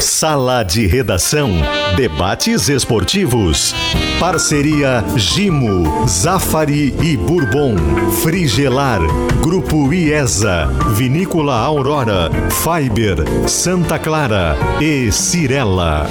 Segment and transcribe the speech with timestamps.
[0.00, 1.50] Sala de Redação.
[1.96, 3.74] Debates esportivos.
[4.20, 7.76] Parceria Gimo, Zafari e Bourbon.
[8.22, 9.00] Frigelar.
[9.42, 10.66] Grupo IESA.
[10.94, 12.30] Vinícola Aurora.
[12.50, 13.48] Fiber.
[13.48, 14.56] Santa Clara.
[14.80, 16.06] E Cirela.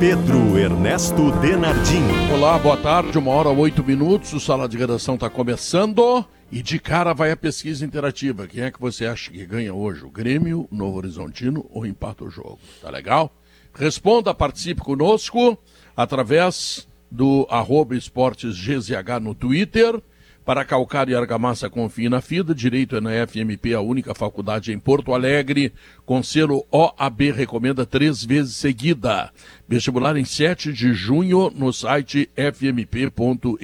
[0.00, 2.02] Pedro Ernesto Denardim.
[2.34, 4.32] Olá, boa tarde, uma hora oito minutos.
[4.32, 6.24] O Sala de Redação está começando.
[6.50, 8.46] E de cara vai a pesquisa interativa.
[8.46, 10.04] Quem é que você acha que ganha hoje?
[10.04, 12.58] O Grêmio, Novo Horizontino ou empata o jogo?
[12.80, 13.34] Tá legal?
[13.74, 15.58] Responda, participe conosco
[15.96, 20.00] através do arroba esportes GZH no Twitter.
[20.44, 22.54] Para calcar e argamassa, confie na FIDA.
[22.54, 25.72] Direito é na FMP, a única faculdade em Porto Alegre.
[26.04, 29.32] Com selo OAB, recomenda três vezes seguida.
[29.68, 33.56] Vestibular em 7 de junho no site fmp.edu.br.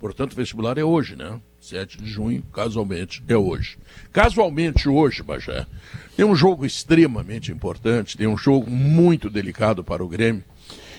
[0.00, 1.38] Portanto, vestibular é hoje, né?
[1.60, 3.76] 7 de junho, casualmente, é hoje.
[4.12, 5.66] Casualmente hoje, Bajé,
[6.16, 10.42] tem um jogo extremamente importante, tem um jogo muito delicado para o Grêmio.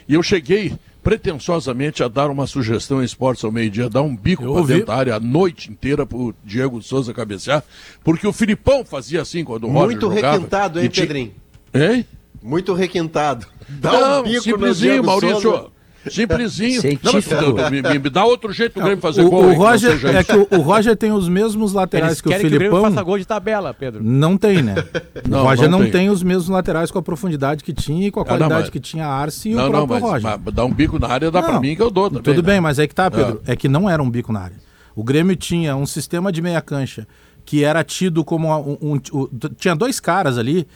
[0.08, 4.44] E eu cheguei pretensiosamente a dar uma sugestão em esportes ao meio-dia, dar um bico
[4.54, 7.64] para dentro da área a noite inteira pro Diego Souza cabecear,
[8.04, 10.34] porque o Filipão fazia assim quando o Roger Muito jogava.
[10.38, 11.32] requintado, hein, E ti- Pedrinho?
[11.74, 12.06] Hein?
[12.42, 13.48] Muito requintado.
[13.68, 15.42] Dá Não, um bico no simplesinho, Diego Maurício.
[15.42, 15.68] Souza.
[16.10, 16.82] Simplesinho.
[16.82, 17.36] Científico.
[17.42, 19.44] Não, mas, me, me- dá outro jeito do Grêmio fazer o, gol.
[19.44, 22.28] o não Roger, seja é que o, o Roger tem os mesmos laterais Eles que
[22.28, 22.92] o querem que o Grêmio Filipão.
[22.94, 24.04] faça gol de tabela, Pedro.
[24.04, 24.76] Não tem, né?
[25.26, 25.92] O Não, Roger não não, tem.
[25.92, 26.10] tem.
[26.10, 28.70] os mesmos laterais com a profundidade que tinha e com a Ah, não, qualidade mas-
[28.72, 30.40] que tinha a Arce e Não, o não, próprio mas, Roger.
[30.44, 32.24] mas dá um bico na área, dá pra Não, mim que eu dou também.
[32.24, 32.54] Tudo né?
[32.54, 33.42] bem, mas é que tá, Pedro.
[33.46, 34.58] É que não era um bico na área.
[34.96, 37.08] O Grêmio tinha um sistema de meia cancha
[37.46, 40.68] que era tido como um, um- um- tinha dois caras ali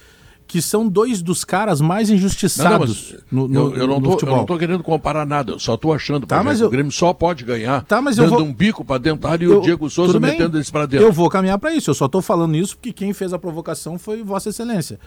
[0.47, 3.95] que são dois dos caras mais Não, não, injustiçados mas no, no- eu, eu não
[3.95, 4.37] no tô, eu futebol.
[4.37, 6.91] não tô querendo comparar nada, eu só tô achando Tá, mas que eu- o Grêmio
[6.91, 9.61] só pode ganhar Tá, mas eu dando vou- um bico pra dentro e Eu- o
[9.61, 11.05] Diego Souza metendo eles pra dentro.
[11.05, 11.89] Eu vou caminhar para isso.
[11.89, 14.99] Eu só tô falando isso porque quem fez a provocação foi Vossa Excelência.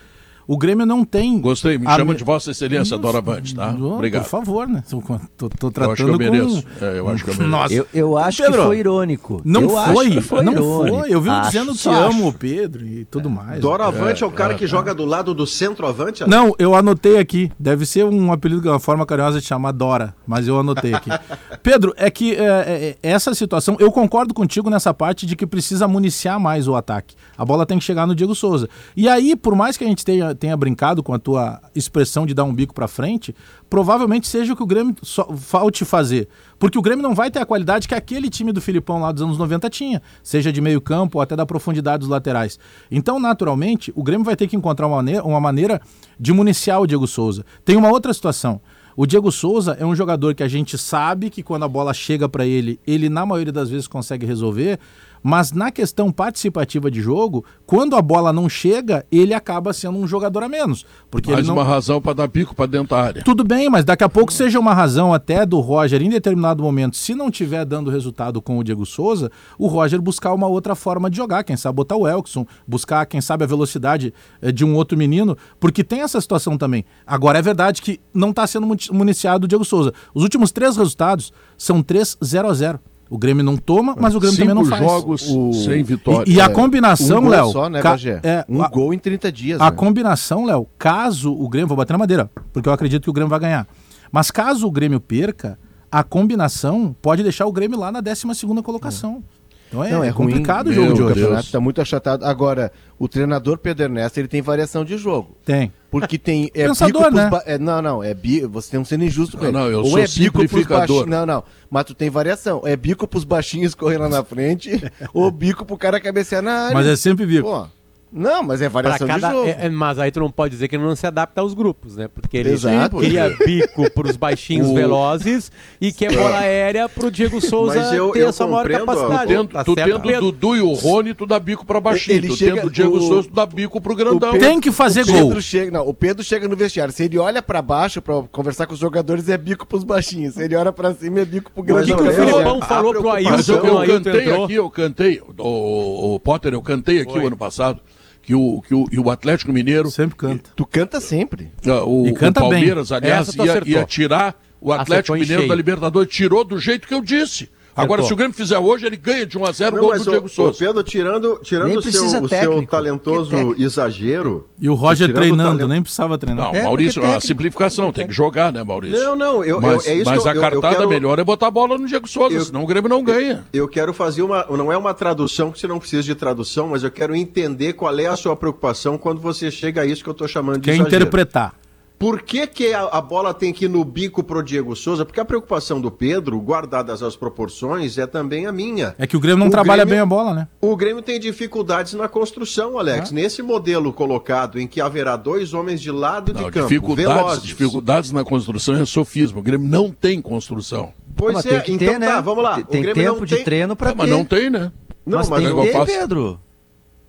[0.48, 1.38] O Grêmio não tem.
[1.42, 3.68] Gostei, me a chama de Vossa Excelência, Doravante, tá?
[3.68, 4.22] Obrigado.
[4.22, 4.82] Por favor, né?
[4.88, 5.02] Tô,
[5.36, 6.62] tô, tô Eu tratando acho que eu mereço.
[6.62, 6.84] com...
[6.86, 7.50] É, eu acho que eu mereço.
[7.50, 9.42] Nossa, Eu, eu acho Pedro, que foi irônico.
[9.44, 10.98] não eu foi, foi não irônico.
[11.00, 11.12] foi.
[11.14, 13.60] Eu vi dizendo que só amo o Pedro e tudo mais.
[13.60, 14.66] Doravante é, o cara é, que é.
[14.66, 16.26] joga do lado do centroavante?
[16.26, 17.52] Não, eu anotei aqui.
[17.58, 21.10] Deve ser um apelido, uma forma carinhosa de chamar Dora, mas eu anotei aqui.
[21.62, 25.86] Pedro, é que é, é, essa situação, eu concordo contigo nessa parte de que precisa
[25.86, 27.14] municiar mais o ataque.
[27.36, 28.66] A bola tem que chegar no Diego Souza.
[28.96, 32.32] E aí, por mais que a gente tenha, tenha brincado com a tua expressão de
[32.32, 33.34] dar um bico pra frente,
[33.68, 34.94] provavelmente seja o que o Grêmio
[35.36, 36.28] falte fazer.
[36.58, 39.22] Porque o Grêmio não vai ter a qualidade que aquele time do Filipão lá dos
[39.22, 42.58] anos 90 tinha, seja de meio campo ou até da profundidade dos laterais.
[42.90, 45.80] Então, naturalmente, o Grêmio vai ter que encontrar uma maneira, uma maneira
[46.18, 47.44] de municiar o Diego Souza.
[47.64, 48.60] Tem uma outra situação.
[49.00, 52.28] O Diego Souza é um jogador que a gente sabe que quando a bola chega
[52.28, 54.80] para ele, ele na maioria das vezes consegue resolver,
[55.22, 60.06] mas na questão participativa de jogo, quando a bola não chega, ele acaba sendo um
[60.06, 63.22] jogador a menos, porque Mais não uma razão pra dar bico pra dentro da área.
[63.24, 66.96] tudo bem, mas daqui a pouco seja uma razão até do Roger, em determinado momento,
[66.96, 71.10] se não tiver dando resultado com o Diego Souza, o Roger buscar uma outra forma
[71.10, 74.74] de jogar, quem sabe botar o Elkson, buscar, quem sabe, a velocidade eh, de um
[74.74, 76.84] outro menino, porque tem essa situação também.
[77.06, 79.92] Agora, é verdade que não está sendo muni- municiado o Diego Souza.
[80.14, 84.20] Os últimos três resultados são 3 0 a 0 O Grêmio não toma, mas o
[84.20, 84.82] Grêmio Cinco também não faz.
[84.82, 86.30] jogos O- sem vitória.
[86.30, 87.50] E, e a É, combinação, um Léo.
[87.50, 89.60] só, né, ca- é, um a- gol em 30 dias.
[89.60, 89.70] a né?
[89.70, 93.30] combinação, Léo, caso o Grêmio, vou bater na madeira, porque eu acredito que o Grêmio
[93.30, 93.66] vai ganhar.
[94.12, 95.58] Mas caso o Grêmio perca,
[95.90, 99.22] a combinação pode deixar o Grêmio lá na 12 segunda colocação.
[99.68, 100.30] Então é, Não, é ruim.
[100.30, 101.14] complicado o Meu jogo de O hoje.
[101.14, 101.46] campeonato Deus.
[101.46, 102.24] está muito achatado.
[102.24, 105.36] Agora, o treinador Pedro Ernesto, ele tem variação de jogo.
[105.44, 105.72] Tem.
[105.90, 106.50] Porque tem.
[106.54, 107.30] É Pensador, bico pros né?
[107.30, 108.02] ba- é, não, não.
[108.02, 108.40] É bi...
[108.46, 109.58] Você tem um sendo injusto com Não, ele.
[109.58, 111.06] não, eu Ou sou é bico pros baixinhos.
[111.06, 111.44] Não, não.
[111.70, 112.62] Mas tu tem variação.
[112.64, 114.70] É bico pros baixinhos correndo lá na frente,
[115.14, 116.74] ou bico pro cara cabecear na área.
[116.74, 117.48] Mas é sempre bico.
[117.48, 117.66] Pô,
[118.12, 119.48] não, mas é Pra variação cada, de jogo.
[119.48, 121.96] é- é, mas aí tu não pode dizer que ele não se adapta aos grupos,
[121.96, 122.08] né?
[122.08, 122.96] Porque ele Exato.
[122.98, 128.10] cria bico pros baixinhos O- velozes e quer bola aérea pro Diego Souza Mas eu-
[128.10, 129.34] ter eu essa maior compreendo, capacidade.
[129.34, 130.20] Tu Tá tu tendo o?
[130.20, 132.16] Dudu e o Rony, tu dá bico pra baixinho.
[132.16, 134.32] Ele tu chega- tendo o Diego o- Souza, tu dá bico pro grandão.
[134.32, 135.40] Pedro- Tem que fazer o Pedro gol.
[135.40, 136.92] Chega, não, o Pedro chega no vestiário.
[136.92, 140.34] Se ele olha pra baixo pra conversar com os jogadores, é bico pros baixinhos.
[140.34, 141.92] Se ele olha pra cima, é bico pro O grande.
[141.94, 145.22] que, que o Filipão a falou pro Mas Ailton eu, o cantei aqui, eu cantei,
[145.38, 147.80] o, o Potter, eu cantei aqui o ano passado,
[148.28, 150.50] que o, que o, e o Atlético Mineiro, Sempre canta.
[150.54, 151.50] Tu canta sempre.
[151.66, 155.48] ah, o, E canta o Palmeiras, aliás, Essa tu ia, ia tirar o Atlético Mineiro
[155.48, 157.48] da Libertadores, tirou do jeito que eu disse.
[157.82, 159.94] Agora, se o Grêmio fizer hoje, ele ganha de 1 a 0 o Não, gol
[159.96, 160.58] do o, Diego o Souza.
[160.58, 163.62] Pedro, tirando, tirando seu, o seu talentoso técnico.
[163.62, 164.46] exagero.
[164.60, 166.46] E o Roger treinando, talento- nem precisava treinar.
[166.52, 168.98] Não, É, Maurício, técnico- simplificação, tem que jogar, né, Maurício?
[169.02, 171.24] Não, não, eu, mas eu, é isso mas que eu, a cartada quero- melhor é
[171.24, 173.44] botar a bola no Diego Souza, Eu- senão o Grêmio não ganha.
[173.52, 174.44] Eu quero fazer uma.
[174.50, 177.96] Não é uma tradução, que você não precisa de tradução, mas eu quero entender qual
[177.98, 180.72] é a sua preocupação quando você chega a isso que eu estou chamando de Quer
[180.74, 180.88] exagero.
[180.96, 181.54] interpretar.
[181.98, 185.04] Por que, que a, a bola tem que ir no bico pro Diego Souza?
[185.04, 188.94] Porque a preocupação do Pedro, guardadas as proporções, é também a minha.
[188.96, 190.48] É que o Grêmio não O trabalha Grêmio- bem a bola, né?
[190.60, 193.10] O Grêmio tem dificuldades na construção, Alex.
[193.10, 197.42] Nesse modelo colocado em que haverá dois homens de lado de Não, campo, dificuldades, velozes.
[197.42, 199.40] dificuldades na construção é sofismo.
[199.40, 200.92] O Grêmio não tem construção.
[201.16, 202.06] Pois Mas é, tem que então ter, né?
[202.06, 202.54] tá, vamos lá.
[202.54, 203.44] Tem, O tem Grêmio tempo não de tem...
[203.44, 204.14] treino pra Ah, mas ter.
[204.16, 204.70] não tem, né?
[205.04, 206.40] Não, mas, mas tem ter, faço- Pedro.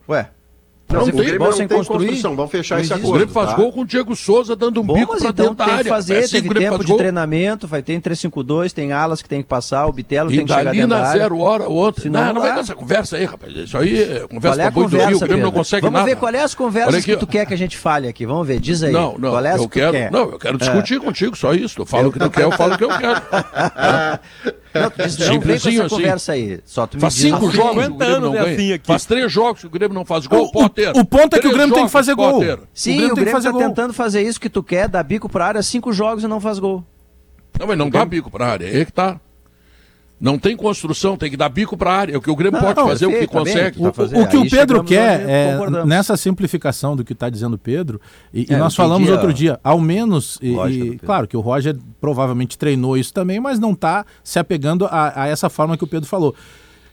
[0.10, 0.32] Ué.
[0.92, 2.06] Não, Fazer o Grêmio não sem tem construir?
[2.08, 2.36] construção.
[2.36, 2.94] Vamos fechar esse existe.
[2.94, 3.18] O acordo.
[3.18, 3.56] Grêmio faz tá?
[3.56, 5.78] gol com o Diego Souza dando um Bom, bico mas pra então dentro da tem
[5.84, 6.98] que fazer, É assim que teve Grêmio tempo faz de gol.
[6.98, 10.46] treinamento, vai ter em 352, tem alas que tem que passar, o Bitelo tem E
[10.46, 11.22] que chegar dentro da na área.
[11.22, 12.02] zero hora, o outro.
[12.02, 13.54] Senão Não, não vai com essa conversa aí, rapaz.
[13.56, 15.00] Isso aí é conversa é pra boi do Rio.
[15.02, 16.10] conversa, O Grêmio não consegue Vamos nada.
[16.10, 18.26] ver qual é as conversas aqui, que tu quer que a gente fale aqui.
[18.26, 18.92] Vamos ver, diz aí.
[18.92, 20.12] Não, não, qual é as eu que quero, quer?
[20.12, 21.76] não, eu quero discutir contigo, só isso.
[21.76, 23.22] Tu fala o que tu quer, eu falo o que eu quero.
[24.72, 25.96] Não, tu diz, não vem com Simplesinho essa assim.
[25.96, 26.60] conversa aí.
[26.64, 28.44] Só tu me Faz diz cinco o que- jogos que o 50 Grêmio não é
[28.56, 28.76] ganha.
[28.76, 28.80] assim.
[28.84, 30.52] Faz três jogos que o Grêmio não faz gol, o-
[30.88, 31.02] Potter.
[31.02, 32.32] o ponto é que o Grêmio tem que jogos, fazer gol.
[32.34, 32.60] Potter.
[32.74, 33.62] Sim, O o Grêmio Grêmio, tem que fazer tá gol.
[33.62, 36.60] tentando fazer isso que tu quer, dar bico pra área, cinco jogos e não faz
[36.60, 36.84] gol.
[37.60, 39.20] Não, mas não dá bico pra área, é aí que tá.
[40.22, 42.14] Não tem construção, tem que dar bico pra área.
[42.14, 43.80] É o que o Grêmio Não, pode fazer, o que tá consegue.
[43.80, 44.22] tá O-.
[44.24, 48.02] O que Aí o Pedro quer é, nessa simplificação do que está dizendo o Pedro,
[48.34, 51.38] e, e É, nós eu falamos entendi outro dia, ao menos, e, e claro que
[51.38, 55.78] o Roger provavelmente treinou isso também, mas não está se apegando a, a essa forma
[55.78, 56.36] que o Pedro falou.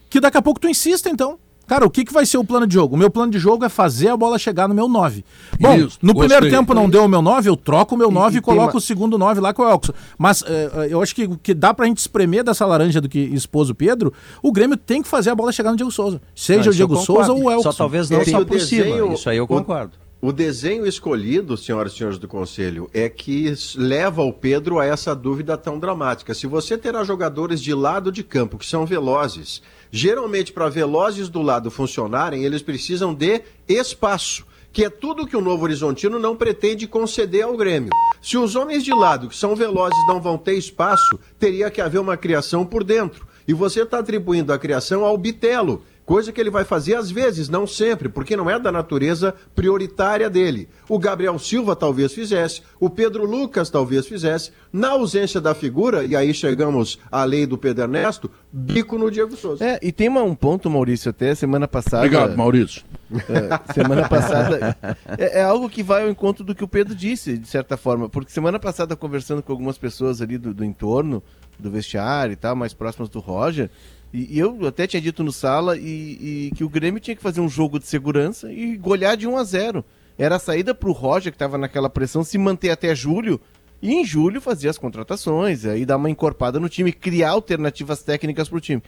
[0.09, 1.37] Que daqui a pouco tu insista, então.
[1.67, 2.95] Cara, o que, que vai ser o plano de jogo?
[2.95, 5.23] O meu plano de jogo é fazer a bola chegar no meu 9.
[5.59, 6.29] Bom, Isso, no gostei.
[6.37, 8.71] primeiro tempo não deu o meu 9, eu troco o meu 9 e, e coloco
[8.73, 9.93] uma- o segundo 9 lá com o Elkson.
[10.17, 13.19] Mas eh, eu acho que o que dá pra gente espremer dessa laranja do que
[13.19, 16.21] expôs o Pedro, o Grêmio tem que fazer a bola chegar no Diego Souza.
[16.33, 17.71] Seja Não, o Diego Souza ou o Elkson.
[17.71, 18.83] Só talvez não só o por cima.
[18.85, 19.91] desenho- Isso aí eu concordo.
[20.19, 25.15] O desenho escolhido, senhoras e senhores do Conselho, é que leva o Pedro a essa
[25.15, 26.33] dúvida tão dramática.
[26.33, 29.61] Se você terá jogadores de lado de campo que são velozes,
[29.91, 34.45] geralmente para velozes do lado funcionarem, eles precisam de espaço.
[34.71, 37.89] Que é tudo que o Novo Horizontino não pretende conceder ao Grêmio.
[38.21, 41.99] Se os homens de lado, que são velozes, não vão ter espaço, teria que haver
[41.99, 43.25] uma criação por dentro.
[43.47, 47.49] E você está atribuindo a criação ao Bitelo, Coisa que ele vai fazer às vezes,
[47.49, 50.69] não sempre, porque não é da natureza prioritária dele.
[50.87, 54.51] O Gabriel Silva talvez fizesse, o Pedro Lucas talvez fizesse.
[54.71, 59.35] Na ausência da figura, e aí chegamos à lei do Pedro Ernesto, bico no Diego
[59.35, 59.65] Souza.
[59.65, 62.05] É, e tem uma- um ponto, Maurício, até semana passada.
[62.05, 62.83] Obrigado, Maurício.
[63.11, 64.77] É, semana passada.
[65.17, 68.07] É, é algo que vai ao encontro do que o Pedro disse, de certa forma.
[68.07, 71.21] Porque semana passada, conversando com algumas pessoas ali do, do entorno,
[71.59, 73.69] do vestiário e tal, mais próximas do Roger.
[74.13, 77.41] E, eu até tinha dito no sala e, e que o Grêmio tinha que fazer
[77.41, 79.85] um jogo de segurança e golear de 1 a 0
[80.17, 83.39] Era a saída pro Roger, que estava naquela pressão, se manter até julho.
[83.81, 88.49] E em julho fazer as contratações, aí dar uma encorpada no time, criar alternativas técnicas
[88.49, 88.81] pro time.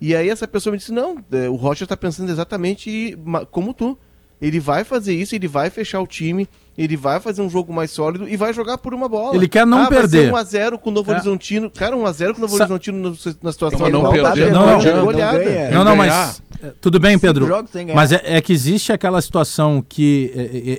[0.00, 3.16] E aí essa pessoa me disse, não, é, o Roger está pensando exatamente
[3.52, 3.96] como tu.
[4.42, 7.92] Ele vai fazer isso, ele vai fechar o time, ele vai fazer um jogo mais
[7.92, 9.36] sólido e vai jogar por uma bola.
[9.36, 10.32] Ele quer não ah, perder.
[10.32, 11.14] Vai ser 1x0 com o Novo É.
[11.14, 11.70] Horizontino.
[11.70, 14.32] Cara, 1x0 com o Novo Sa- Horizontino no- na situação Não, mas não atual, tá
[14.32, 14.54] perder, vendo?
[14.54, 15.00] não É adianta.
[15.02, 15.38] goleada.
[15.38, 15.70] Não ganha.
[15.70, 16.26] Não, não, ganhar.
[16.26, 16.38] mas.
[16.38, 16.50] é, Tudo bem, Pedro.
[16.50, 16.51] jogos
[17.64, 17.96] tem que ganhar.
[17.96, 20.32] Mas é, é que existe aquela situação que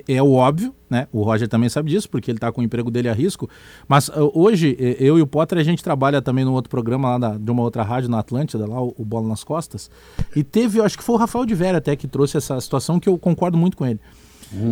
[0.06, 1.06] é, é- é o óbvio, né?
[1.12, 3.48] O Roger também sabe disso, porque ele tá com o emprego dele a risco.
[3.88, 7.10] Mas uh, hoje, eh, eu e o Potter, a gente trabalha também num outro programa
[7.10, 9.90] lá da- de uma outra rádio na Atlântida, lá, o, o Bola nas Costas.
[10.34, 12.98] E teve, eu acho que foi o Rafael de Vera até que trouxe essa situação
[13.00, 14.00] que eu concordo muito com ele.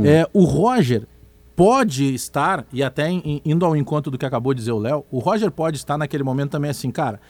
[0.04, 1.07] É, o Roger
[1.54, 3.11] pode estar, e até
[3.45, 6.23] indo ao encontro do que acabou de dizer o Léo, o Roger pode estar naquele
[6.23, 7.21] momento também assim, cara.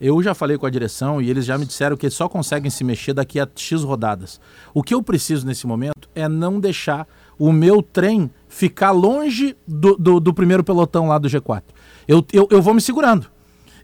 [0.00, 2.70] Eu já falei com a direção e eles já me disseram que eles só conseguem
[2.70, 4.40] se mexer daqui a X rodadas.
[4.72, 7.06] O que eu preciso nesse momento é não deixar
[7.38, 11.62] o meu trem ficar longe do, do, do primeiro pelotão lá do G4.
[12.08, 13.26] Eu, eu, eu vou me segurando.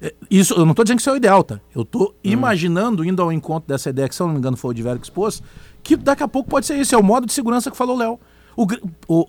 [0.01, 1.61] É, Isso, eu não estou dizendo que isso é o ideal, tá?
[1.75, 4.71] Eu estou imaginando, indo ao encontro dessa ideia, que se eu não me engano foi
[4.71, 5.43] o de Vera que expôs,
[5.83, 7.99] que daqui a pouco pode ser isso, é o modo de segurança que falou o
[7.99, 8.21] Léo.
[8.57, 8.67] O,
[9.07, 9.27] o,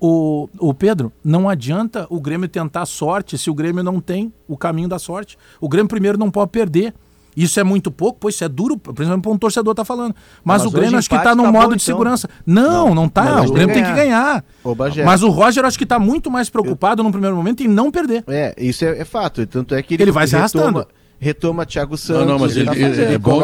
[0.59, 4.55] o, o Pedro, não adianta o Grêmio tentar sorte se o Grêmio não tem o
[4.55, 5.37] caminho da sorte.
[5.59, 6.93] O Grêmio primeiro não pode perder.
[7.35, 10.15] Isso é muito pouco, pois isso é duro, principalmente para um torcedor tá falando.
[10.43, 11.95] Mas, Mas o Grêmio acho que está no tá modo bom, de então.
[11.95, 12.27] segurança.
[12.43, 13.35] Não, não, tá.
[13.35, 14.43] Mas O Grêmio tem que ganhar.
[14.63, 14.75] Ô.
[15.05, 18.23] Mas o Roger acho que está muito mais preocupado no primeiro momento em não perder.
[18.27, 19.45] É, isso é, é fato.
[19.45, 20.87] Tanto é que Ele vai se retoma, arrastando.
[21.19, 22.21] Retoma Thiago Santos.
[22.25, 23.39] Não, não, mas ele, tá ele- fazendo, é bom.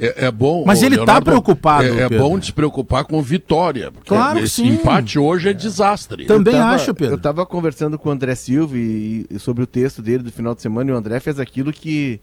[0.00, 0.64] É, é bom.
[0.66, 3.92] Mas ele tá Leonardo, preocupado, É, é bom de se preocupar com vitória.
[4.06, 4.68] Claro, esse sim.
[4.68, 6.24] empate hoje é desastre.
[6.26, 7.14] Também Eu tava- acho, Pedro.
[7.14, 10.54] Eu tava conversando com o André Silva e, e sobre o texto dele do final
[10.54, 12.20] de semana e o André fez aquilo que,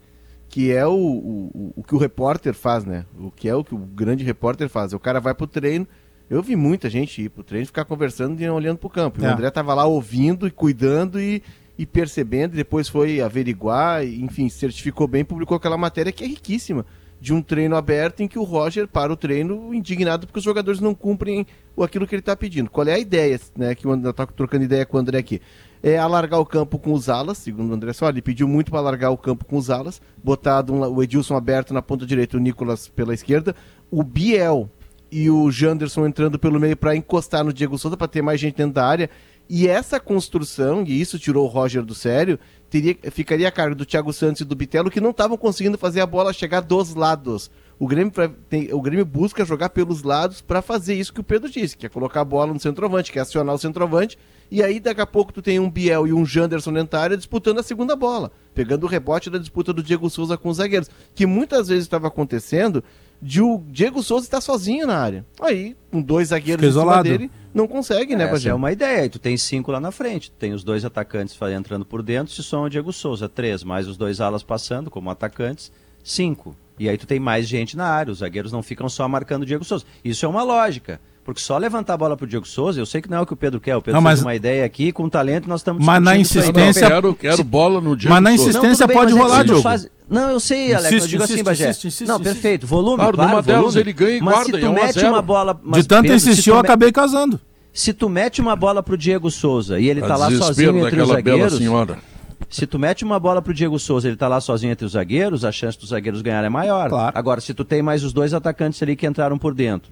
[0.48, 3.04] que é o, o, o que o repórter faz, né?
[3.18, 4.92] O que é o que o grande repórter faz.
[4.92, 5.86] O cara vai pro treino.
[6.30, 9.20] Eu vi muita gente ir pro treino e ficar conversando e olhando pro campo.
[9.20, 9.28] E É.
[9.28, 11.42] o André tava lá ouvindo e cuidando e,
[11.78, 16.84] e percebendo, depois foi averiguar, enfim, certificou bem, publicou aquela matéria que é riquíssima.
[17.20, 20.80] De um treino aberto em que o Roger para o treino indignado porque os jogadores
[20.80, 21.46] não cumprem
[21.80, 22.68] aquilo que ele está pedindo.
[22.68, 23.76] Qual é a ideia, né?
[23.76, 25.40] Que o André tá trocando ideia com o André aqui.
[25.84, 28.80] É alargar o campo com os alas, segundo o André só, ele pediu muito para
[28.80, 32.40] alargar o campo com os alas, botado um o Edilson aberto na ponta direita, o
[32.40, 33.54] Nicolas pela esquerda,
[33.88, 34.68] o Biel
[35.12, 38.56] e o Janderson entrando pelo meio para encostar no Diego Souza para ter mais gente
[38.56, 39.10] dentro da área.
[39.54, 42.38] E essa construção, e isso tirou o Roger do sério,
[42.70, 46.00] teria, ficaria a cargo do Thiago Santos e do Bitelo, que não estavam conseguindo fazer
[46.00, 47.50] a bola chegar dos lados.
[47.78, 51.24] O Grêmio, pra- tem- o Grêmio busca jogar pelos lados para fazer isso que o
[51.24, 54.16] Pedro disse, que é colocar a bola no centroavante, que é acionar o centroavante,
[54.50, 57.58] e aí daqui a pouco tu tem um Biel e um Janderson da área disputando
[57.58, 61.26] a segunda bola, pegando o rebote da disputa do Diego Souza com os zagueiros, que
[61.26, 62.82] muitas vezes estava acontecendo
[63.20, 65.26] de o Diego Souza estar sozinho na área.
[65.40, 67.02] Aí, com dois zagueiros Fica em cima isolado.
[67.08, 69.08] dele, não consegue, né, Essa é uma ideia.
[69.08, 70.30] Tu tem cinco lá na frente.
[70.30, 73.28] Tu tem os dois atacantes entrando por dentro, se soma o Diego Souza.
[73.28, 75.70] Três, mais os dois alas passando como atacantes.
[76.02, 76.56] Cinco.
[76.78, 78.10] E aí tu tem mais gente na área.
[78.10, 79.84] Os zagueiros não ficam só marcando o Diego Souza.
[80.04, 81.00] Isso é uma lógica.
[81.24, 83.32] Porque só levantar a bola pro Diego Souza, eu sei que não é o que
[83.32, 83.76] o Pedro quer.
[83.76, 86.10] O Pedro Não, mas- fez uma ideia aqui, com talento, nós estamos Mas na.
[86.14, 89.62] Não, insistência- quero, quero bola no dia Mas na insistência- bem, pode é rolar, Diogo.
[89.62, 90.88] faz- Não, eu sei, Alex.
[90.88, 91.70] Insiste, eu digo assim, insiste, Bagé.
[91.70, 92.66] insiste, insiste, não, perfeito.
[92.66, 93.80] Volume, Claro, claro, numa delas volume.
[93.80, 95.60] ele ganha e mas guarda, se e tu é a mete uma bola...
[95.62, 97.40] mas, de tanto Pedro, insistir, tu eu me- acabei casando.
[97.72, 101.00] Se tu mete uma bola pro Diego Souza e ele Pra tá lá sozinho entre
[101.00, 101.54] os daquela bela zagueiros...
[101.58, 101.98] senhora.
[102.50, 105.44] Se tu mete uma bola pro Diego Souza, ele tá lá sozinho entre os zagueiros,
[105.44, 106.90] a chance dos zagueiros ganharem é maior.
[106.90, 107.16] Claro.
[107.16, 109.90] Agora, se tu tem mais os dois atacantes ali que entraram por dentro,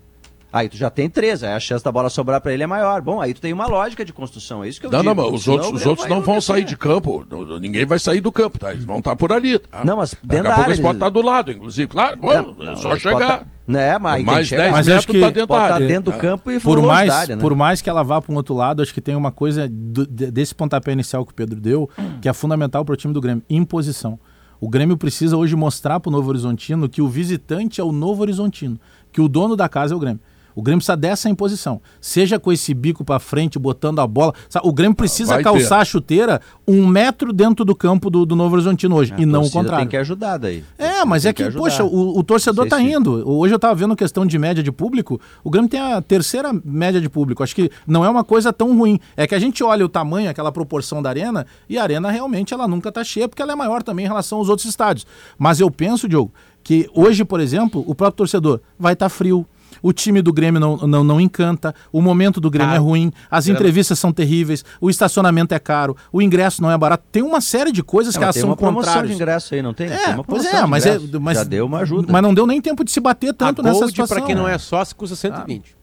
[0.52, 3.00] aí tu já tem três, aí a chance da bola sobrar pra ele é maior.
[3.00, 5.14] Bom, aí tu tem uma lógica de construção, é isso que eu Não, digo.
[5.14, 7.25] não, mas os Senão outros, os outros não vão sair de campo.
[7.30, 8.73] Não- Ninguém vai sair do campo, tá?
[8.73, 9.59] Eles vão estar por ali.
[9.59, 9.85] Tá?
[9.85, 11.87] Não, mas Daqui dentro a da pouco área, eles podem estar do lado, inclusive.
[11.88, 13.19] Claro, Não, é não, só chegar.
[13.19, 14.62] botam- Né, mas Mais que chegar.
[14.62, 15.87] 10 Mas acho que tá dentro área.
[15.87, 17.40] dentro do campo e Por mais, da área, né?
[17.42, 20.04] por mais que ela vá para um outro lado, acho que tem uma coisa do-
[20.09, 21.88] de- desse pontapé inicial que o Pedro deu,
[22.21, 24.19] que é fundamental para o time do Grêmio: imposição.
[24.61, 28.23] O Grêmio precisa hoje mostrar para o Novo Horizontino que o visitante é o Novo
[28.23, 28.76] Horizontino,
[29.12, 30.21] que o dono da casa é o Grêmio.
[30.54, 31.80] O Grêmio precisa dessa imposição.
[32.00, 34.35] Seja com esse bico para frente, botando a bola.
[34.49, 35.83] Sabe, O Grêmio precisa vai calçar ter.
[35.83, 39.42] a chuteira um metro dentro do campo do, do Novo Horizontino hoje, A e não
[39.42, 39.78] o contrário.
[39.80, 40.64] tem que ajudar daí.
[40.78, 41.59] É, mas Tem é que, ajudar.
[41.62, 42.95] poxa, o, o torcedor Sei tá sim.
[42.95, 43.28] indo.
[43.28, 47.00] Hoje eu tava vendo questão de média de público, o Grêmio tem a terceira média
[47.00, 47.42] de público.
[47.42, 49.00] Acho que não é uma coisa tão ruim.
[49.16, 52.52] É que a gente olha o tamanho, aquela proporção da arena, e a arena realmente
[52.54, 55.07] ela nunca tá cheia, porque ela é maior também em relação aos outros estádios.
[55.38, 59.47] Mas eu penso, Diogo, que hoje, por exemplo, o próprio torcedor vai estar frio.
[59.82, 63.49] O time do Grêmio não, não, não encanta, o momento do Grêmio é ruim, as
[63.49, 67.04] entrevistas são terríveis, o estacionamento é caro, o ingresso não é barato.
[67.10, 69.16] Tem uma série de coisas É, que elas tem são uma promoção de contrárias.
[69.16, 69.88] ingresso aí, não tem?
[69.88, 72.12] Tem É, uma pois é, de mas, é, mas Já deu uma ajuda.
[72.12, 74.16] Mas não deu nem tempo de se bater tanto a nessa Gold, situação.
[74.18, 74.54] pra quem não né?
[74.54, 75.76] é sócio, custa 120.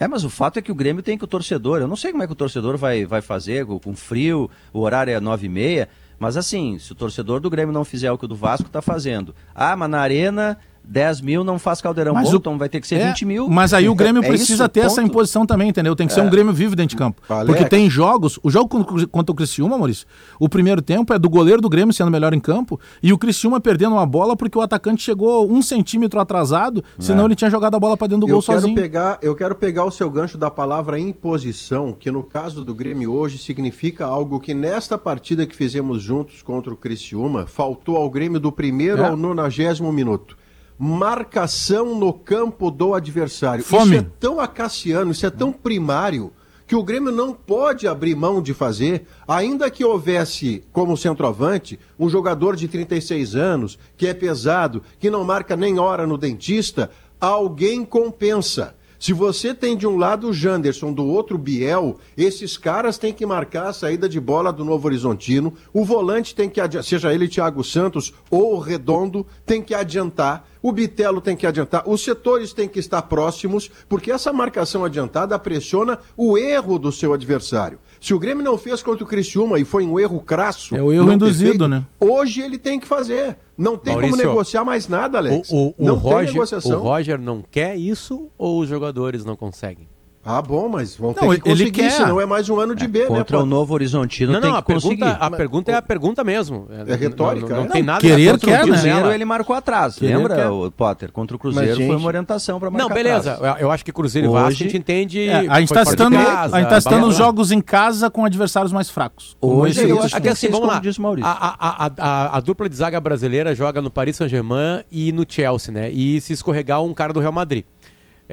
[0.00, 1.80] É, mas o fato é que o Grêmio tem que o torcedor.
[1.80, 5.12] Eu não sei como é que o torcedor vai, vai fazer com, frio, o horário
[5.12, 5.88] é nove e meia.
[6.18, 8.82] Mas assim, se o torcedor do Grêmio não fizer o que o do Vasco está
[8.82, 9.34] fazendo.
[9.54, 12.14] Ah, mas na arena 10 mil não faz caldeirão.
[12.14, 13.48] Mas Bom, o- então vai ter que ser É, 20 mil.
[13.48, 15.08] Mas aí o Grêmio É precisa isso, ter essa ponto.
[15.10, 15.94] imposição também, entendeu?
[15.96, 17.22] Tem que ser um Grêmio vivo dentro de campo.
[17.28, 17.46] Alex.
[17.46, 18.68] Porque tem jogos, o jogo
[19.10, 20.06] contra o- Criciúma, Maurício,
[20.38, 23.60] o primeiro tempo é do goleiro do Grêmio sendo melhor em campo e o Criciúma
[23.60, 27.80] perdendo uma bola porque o atacante chegou um centímetro atrasado, senão ele tinha jogado a
[27.80, 28.74] bola pra dentro do Eu gol quero, sozinho.
[28.74, 33.12] pegar, eu quero pegar o seu gancho da palavra imposição, que no caso do Grêmio
[33.12, 38.38] hoje significa algo que nesta partida que fizemos juntos contra o Criciúma, faltou ao Grêmio
[38.38, 39.08] do primeiro É.
[39.08, 40.36] ao nonagésimo minuto.
[40.84, 43.62] Marcação no campo do adversário.
[43.62, 43.94] Fome.
[43.94, 46.32] Isso é tão acaciano, isso é tão primário,
[46.66, 52.08] que o Grêmio não pode abrir mão de fazer, ainda que houvesse como centroavante um
[52.08, 57.84] jogador de 36 anos, que é pesado, que não marca nem hora no dentista, alguém
[57.84, 58.74] compensa.
[59.02, 63.12] Se você tem de um lado o Janderson, do outro o Biel, esses caras têm
[63.12, 65.54] que marcar a saída de bola do Novo Horizontino.
[65.72, 70.48] O volante tem que seja ele Thiago Santos ou o Redondo, tem que adiantar.
[70.62, 71.82] O Bitelo tem que adiantar.
[71.84, 77.12] Os setores têm que estar próximos, porque essa marcação adiantada pressiona o erro do seu
[77.12, 77.80] adversário.
[78.02, 80.74] Se o Grêmio não fez contra o Criciúma e foi um erro crasso.
[80.74, 81.86] É o erro induzido, feito, né?
[82.00, 83.36] Hoje ele tem que fazer.
[83.56, 85.48] Não tem como Maurício, negociar mais nada, Alex.
[85.50, 86.80] O, o, o não tem Roger, negociação.
[86.80, 89.86] o Roger não quer isso ou os jogadores não conseguem?
[90.24, 91.90] Ah, bom, mas vão ter Não, que ele conseguir, quer.
[91.90, 93.06] senão é mais um ano de B, né?
[93.06, 93.46] Contra o?
[93.46, 95.16] Novo Horizontino Não, tem não, que a pergunta, conseguir.
[95.24, 96.68] a pergunta é a pergunta mesmo.
[96.86, 97.64] É retórica, Não, não, é?
[97.64, 98.64] não tem Não, nada querer contra o quer, né?
[98.66, 100.48] Cruzeiro, Cruzeiro ele marcou atrás, Querer lembra, quer.
[100.48, 101.10] o Potter?
[101.10, 103.32] Contra o Cruzeiro Mas, gente, foi uma orientação para marcar Não, beleza.
[103.32, 103.56] atrás.
[103.60, 105.28] Eu, eu acho que Cruzeiro e Vasco a Hoje- gente entende.
[105.28, 108.24] É, a gente está citando, casa, a gente tá citando os jogos em casa com
[108.24, 109.36] adversários mais fracos.
[109.40, 110.04] Hoje esse eu aí.
[110.06, 111.90] acho Aqui assim, Vocês, vamos como lá.
[112.32, 115.90] a dupla de zaga brasileira joga no Paris Saint-Germain e no Chelsea, né?
[115.90, 117.64] E se escorregar um cara do Real Madrid.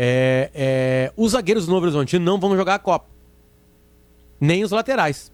[0.02, 3.06] É, é, os zagueiros do Novo Horizontino não vão jogar a Copa.
[4.40, 5.30] Nem os laterais.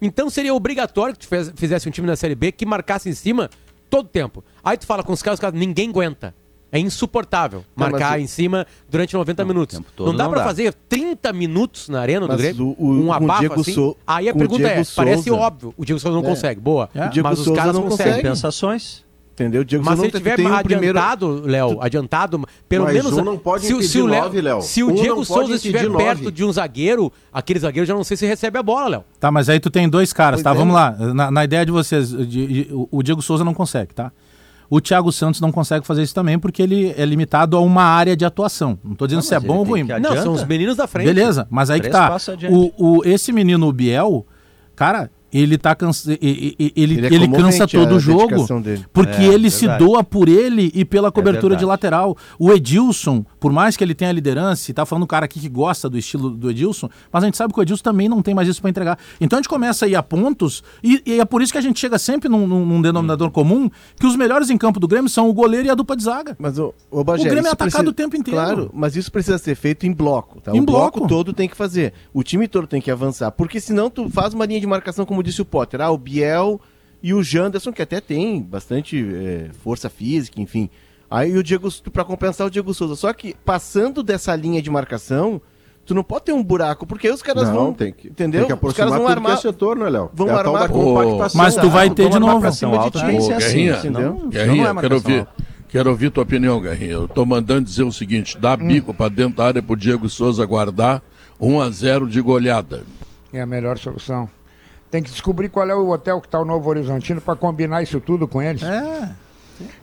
[0.00, 3.12] Então seria obrigatório que tu fez- fizesse um time na Série B que marcasse em
[3.12, 3.50] cima
[3.90, 4.42] todo tempo.
[4.62, 6.34] Aí tu fala com os caras, os caras ninguém aguenta.
[6.72, 9.80] É insuportável Não, marcar mas em cima durante 90 Não, minutos.
[9.96, 10.42] Não dá dá.
[10.42, 12.74] fazer 30 minutos na arena do Mas Grêmio?
[12.78, 13.74] o- o- um abafo assim?
[13.74, 15.40] Sou- Aí a pergunta é, Diego parece Souza.
[15.40, 16.28] óbvio, o Diego Souza não É.
[16.30, 16.88] consegue, boa.
[16.94, 17.06] É.
[17.06, 18.12] O Diego Mas os Souza caras não conseguem.
[18.14, 18.28] consegue.
[18.28, 19.03] Compensações.
[19.34, 19.62] Entendeu?
[19.62, 20.96] O Diego Mas se Souza ele tiver tem um primeiro...
[20.96, 23.12] adiantado, Léo, adiantado, pelo Mas menos.
[23.14, 24.62] um não pode se, o- se o Léo, nove, Léo.
[24.62, 26.04] se o Um Diego Souza estiver nove.
[26.04, 29.04] perto de um zagueiro, aquele zagueiro já não sei se recebe a bola, Léo.
[29.18, 30.50] Tá, mas aí tu tem dois caras, Pois tá?
[30.52, 30.54] é.
[30.54, 30.92] Vamos lá.
[31.12, 34.12] Na, na ideia de vocês, de- de- o- Diego Souza não consegue, tá?
[34.70, 38.16] O Thiago Santos não consegue fazer isso também porque ele é limitado a uma área
[38.16, 38.78] de atuação.
[38.84, 39.84] Não tô dizendo Não, se é mas bom ou ruim.
[39.84, 41.06] que Não, são os meninos da frente.
[41.06, 42.08] Beleza, mas aí que Três tá.
[42.08, 42.54] passos adiante.
[42.54, 44.24] O, o, esse menino, o Biel,
[44.76, 45.10] cara,
[45.42, 48.00] ele tá cansa, e- e- e- ele, Ele é ele cansa comovente todo a o
[48.00, 48.46] jogo
[48.92, 49.84] porque É, ele se verdade.
[49.84, 52.16] doa por ele e pela cobertura de lateral.
[52.38, 55.48] O Edilson, por mais que ele tenha liderança, e tá falando um cara aqui que
[55.48, 58.34] gosta do estilo do Edilson, mas a gente sabe que o Edilson também não tem
[58.34, 58.98] mais isso pra entregar.
[59.20, 61.62] Então a gente começa a ir a pontos e, e é por isso que a
[61.62, 65.28] gente chega sempre num, num- denominador comum que os melhores em campo do Grêmio são
[65.28, 66.36] o goleiro e a dupla de zaga.
[66.38, 68.38] Mas o, o, Bagé, O Grêmio é atacado o tempo inteiro.
[68.40, 70.40] Claro, mas isso precisa ser feito em bloco.
[70.40, 70.52] Tá?
[70.54, 70.98] Em o bloco.
[70.98, 71.08] bloco.
[71.08, 71.92] todo tem que fazer.
[72.12, 73.30] O time todo tem que avançar.
[73.32, 75.80] Porque senão tu faz uma linha de marcação, como disse o Potter.
[75.80, 76.60] Ah, o Biel
[77.02, 80.70] e o Janderson, que até tem bastante é, força física, enfim.
[81.10, 82.96] Aí o Diego, para compensar o Diego Souza.
[82.96, 85.40] Só que passando dessa linha de marcação,
[85.84, 87.72] tu não pode ter um buraco, porque aí os caras Não, vão.
[87.74, 88.46] tem que, entendeu?
[88.46, 89.32] tem que os caras vão armar.
[89.32, 90.10] é setor, né, Léo?
[90.14, 91.38] vão é armar- compactação.
[91.40, 92.40] Mas tu vai ter de novo.
[92.40, 95.32] pra cima de ti, Ô, assim, senão- Guerrinha, não é quero ouvir, alta.
[95.68, 96.92] quero ouvir tua opinião, Guerrinha.
[96.92, 100.44] Eu tô mandando dizer o seguinte: dá bico pra dentro da área pro Diego Souza
[100.46, 101.02] guardar
[101.38, 102.82] 1 a 0 de goleada.
[103.32, 104.28] É a melhor solução.
[104.94, 107.98] Tem que descobrir qual é o hotel que está o Novo Horizontino para combinar isso
[107.98, 108.62] tudo com eles.
[108.62, 109.10] É.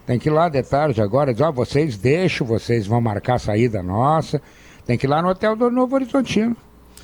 [0.05, 3.39] Tem que ir lá de tarde agora, dizer, ó, vocês deixam, vocês vão marcar a
[3.39, 4.41] saída nossa.
[4.85, 6.55] Tem que ir lá no hotel do Novo Horizontino.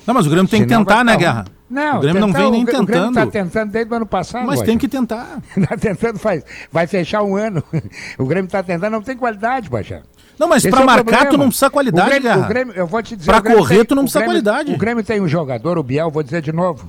[0.06, 1.44] Não, mas o Grêmio tem que Senão tentar, vai né, Guerra?
[1.68, 3.18] Não, o Grêmio não tentar, vem nem o Grêmio tentando.
[3.18, 4.46] está tentando desde o ano passado.
[4.46, 5.42] Mas tem que tentar.
[5.54, 7.62] Está tentando, faz, vai fechar um ano.
[8.16, 10.00] O Grêmio está tentando, não tem qualidade, Bajé.
[10.38, 11.30] Não, mas pra é marcar problema.
[11.30, 12.42] tu não precisa qualidade, o Grêmio, Guerra.
[12.42, 14.72] o Grêmio, eu vou te dizer, Grêmio correr, tu não precisa qualidade.
[14.72, 16.88] O Grêmio tem um jogador, o Biel, vou dizer de novo.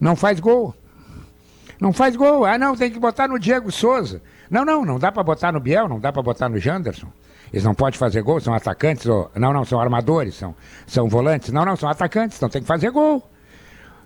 [0.00, 0.74] Não faz gol.
[1.80, 2.44] Não faz gol.
[2.44, 4.22] Ah, não, tem que botar no Diego Souza.
[4.50, 7.08] Não, não, não dá pra botar no Biel, não dá pra botar no Janderson.
[7.52, 9.06] Eles não podem fazer gol, são atacantes.
[9.06, 9.30] Ou...
[9.34, 10.54] Não, não, são armadores, são,
[10.86, 11.52] são volantes.
[11.52, 13.22] Não, não, são atacantes, então tem que fazer gol.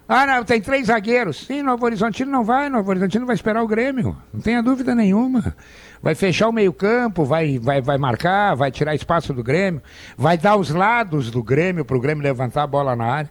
[0.08, 1.46] Ah, não, tem três zagueiros.
[1.46, 4.16] Sim, Novo Horizontino não vai, Novo Horizontino vai esperar o Grêmio.
[4.32, 5.54] Não tenha dúvida nenhuma.
[6.02, 9.82] Vai fechar o meio-campo, vai, vai, vai marcar, vai tirar espaço do Grêmio,
[10.16, 13.30] vai dar os lados do Grêmio para o Grêmio levantar a bola na área.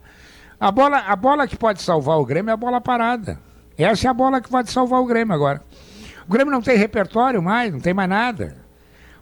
[0.60, 3.40] A bola, a bola que pode salvar o Grêmio é a bola parada.
[3.78, 5.62] Essa é a bola que pode salvar o Grêmio agora.
[6.28, 8.58] O Grêmio não tem repertório mais, não tem mais nada.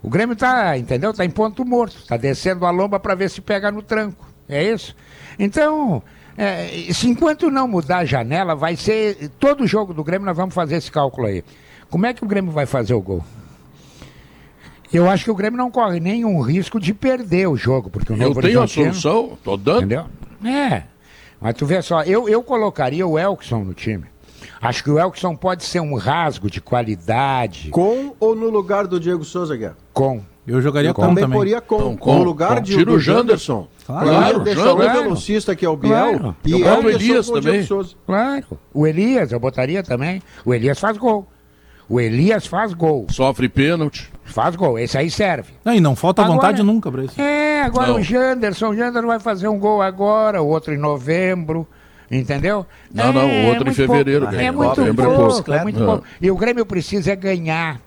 [0.02, 1.12] O Grêmio tá, entendeu?
[1.12, 2.06] Tá em ponto morto.
[2.06, 4.26] Tá descendo a lomba para ver se pega no tranco.
[4.48, 4.96] É isso?
[5.38, 6.02] Então,
[6.38, 9.30] é, se enquanto não mudar a janela, vai ser.
[9.38, 11.44] Todo jogo do Grêmio nós vamos fazer esse cálculo aí.
[11.90, 13.24] Como é que o Grêmio vai fazer o gol?
[14.92, 18.16] Eu acho que o Grêmio não corre nenhum risco de perder o jogo, porque o
[18.16, 19.78] Eu Novo tenho a solução, tô dando.
[19.78, 20.06] Entendeu?
[20.44, 20.84] É.
[21.40, 24.04] Mas tu vê só, eu, eu colocaria o Elkson no time.
[24.60, 28.98] Acho que o Elkson pode ser um rasgo de qualidade Com ou no lugar do
[28.98, 29.76] Diego Souza, Guerra?
[29.92, 30.22] com.
[30.46, 31.36] Eu jogaria com Também também.
[31.36, 31.74] poria com.
[31.74, 32.60] Então, com, no lugar com.
[32.62, 33.66] de, Tira o Janderson.
[33.84, 35.02] Claro, Claro, deixar o Janderson.
[35.02, 36.36] velocista que é o Biel Claro.
[36.44, 37.62] e Eu o Elias o também.
[37.64, 37.96] Souza.
[38.06, 38.44] Claro.
[38.72, 40.22] O Elias, eu botaria também.
[40.44, 41.26] O Elias faz gol.
[41.88, 43.06] O Elias faz gol.
[43.10, 44.08] Sofre pênalti.
[44.24, 44.78] Faz gol.
[44.78, 45.52] Esse aí serve.
[45.64, 47.20] Não, e não falta Agora- vontade nunca pra isso.
[47.20, 47.35] É,
[47.66, 47.96] agora Não.
[47.96, 48.68] o Janderson.
[48.70, 51.66] O Janderson vai fazer um gol agora, o outro em novembro.
[52.10, 52.64] Entendeu?
[52.92, 54.36] Não, não, o outro em muito fevereiro, pouco.
[54.36, 54.48] ganha.
[54.48, 55.52] É muito Novembro é pouco, pouco.
[55.52, 55.86] é muito Não.
[55.86, 56.04] pouco.
[56.20, 57.80] E o Grêmio precisa é ganhar.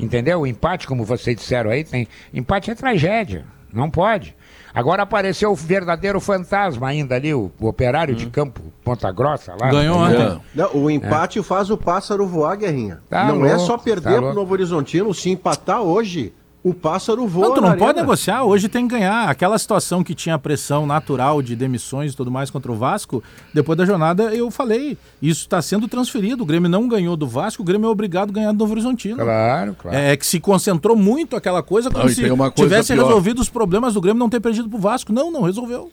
[0.00, 0.40] Entendeu?
[0.40, 2.08] O empate, como vocês disseram aí, tem.
[2.32, 3.44] Empate é tragédia.
[3.72, 4.34] Não pode.
[4.72, 9.70] Agora apareceu o verdadeiro fantasma ainda ali, o, o operário de campo Ponta Grossa lá.
[9.70, 10.40] Ganhou ontem.
[10.54, 13.00] Não, o empate faz o pássaro voar, Guerrinha.
[13.10, 14.34] Tá não é louco, só tá perder pro louco.
[14.36, 18.02] Novo Horizontino, se empatar hoje, O pássaro voa Não, tu na não pode arena.
[18.02, 19.28] negociar, hoje tem que ganhar.
[19.28, 23.22] Aquela situação que tinha pressão natural de demissões e tudo mais contra o Vasco,
[23.54, 26.42] depois da jornada eu falei, isso está sendo transferido.
[26.42, 29.16] O Grêmio não ganhou do Vasco, o Grêmio é obrigado a ganhar do Novo Horizontino.
[29.16, 29.96] Claro, claro.
[29.96, 33.04] É que se concentrou muito aquela coisa como Não, se coisa tivesse pior.
[33.06, 35.12] resolvido os problemas do Grêmio não ter perdido pro Vasco.
[35.12, 35.90] Não, não resolveu.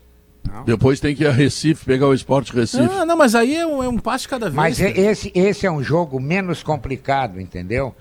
[0.65, 2.87] Depois tem que ir a Recife pegar o Esporte Recife.
[2.99, 4.55] Ah, não, mas aí é um, é um passo cada vez.
[4.55, 7.95] Mas esse, esse é um jogo menos complicado, entendeu?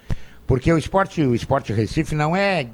[0.46, 2.66] Porque o esporte, o esporte Recife não é,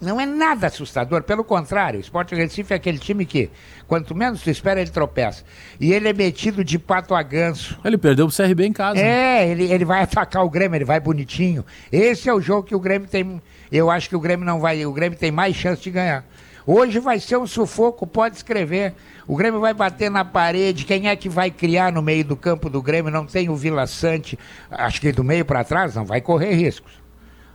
[0.00, 1.22] não é nada assustador.
[1.24, 3.50] Pelo contrário, o esporte Recife é aquele time que,
[3.86, 5.44] quanto menos tu espera, ele tropeça.
[5.80, 7.78] E ele é metido de pato a ganso.
[7.84, 8.94] Ele perdeu pro CRB em casa.
[8.94, 9.02] né?
[9.42, 11.64] É, ele, ele vai atacar o Grêmio, ele vai bonitinho.
[11.90, 13.42] Esse é o jogo que o Grêmio tem.
[13.70, 14.86] Eu acho que o Grêmio não vai.
[14.86, 16.24] O Grêmio tem mais chance de ganhar.
[16.64, 18.94] Hoje vai ser um sufoco, pode escrever.
[19.26, 20.84] O Grêmio vai bater na parede.
[20.84, 23.10] Quem é que vai criar no meio do campo do Grêmio?
[23.10, 24.38] Não tem o Vila Sante.
[24.70, 26.92] Acho que do meio para trás não vai correr riscos.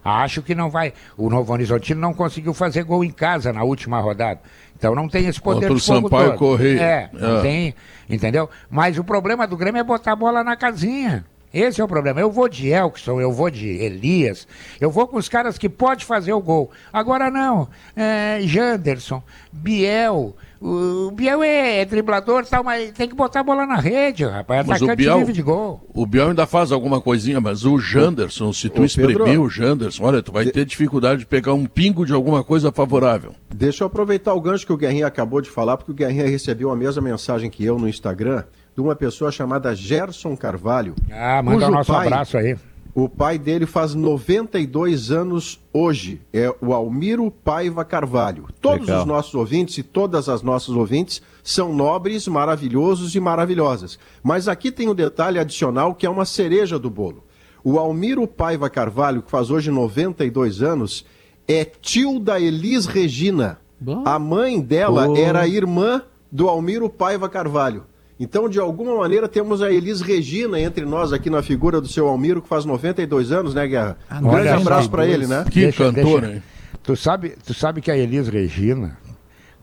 [0.03, 0.93] Acho que não vai.
[1.17, 4.39] O Novo Horizontino não conseguiu fazer gol em casa na última rodada.
[4.77, 6.37] Então não tem esse poder Contra o de fogo Sampaio todo.
[6.39, 6.81] Corrêa.
[6.81, 7.41] É, não É.
[7.41, 7.75] tem,
[8.09, 8.49] entendeu?
[8.69, 11.25] Mas o problema do Grêmio é botar a bola na casinha.
[11.53, 12.19] Esse é o problema.
[12.19, 14.47] Eu vou de Elkson, eu vou de Elias,
[14.81, 16.71] eu vou com os caras que pode fazer o gol.
[16.91, 17.69] Agora não.
[17.95, 20.35] É, Janderson, Biel.
[20.65, 24.23] O Biel é, é driblador e tal, mas tem que botar a bola na rede,
[24.23, 24.65] rapaz.
[24.65, 25.81] Mas o Atacante Biel, vive de gol.
[25.93, 29.41] o Biel ainda faz alguma coisinha, mas o Janderson, se tu Ô, espremer Pedro.
[29.41, 33.35] o Janderson, olha, tu vai ter dificuldade de pegar um pingo de alguma coisa favorável.
[33.53, 36.71] Deixa eu aproveitar o gancho que o Guerrinha acabou de falar, porque o Guerrinha recebeu
[36.71, 40.95] a mesma mensagem que eu no Instagram de uma pessoa chamada Gerson Carvalho.
[41.11, 42.55] Ah, manda o nosso pai- abraço aí.
[42.95, 46.21] O pai dele faz 92 anos hoje.
[46.31, 48.45] É o Almiro Paiva Carvalho.
[48.61, 49.01] Todos Legal.
[49.01, 53.97] os nossos ouvintes e todas as nossas ouvintes são nobres, maravilhosos e maravilhosas.
[54.21, 57.23] Mas aqui tem um detalhe adicional que é uma cereja do bolo.
[57.63, 61.03] O Almiro Paiva Carvalho, que faz hoje 92 anos,
[61.47, 63.59] é tio da Elis Regina.
[63.79, 64.03] Bom.
[64.05, 65.15] A mãe dela Oh.
[65.17, 67.85] era irmã do Almiro Paiva Carvalho.
[68.19, 72.07] Então, de alguma maneira, temos a Elis Regina entre nós aqui na figura do seu
[72.07, 73.97] Almiro, que faz 92 anos, né, Guerra?
[74.09, 75.45] Ah, um grande olha abraço para ele, né?
[75.49, 76.43] Que Deixa- cantor, deixa- hein?
[76.83, 78.97] Tu sabe, tu sabe que a Elis Regina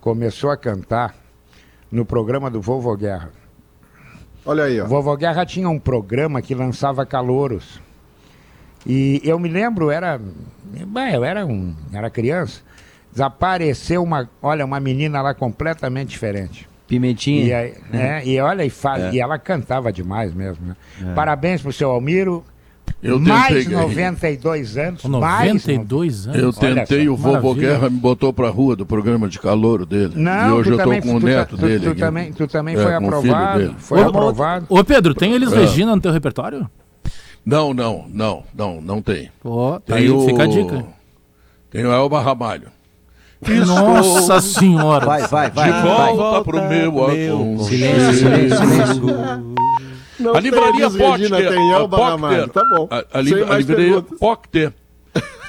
[0.00, 1.14] começou a cantar
[1.92, 3.30] no programa do Vovô Guerra.
[4.44, 4.86] Olha aí, ó.
[4.86, 7.78] Vovô Guerra tinha um programa que lançava calouros.
[8.86, 10.18] E eu me lembro, era.
[10.86, 11.74] bem, Eu era um.
[11.92, 12.62] Era criança.
[13.12, 14.28] Desapareceu uma.
[14.40, 16.66] Olha, uma menina lá completamente diferente.
[16.90, 17.44] Pimentinha.
[17.46, 20.66] E, aí, né, e olha, e, fa- e ela cantava demais mesmo.
[20.66, 21.12] Né?
[21.14, 22.44] Parabéns pro seu Almiro.
[23.00, 23.80] Eu tentei, mais Guerrinha.
[23.82, 25.04] 92 anos.
[25.04, 26.38] mais 92 anos.
[26.42, 27.68] Eu tentei, o Vovô maravilha.
[27.74, 30.12] Guerra me botou pra rua do programa de calouro dele.
[30.16, 31.84] Não, e hoje tu eu tô também, com o tu, neto tu, dele.
[31.84, 32.00] tu, aqui.
[32.00, 33.58] também, tu também É, foi aprovado.
[33.60, 33.74] dele.
[33.78, 34.66] Foi Ô, aprovado.
[34.68, 35.60] Ô, Pedro, tem eles É.
[35.60, 36.68] Regina no teu repertório?
[37.46, 39.30] Não, não, não, não, não tem.
[39.40, 40.26] Pô, tá Tem aí, o...
[40.26, 40.84] fica a dica.
[41.70, 42.66] Tem o Elba Ramalho.
[43.66, 45.06] Nossa senhora.
[45.06, 45.72] Vai, vai, vai.
[45.72, 46.14] De vai.
[46.14, 47.64] volta pro meu aconchego.
[47.64, 49.02] Silêncio, silêncio, silêncio.
[50.18, 51.30] Não A livraria Potter.
[51.30, 52.48] tem a Elba Potter.
[52.50, 52.88] Tá bom.
[52.90, 54.02] A, a, li- a livraria.
[54.02, 54.72] Potter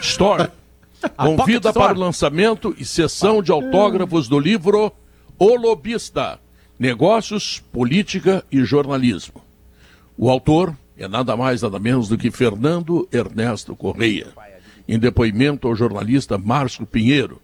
[0.02, 0.50] Store
[1.18, 1.88] convida Store.
[1.90, 4.92] para o lançamento e sessão de autógrafos do livro
[5.38, 6.40] O Lobista:
[6.80, 9.42] Negócios, Política e Jornalismo.
[10.18, 14.28] O autor é nada mais, nada menos do que Fernando Ernesto Correia.
[14.88, 17.42] Em depoimento ao jornalista Márcio Pinheiro.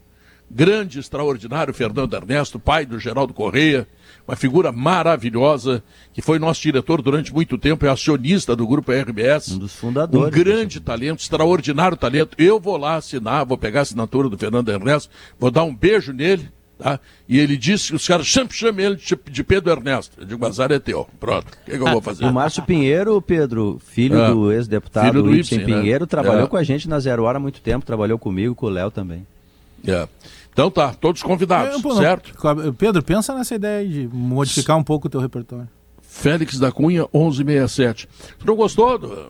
[0.50, 3.86] Grande, extraordinário Fernando Ernesto, pai do Geraldo Correia,
[4.28, 5.84] uma figura maravilhosa,
[6.14, 9.52] que foi nosso diretor durante muito tempo, é acionista do grupo RBS.
[9.54, 10.28] Um dos fundadores.
[10.28, 12.36] Um grande talento, extraordinário talento.
[12.38, 16.12] Eu vou lá assinar, vou pegar a assinatura do Fernando Ernesto, vou dar um beijo
[16.14, 17.00] nele, tá?
[17.28, 20.20] E ele disse que os caras sempre chamam ele de, Pedro Ernesto.
[20.20, 21.08] Eu digo, mas é teu.
[21.20, 22.26] Pronto, o que, que eu vou fazer?
[22.26, 24.30] O Márcio Pinheiro, Pedro, filho É.
[24.30, 25.66] do ex-deputado Ibsen Ibsen, né?
[25.66, 26.48] Pinheiro, trabalhou É.
[26.48, 29.26] com a gente na Zero Hora há muito tempo, trabalhou comigo, com o Léo também.
[29.86, 30.08] É.
[30.58, 31.98] Então tá, todos convidados, É, pô, não.
[32.02, 32.32] certo?
[32.80, 35.68] Pedro, pensa nessa ideia de modificar um pouco o teu repertório.
[36.02, 38.10] Félix da Cunha, 1167.
[38.40, 39.28] Tu não gostou do-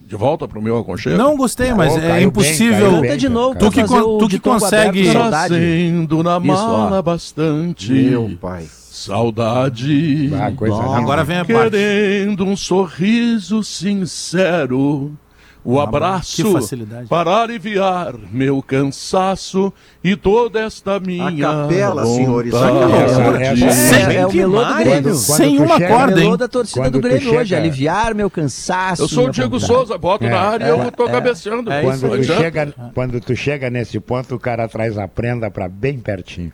[0.00, 1.18] de volta pro meu aconchego?
[1.18, 2.92] Não gostei, mas Ô, é bem, impossível.
[2.92, 3.58] Canta bem, de novo.
[3.58, 5.10] Tu que con- o tu que consegue-.
[5.10, 7.02] Trazendo na Isso, mala ó.
[7.02, 8.64] bastante Meu pai.
[8.70, 10.30] saudade.
[10.40, 10.76] Ah, coisa.
[10.96, 11.72] Agora vem a parte.
[11.72, 15.12] Querendo um sorriso sincero,
[15.64, 16.42] o abraço
[17.08, 23.42] para aliviar meu cansaço e toda esta minha capela, senhores, a capela.
[23.42, 25.02] Essa- essa- É, é o melô do Grêmio.
[25.02, 26.36] Quando- Sem uma chega- corda, o melô hein?
[26.38, 29.02] da torcida Quando do Grêmio hoje, chega- aliviar meu cansaço.
[29.02, 29.72] Eu sou o Diego vontade.
[29.72, 31.70] Souza, bota na É, área e é, eu tô cabeceando.
[31.70, 35.50] é Quando Não tu, chega, quando tu chega nesse ponto, o cara traz a prenda
[35.50, 36.52] pra bem pertinho.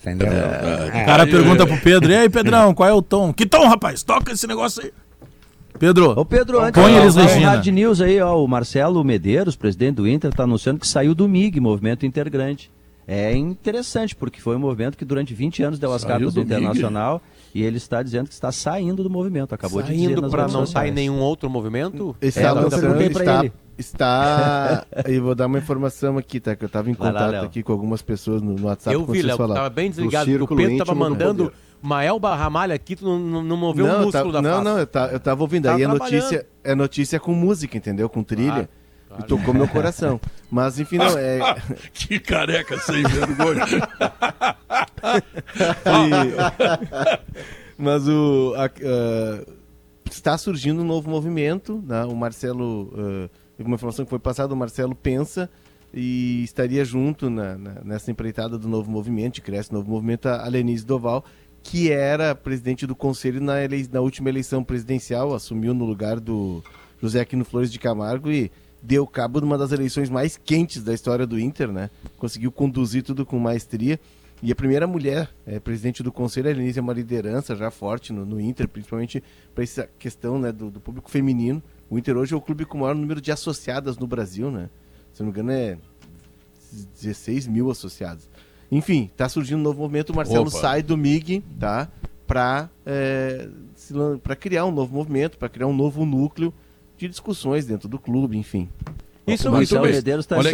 [0.00, 0.28] Entendeu?
[0.28, 1.04] O É.
[1.04, 1.66] cara pergunta é.
[1.66, 3.32] pro Pedro, e aí, Pedrão, qual é o tom?
[3.32, 4.02] Que tom, rapaz?
[4.04, 4.92] Toca esse negócio aí.
[5.78, 7.50] Pedro, Ô Pedro, antes põe eles, Regina.
[7.52, 11.28] Hard News aí, ó, o Marcelo Medeiros, presidente do Inter, está anunciando que saiu do
[11.28, 12.70] MIG, Movimento Intergrande.
[13.10, 16.44] É interessante, porque foi um movimento que durante 20 anos deu as Saiu cartas do
[16.44, 16.60] do MIG?
[16.60, 17.22] Internacional
[17.54, 19.54] e ele está dizendo que está saindo do movimento.
[19.54, 20.94] Acabou de dizer Saindo para não estar em sociais.
[20.94, 22.14] nenhum outro movimento?
[22.20, 23.52] Está É, eu lançando, está, ele.
[23.78, 24.84] está.
[25.06, 26.54] Eu vou dar uma informação aqui, tá?
[26.54, 27.44] Que eu estava em Vai lá, contato Léo.
[27.44, 28.94] aqui com algumas pessoas no, no WhatsApp.
[28.94, 29.54] eu vi, Léo, falaram.
[29.62, 31.56] tava bem desligado, o Pedro tava íntimo do mandando poder.
[31.80, 34.64] Mael Barramalha aqui, tu não, não, não moveu o Não, músculo tá, da não, face.
[34.64, 35.64] não, eu, tá, eu tava ouvindo.
[35.64, 38.08] Tá Aí é notícia, é notícia com música, entendeu?
[38.08, 38.68] Com trilha.
[39.08, 40.20] Claro, E tocou meu coração.
[40.50, 41.38] Mas enfim, não, é.
[41.94, 43.64] Que careca sem vergonha.
[47.76, 48.54] Mas o.
[48.56, 49.44] a- ah,
[50.10, 51.82] está surgindo um novo movimento.
[51.86, 52.04] Né?
[52.04, 52.92] O Marcelo.
[52.96, 55.50] ah, uma informação que foi passada, o Marcelo pensa
[55.92, 60.46] e estaria junto na- na- nessa empreitada do novo movimento, de cresce novo movimento, a
[60.46, 61.24] Lenise Doval,
[61.70, 66.64] que era presidente do conselho na, elei- na última eleição presidencial, assumiu no lugar do
[66.98, 68.50] José Aquino Flores de Camargo e
[68.82, 71.90] deu cabo de uma das eleições mais quentes da história do Inter, né?
[72.16, 74.00] Conseguiu conduzir tudo com maestria.
[74.42, 78.14] E a primeira mulher é, presidente do conselho, a Lenise, é uma liderança já forte
[78.14, 79.22] no, no Inter, principalmente
[79.54, 81.62] para essa questão né, do, do público feminino.
[81.90, 84.70] O Inter hoje é o clube com o maior número de associadas no Brasil, né?
[85.12, 85.76] Se não me engano, é
[87.02, 88.26] 16 mil associados.
[88.70, 90.10] Enfim, tá surgindo um novo movimento.
[90.10, 90.58] O Marcelo Opa.
[90.58, 91.88] sai do MIG, tá?
[92.26, 92.68] Para
[94.22, 96.52] para criar um novo movimento, para criar um novo núcleo
[96.96, 98.68] de discussões dentro do clube, enfim.
[99.26, 99.94] Isso O muito Marcelo.
[99.94, 100.50] Medeiros está Olha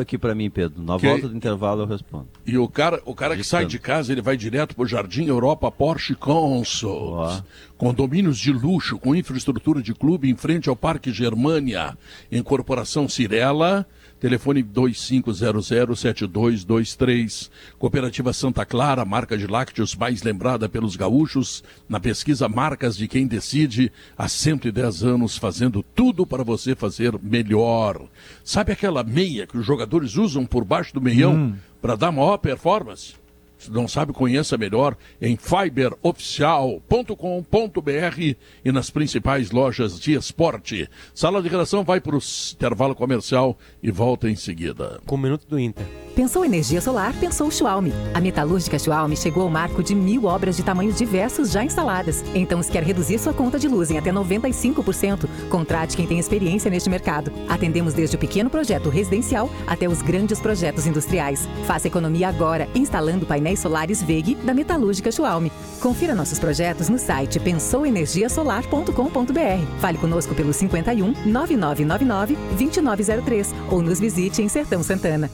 [0.00, 0.18] aqui.
[0.18, 0.82] para mim, Pedro.
[0.82, 2.28] Na Que- volta do intervalo eu respondo.
[2.46, 5.70] E o cara, o cara que sai de casa, ele vai direto pro Jardim Europa
[5.70, 7.42] Porsche Consult.
[7.78, 11.96] Condomínios de luxo com infraestrutura de clube em frente ao Parque Germânia.
[12.30, 13.86] Incorporação Cirela.
[14.22, 17.50] Telefone 25007223.
[17.76, 21.64] Cooperativa Santa Clara, marca de lácteos mais lembrada pelos gaúchos.
[21.88, 28.00] Na pesquisa Marcas de Quem Decide, há 110 anos fazendo tudo para você fazer melhor.
[28.44, 33.20] Sabe aquela meia que os jogadores usam por baixo do meião para dar maior performance?
[33.62, 40.90] Se não sabe, conheça melhor em fiberoficial.com.br e nas principais lojas de esporte.
[41.14, 42.20] Sala de redação vai para o
[42.52, 45.00] intervalo comercial e volta em seguida.
[45.06, 45.86] Com o minuto do Inter.
[46.16, 47.14] Pensou energia solar?
[47.14, 47.88] Pensou Schwalm.
[48.12, 52.22] A metalúrgica Schwalm chegou ao marco de mil obras de tamanhos diversos já instaladas.
[52.34, 56.70] Então, se quer reduzir sua conta de luz em até 95%, contrate quem tem experiência
[56.70, 57.32] neste mercado.
[57.48, 61.48] Atendemos desde o pequeno projeto residencial até os grandes projetos industriais.
[61.64, 65.48] Faça economia agora, instalando painéis solares VEG da metalúrgica Schwalm.
[65.80, 69.80] Confira nossos projetos no site pensouenergiasolar.com.br.
[69.80, 75.30] Fale conosco pelo 51 9999 2903 ou nos visite em Sertão Santana.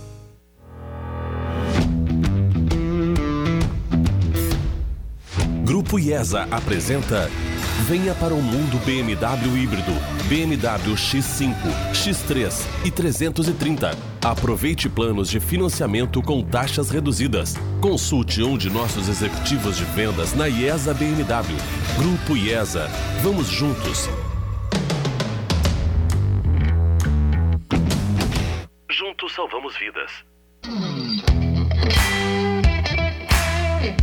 [5.65, 7.31] Grupo IESA apresenta
[7.87, 9.93] Venha para o mundo BMW híbrido.
[10.29, 11.55] BMW X5,
[11.93, 13.97] X3 e 330.
[14.23, 17.55] Aproveite planos de financiamento com taxas reduzidas.
[17.81, 21.57] Consulte um de nossos executivos de vendas na IESA BMW.
[21.97, 22.89] Grupo IESA.
[23.23, 24.09] Vamos juntos.
[28.91, 31.48] Juntos salvamos vidas.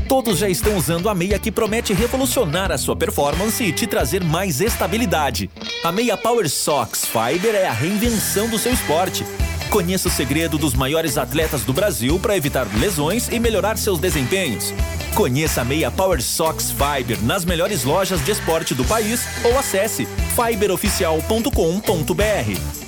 [0.07, 4.23] Todos já estão usando a meia que promete revolucionar a sua performance e te trazer
[4.23, 5.49] mais estabilidade.
[5.83, 9.25] A meia Power Sox Fiber é a reinvenção do seu esporte.
[9.69, 14.71] Conheça o segredo dos maiores atletas do Brasil para evitar lesões e melhorar seus desempenhos.
[15.15, 20.07] Conheça a meia Power Sox Fiber nas melhores lojas de esporte do país ou acesse
[20.35, 22.84] fiberoficial.com.br.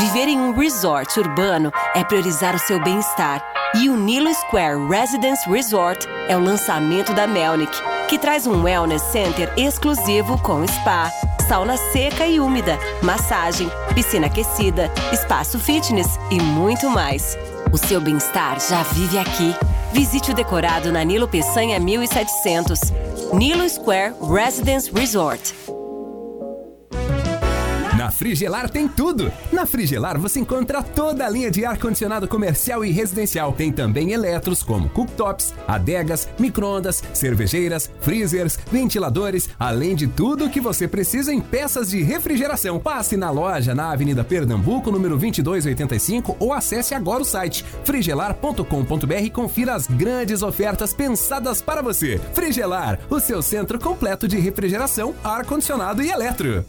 [0.00, 3.44] Viver em um resort urbano é priorizar o seu bem-estar.
[3.74, 7.76] E o Nilo Square Residence Resort é o lançamento da Melnick,
[8.08, 11.12] que traz um wellness center exclusivo com spa,
[11.46, 17.36] sauna seca e úmida, massagem, piscina aquecida, espaço fitness e muito mais.
[17.70, 19.54] O seu bem-estar já vive aqui.
[19.92, 22.80] Visite o decorado na Nilo Peçanha 1700.
[23.34, 25.79] Nilo Square Residence Resort.
[28.00, 29.30] Na Frigelar tem tudo.
[29.52, 33.52] Na Frigelar você encontra toda a linha de ar-condicionado comercial e residencial.
[33.52, 40.62] Tem também eletros como cooktops, adegas, micro-ondas, cervejeiras, freezers, ventiladores, além de tudo o que
[40.62, 42.80] você precisa em peças de refrigeração.
[42.80, 49.28] Passe na loja na Avenida Pernambuco, número 2285 ou acesse agora o site frigelar.com.br e
[49.28, 52.18] confira as grandes ofertas pensadas para você.
[52.32, 56.64] Frigelar, o seu centro completo de refrigeração, ar-condicionado e eletro.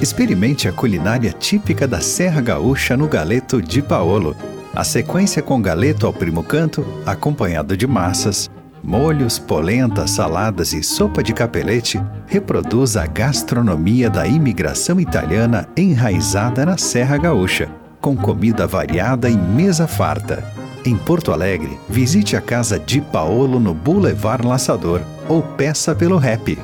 [0.00, 4.34] Experimente a culinária típica da Serra Gaúcha no Galeto de Paolo.
[4.74, 8.50] A sequência com galeto ao primo canto, acompanhado de massas,
[8.82, 16.78] molhos, polenta, saladas e sopa de capelete, reproduz a gastronomia da imigração italiana enraizada na
[16.78, 17.68] Serra Gaúcha,
[18.00, 20.42] com comida variada e mesa farta.
[20.82, 26.58] Em Porto Alegre, visite a casa de Paolo no Boulevard Laçador ou peça pelo rap.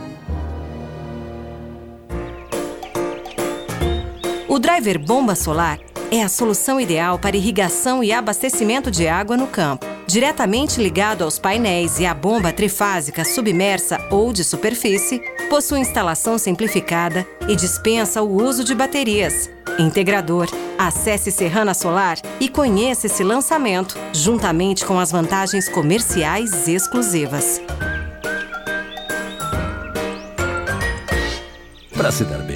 [4.56, 5.78] O driver bomba solar
[6.10, 9.84] é a solução ideal para irrigação e abastecimento de água no campo.
[10.06, 17.26] Diretamente ligado aos painéis e à bomba trifásica submersa ou de superfície, possui instalação simplificada
[17.46, 19.50] e dispensa o uso de baterias.
[19.78, 20.48] Integrador.
[20.78, 27.60] Acesse Serrana Solar e conheça esse lançamento, juntamente com as vantagens comerciais exclusivas.
[31.94, 32.55] Para se dar bem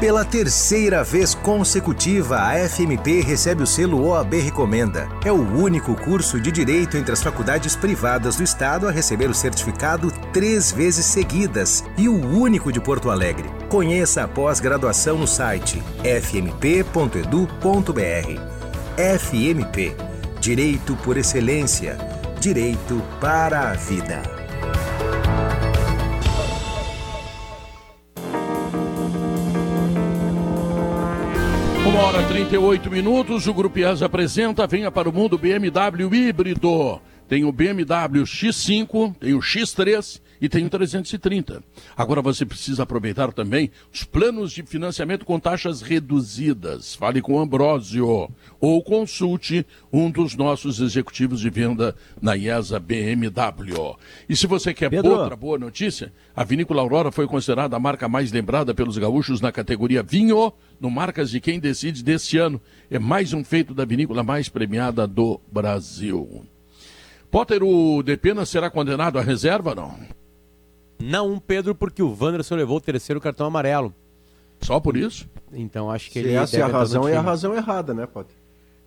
[0.00, 5.06] Pela terceira vez consecutiva, a FMP recebe o selo OAB Recomenda.
[5.22, 9.34] É o único curso de direito entre as faculdades privadas do estado a receber o
[9.34, 13.50] certificado três vezes seguidas e o único de Porto Alegre.
[13.68, 17.60] Conheça a pós-graduação no site fmp.edu.br.
[19.18, 19.94] FMP
[20.40, 21.98] Direito por Excelência.
[22.40, 24.22] Direito para a Vida.
[31.90, 37.00] Uma hora e 38 minutos, o Grupo IES apresenta Venha para o Mundo BMW híbrido.
[37.28, 41.62] Tem o BMW X5, tem o X3 e tem o 330.
[41.96, 46.94] Agora você precisa aproveitar também os planos de financiamento com taxas reduzidas.
[46.94, 53.96] Fale com o Ambrósio ou consulte um dos nossos executivos de venda na IESA BMW.
[54.28, 55.12] E se você quer Pedro.
[55.12, 59.52] outra boa notícia, a Vinícola Aurora foi considerada a marca mais lembrada pelos gaúchos na
[59.52, 62.60] categoria vinho no Marcas de Quem Decide deste ano.
[62.90, 66.44] É mais um feito da vinícola mais premiada do Brasil.
[67.30, 70.19] Potter, o Depena será condenado à reserva, não?
[71.00, 73.94] Não, Pedro, porque o Wanderson levou o terceiro cartão amarelo.
[74.60, 75.28] Só por isso?
[75.52, 76.34] Então acho que Se ele.
[76.34, 78.36] essa é a razão, é a razão errada, né, Potter?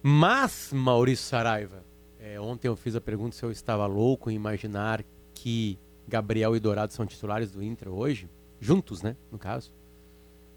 [0.02, 1.84] Mas, Maurício Saraiva,
[2.20, 6.60] é, ontem eu fiz a pergunta se eu estava louco em imaginar que Gabriel e
[6.60, 9.72] Dourado são titulares do Inter hoje, juntos, né, no caso.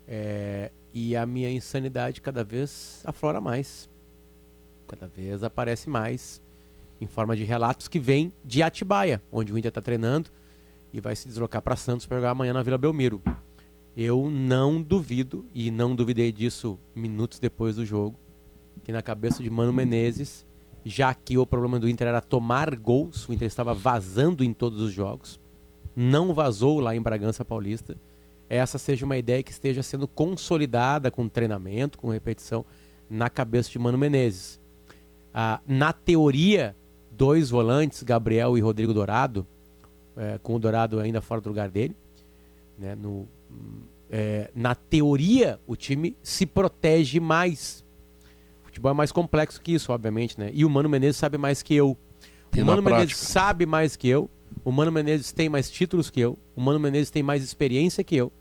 [0.07, 3.89] É, e a minha insanidade cada vez aflora mais.
[4.87, 6.41] Cada vez aparece mais
[7.01, 10.31] em forma de relatos que vêm de Atibaia, onde o Inter está treinando
[10.97, 13.23] e vai se deslocar para Santos para jogar amanhã na Vila Belmiro.
[13.95, 18.19] Eu não duvido, e não duvidei disso minutos depois do jogo,
[18.83, 20.47] que na cabeça de Mano Menezes,
[20.85, 24.81] já que o problema do Inter era tomar gols, o Inter estava vazando em todos
[24.81, 25.41] os jogos,
[25.95, 27.97] não vazou lá em Bragança Paulista,
[28.49, 32.65] essa seja uma ideia que esteja sendo consolidada com treinamento, com repetição,
[33.09, 34.61] na cabeça de Mano Menezes.
[35.35, 36.77] Ah, na teoria,
[37.11, 39.47] dois volantes, Gabriel e Rodrigo Dourado,
[40.17, 41.95] eh, com o Dourado ainda fora do lugar dele,
[42.79, 43.29] né, no,
[44.11, 47.85] eh, na teoria, o time se protege mais.
[48.63, 50.51] O futebol é mais complexo que isso, obviamente, né?
[50.53, 51.97] E o Mano Menezes sabe mais que eu.
[52.55, 53.33] E O Mano Menezes prática?
[53.33, 54.31] sabe mais que eu.
[54.65, 56.39] O Mano Menezes tem mais títulos que eu.
[56.55, 58.33] O Mano Menezes tem mais experiência que eu.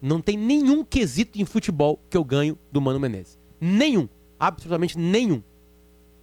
[0.00, 3.38] Não tem nenhum quesito em futebol que eu ganho do Mano Menezes.
[3.60, 4.08] Nenhum.
[4.38, 5.42] Absolutamente nenhum.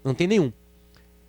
[0.03, 0.51] Não tem nenhum.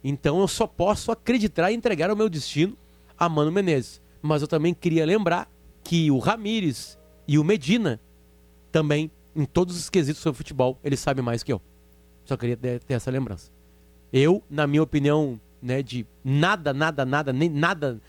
[0.05, 2.77] Então eu só posso acreditar e entregar o meu destino
[3.18, 4.00] a Mano Menezes.
[4.22, 5.50] Mas eu também queria lembrar
[5.83, 6.98] que o Ramires
[7.29, 8.00] e o Medina
[8.72, 11.61] também, em todos os quesitos sobre futebol, eles sabem mais que eu.
[12.24, 13.50] Só queria ter, ter essa lembrança.
[14.12, 18.00] Eu, na minha opinião, né, de nada, nada, nada, nem nada,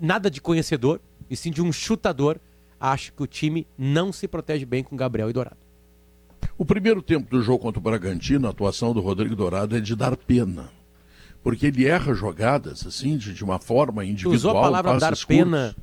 [0.00, 2.38] nada de conhecedor, e sim de um chutador,
[2.78, 5.56] acho que o time não se protege bem com Gabriel e Dourado.
[6.58, 9.96] O primeiro tempo do jogo contra o Bragantino, a atuação do Rodrigo Dourado é de
[9.96, 10.70] dar pena.
[11.42, 14.34] Porque ele erra jogadas, assim, de, de uma forma Tu individual.
[14.36, 15.82] usou a palavra dar passes pena, curtos.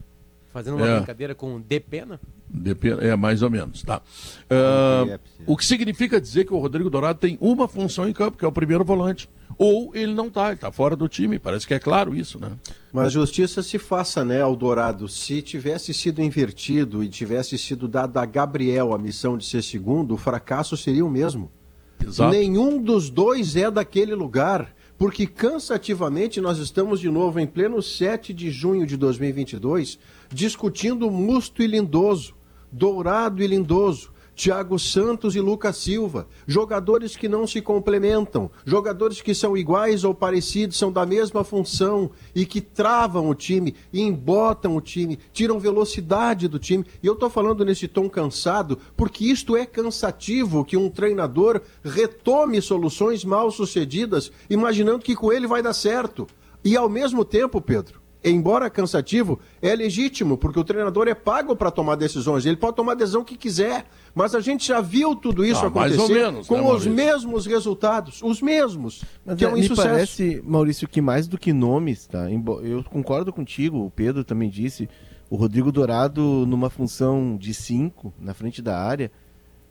[0.54, 0.96] fazendo uma É.
[0.98, 2.20] brincadeira com de pena?
[2.52, 4.02] De pena, é, mais ou menos, tá.
[4.50, 8.46] Ah, o que significa dizer que o Rodrigo Dourado tem uma função em campo, que
[8.46, 9.30] é o primeiro volante.
[9.58, 11.38] Ou ele não tá, ele tá fora do time.
[11.38, 12.52] Parece que é claro isso, né?
[12.94, 15.08] Mas justiça se faça, né, ao Dourado.
[15.10, 20.14] Se tivesse sido invertido e tivesse sido dado a Gabriel a missão de ser segundo,
[20.14, 21.52] o fracasso seria o mesmo.
[22.04, 22.32] Exato.
[22.32, 24.74] Nenhum dos dois é daquele lugar.
[25.00, 31.64] Porque cansativamente nós estamos de novo em pleno 7 de junho de 2022 discutindo Musto
[31.64, 32.36] e Lindoso,
[32.70, 39.36] Dourado e Lindoso, Thiago Santos e Lucas Silva, jogadores que não se complementam, jogadores que
[39.36, 44.82] são iguais ou parecidos, são da mesma função e que travam o time, embotam o
[44.82, 46.86] time, tiram velocidade do time.
[47.04, 52.62] E eu estou falando nesse tom cansado, porque isto é cansativo que um treinador retome
[52.62, 56.26] soluções mal sucedidas, imaginando que com ele vai dar certo.
[56.64, 61.72] E ao mesmo tempo, Pedro, embora cansativo, é legítimo, porque o treinador é pago para
[61.72, 62.46] tomar decisões.
[62.46, 63.86] Ele pode tomar a decisão que quiser.
[64.14, 66.86] Mas a gente já viu tudo isso Ah, mais acontecer ou menos, com né, os
[66.86, 68.22] mesmos resultados.
[68.22, 69.04] Os mesmos.
[69.26, 69.88] Mas que é é, um me insucesso.
[69.88, 72.28] parece, Maurício, que mais do que nomes, tá?
[72.30, 74.90] Eu concordo contigo, o Pedro também disse,
[75.30, 79.12] o Rodrigo Dourado numa função de 5 na frente da área,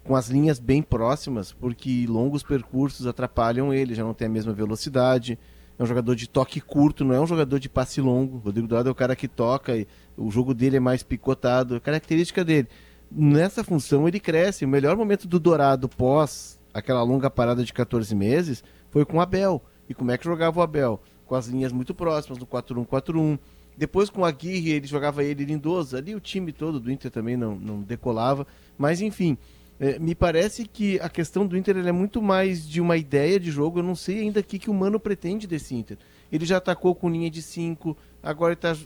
[0.04, 4.52] com as linhas bem próximas, porque longos percursos atrapalham ele, já não tem a mesma
[4.52, 5.38] velocidade.
[5.78, 8.38] É um jogador de toque curto, não é um jogador de passe longo.
[8.38, 11.80] Rodrigo Dourado é o cara que toca, e o jogo dele é mais picotado, é
[11.80, 12.68] característica dele.
[13.10, 14.64] Nessa função ele cresce.
[14.64, 19.20] O melhor momento do Dourado pós aquela longa parada de 14 meses foi com o
[19.20, 19.62] Abel.
[19.88, 21.00] E como é que jogava o Abel?
[21.26, 23.38] Com as linhas muito próximas, no 4-1-4-1.
[23.76, 25.96] Depois com o Aguirre, ele jogava ele lindoso.
[25.96, 28.46] Ali o time todo do Inter também não, não decolava.
[28.76, 29.38] Mas enfim,
[29.80, 33.50] eh, me parece que a questão do Inter é muito mais de uma ideia de
[33.50, 33.78] jogo.
[33.78, 35.96] Eu não sei ainda o que, que o Mano pretende desse Inter.
[36.30, 38.76] Ele já atacou com linha de 5, agora está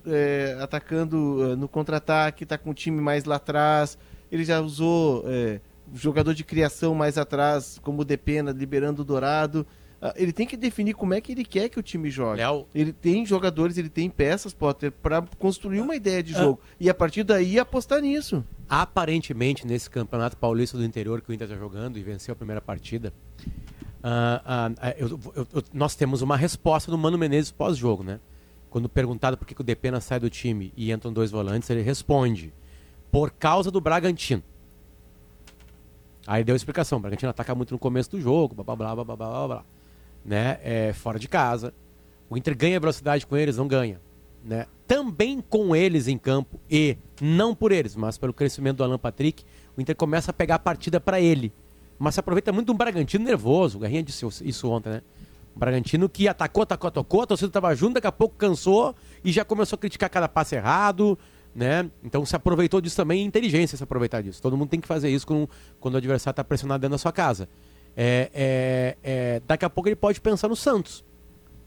[0.60, 3.96] atacando eh, no contra-ataque, está com o time mais lá atrás.
[4.30, 5.60] Ele já usou eh,
[5.94, 9.66] jogador de criação mais atrás, como o Depena, liberando o Dourado.
[10.04, 12.40] Ah, ele tem que definir como é que ele quer que o time jogue.
[12.74, 16.38] Ele tem jogadores, ele tem peças, Potter, para construir uma ideia de Ah.
[16.42, 16.60] jogo.
[16.80, 18.44] E a partir daí apostar nisso.
[18.68, 22.60] Aparentemente, nesse campeonato paulista do interior que o Inter está jogando e venceu a primeira
[22.60, 23.12] partida,
[24.02, 28.18] ah, ah, ah, eu- eu- eu- nós temos uma resposta do Mano Menezes pós-jogo, né?
[28.70, 31.82] Quando perguntado por que, que o Depena sai do time e entram dois volantes, ele
[31.82, 32.52] responde:
[33.12, 34.42] por causa do Bragantino.
[36.26, 38.94] Aí deu a explicação: o Bragantino ataca muito no começo do jogo, blá blá blá
[38.94, 39.64] blá blá, blá, blá
[40.24, 40.58] né?
[40.62, 41.72] É, fora de casa.
[42.28, 44.00] O Inter ganha velocidade com eles, não ganha.
[44.44, 44.66] Né?
[44.86, 49.44] Também com eles em campo e não por eles, mas pelo crescimento do Alan Patrick,
[49.76, 51.52] o Inter começa a pegar a partida para ele.
[51.98, 53.78] Mas se aproveita muito de um Bragantino nervoso.
[53.78, 55.02] O Garrinha disse isso ontem, né?
[55.54, 59.30] Um Bragantino que atacou, atacou, atacou, a torcida estava junto, daqui a pouco cansou e
[59.30, 61.16] já começou a criticar cada passe errado,
[61.54, 61.88] né?
[62.02, 64.42] Então se aproveitou disso também, inteligência se aproveitar disso.
[64.42, 65.46] Todo mundo tem que fazer isso com-
[65.78, 67.48] quando o adversário está pressionado dentro da sua casa.
[67.96, 71.04] É, é, é, daqui a pouco ele pode pensar no Santos.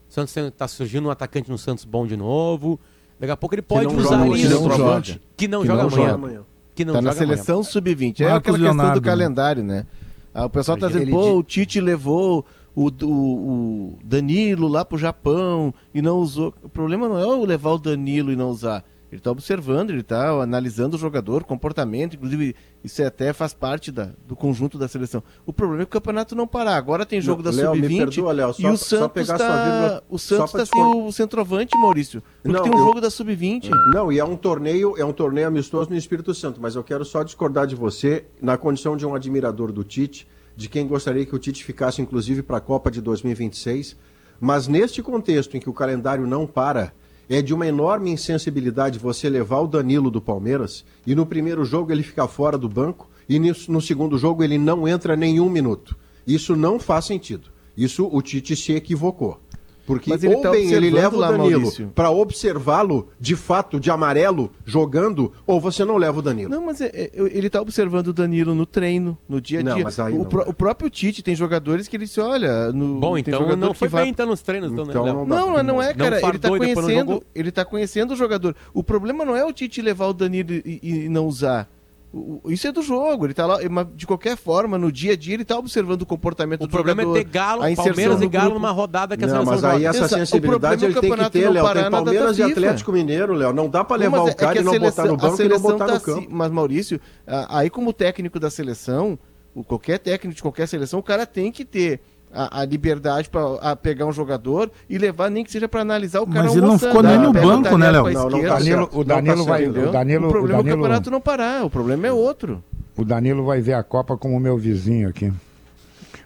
[0.09, 2.80] O Santos está surgindo um atacante no Santos bom de novo.
[3.19, 4.47] Daqui a pouco ele pode usar joga, isso.
[4.47, 5.21] que não joga.
[5.38, 6.05] Que não Que joga não amanhã.
[6.05, 6.41] joga amanhã.
[6.73, 7.36] Que não tá na joga amanhã.
[7.38, 8.21] seleção sub-20.
[8.21, 9.09] É aquela questão Leonardo, do né?
[9.11, 9.86] calendário, né?
[10.34, 12.45] Ah, o pessoal tá Ele- dizendo, pô, o Tite levou
[12.76, 16.53] o, o, o Danilo lá pro Japão e não usou.
[16.61, 18.84] O problema não é o levar o Danilo e não usar.
[19.16, 22.53] Ele tá observando, ele tá analisando o jogador, comportamento, inclusive
[22.84, 25.24] isso até faz parte da, do conjunto da seleção.
[25.45, 26.76] O problema é que o campeonato não parar.
[26.76, 30.03] Agora tem jogo Não, da Léo, me sub-20 perdoa, Léo, e o Santos tá, vírgula-
[30.09, 32.22] o Santos tá sem o centroavante, Maurício.
[32.43, 33.70] Porque Não, tem um eu- jogo da sub-20.
[33.93, 37.05] Não, e é um torneio, é um torneio amistoso no Espírito Santo, mas eu quero
[37.05, 41.34] só discordar de você na condição de um admirador do Tite, de quem gostaria que
[41.34, 43.95] o Tite ficasse inclusive para a Copa de 2026,
[44.41, 46.93] mas neste contexto em que o calendário não para,
[47.30, 51.91] é de uma enorme insensibilidade você levar o Danilo do Palmeiras e no primeiro jogo
[51.91, 55.95] ele ficar fora do banco e no segundo jogo ele não entra nenhum minuto.
[56.28, 57.49] Isso não faz sentido.
[57.76, 59.39] Isso o Tite se equivocou.
[59.86, 63.91] Porque Mas ele ou tá bem ele leva o Danilo para observá-lo de fato de
[63.91, 66.49] amarelo jogando, ou você não leva o Danilo.
[66.49, 69.75] Não, mas é- é- ele tá observando o Danilo no treino, no dia a Não,
[69.75, 69.83] dia.
[69.83, 70.25] mas aí o, não.
[70.25, 73.77] pró- o próprio Tite tem jogadores que ele disse, olha, no, Bom, então não que
[73.79, 75.13] foi vai- bem então nos treinos, então, né, Então Léo?
[75.13, 75.25] não.
[75.25, 76.19] Não, não, não é, Não cara.
[76.29, 78.55] ele tá não conhecendo, ele tá conhecendo o jogador.
[78.73, 81.69] O problema não é o Tite levar o Danilo e, e não usar.
[82.18, 85.11] O- o- Isso é do jogo, ele tá lá, mas de qualquer forma, no dia
[85.11, 87.20] a dia, ele tá observando o comportamento O do problema jogador.
[87.20, 88.59] é ter Galo, a Palmeiras e no Galo grupo.
[88.61, 89.89] numa rodada que a Não, seleção mas aí joga.
[89.89, 90.16] essa Exato.
[90.16, 91.74] O sensibilidade problema é ele o tem que campeonato ter, Léo.
[91.74, 92.43] Tem Palmeiras e.
[92.43, 93.51] Atlético Mineiro, Léo.
[93.51, 95.41] Não dá para levar o cara que e a não botar seleção- no a banco
[95.43, 96.20] e não botar tá no campo.
[96.20, 99.20] assim- Mas, Maurício, a- aí como técnico da seleção,
[99.53, 101.99] o- qualquer técnico de qualquer seleção, o cara tem que ter
[102.36, 106.27] a, a liberdade para pegar um jogador e levar, nem que seja para analisar o
[106.27, 108.03] cara Mas ele não ficou nem Ah, no o banco, né, Léo?
[108.11, 108.57] Não, não esquerda.
[108.59, 111.21] Danilo- o Danilo Não vai- o Danilo- o problema o é o Danilo- campeonato não
[111.21, 112.63] parar, o problema é outro.
[112.97, 115.31] O Danilo vai ver a Copa como o meu vizinho aqui,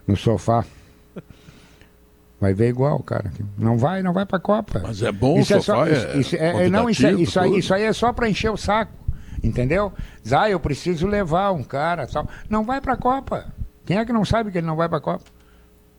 [0.08, 0.66] no sofá.
[2.40, 3.32] Vai ver igual, cara.
[3.58, 4.80] Não vai, não vai pra Copa.
[4.82, 7.12] Mas é bom o isso sofá, só, é isso, isso é, é- não, isso, é-
[7.14, 8.94] isso, aí, isso aí é só pra encher o saco.
[9.44, 9.92] Entendeu?
[10.24, 12.28] Diz, ah, eu preciso levar um cara tal.
[12.50, 13.46] Não vai pra Copa.
[13.86, 15.24] Quem é que não sabe que ele não vai pra Copa?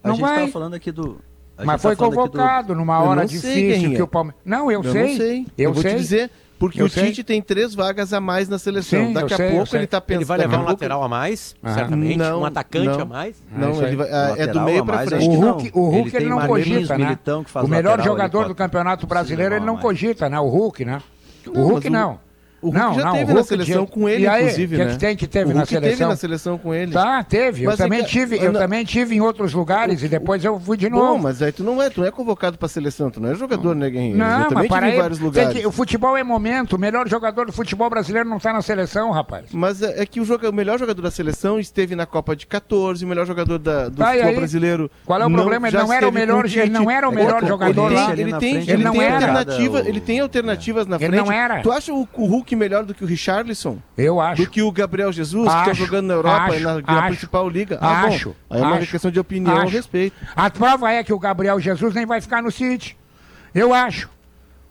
[0.03, 0.49] A não gente vai.
[0.49, 1.19] falando aqui do.
[1.63, 2.75] Mas foi tá convocado do...
[2.75, 4.03] numa hora difícil que é.
[4.03, 4.41] o Palmeiras.
[4.45, 5.03] Não, eu, eu sei.
[5.03, 5.47] Não sei.
[5.59, 5.93] Eu, eu vou sei.
[5.93, 6.31] te dizer.
[6.61, 7.25] Porque eu o Tite sei.
[7.25, 9.07] tem três vagas a mais na seleção.
[9.07, 10.21] Sim, daqui a pouco ele está pensando.
[10.21, 10.73] Ele vai levar um pouco...
[10.73, 12.19] lateral a mais, certamente.
[12.19, 13.43] Não, um atacante não, a mais.
[13.51, 15.27] Não, ele vai, é, é do meio para frente.
[15.27, 16.21] O Hulk, o Hulk ele, né?
[16.21, 17.19] ele não cogita, né?
[17.63, 20.39] o melhor jogador do Campeonato Brasileiro ele não cogita, né?
[20.39, 21.03] O Hulk, né?
[21.47, 22.21] O Hulk não.
[22.63, 23.91] O Hulk não, já não, teve na seleção de...
[23.91, 24.93] com ele, aí, inclusive, que é né?
[24.93, 25.91] Que tem que teve o Hulk na seleção.
[25.91, 26.93] teve na seleção com ele.
[26.93, 27.65] Tá, teve.
[27.65, 28.11] Mas eu, é também, que...
[28.11, 28.61] tive, eu não...
[28.61, 30.05] também tive em outros lugares o...
[30.05, 31.05] e depois eu fui de novo.
[31.05, 33.35] Não, mas aí tu não é, tu não é convocado pra seleção, tu não é
[33.35, 33.81] jogador, não.
[33.81, 34.19] né, Guerrinho?
[34.19, 35.59] Não, eu também tive em vários lugares.
[35.59, 39.11] Que, o futebol é momento, o melhor jogador do futebol brasileiro não tá na seleção,
[39.11, 39.47] rapaz.
[39.53, 40.51] Mas é, é que o, joga...
[40.51, 43.97] o, melhor jogador da seleção esteve na Copa de 14, o melhor jogador da, do
[43.97, 44.91] tá, futebol brasileiro.
[45.07, 45.69] Qual é o não, problema?
[45.69, 47.91] Ele não era o melhor, ele não era o melhor jogador.
[48.13, 51.15] Ele tem alternativa, ele tem alternativas na frente.
[51.15, 51.63] Ele não era.
[51.63, 53.79] Tu acha o Hulk que melhor do que o Richarlison?
[53.97, 54.43] Eu acho.
[54.43, 56.99] Do que o Gabriel Jesus, tá acho, que está jogando na Europa, acho, na, na
[56.99, 57.79] acho, principal liga?
[57.81, 58.31] Ah, acho.
[58.31, 60.17] Bom, aí é uma questão de opinião a respeito.
[60.35, 62.97] A prova é que o Gabriel Jesus nem vai ficar no City.
[63.55, 64.11] Eu acho.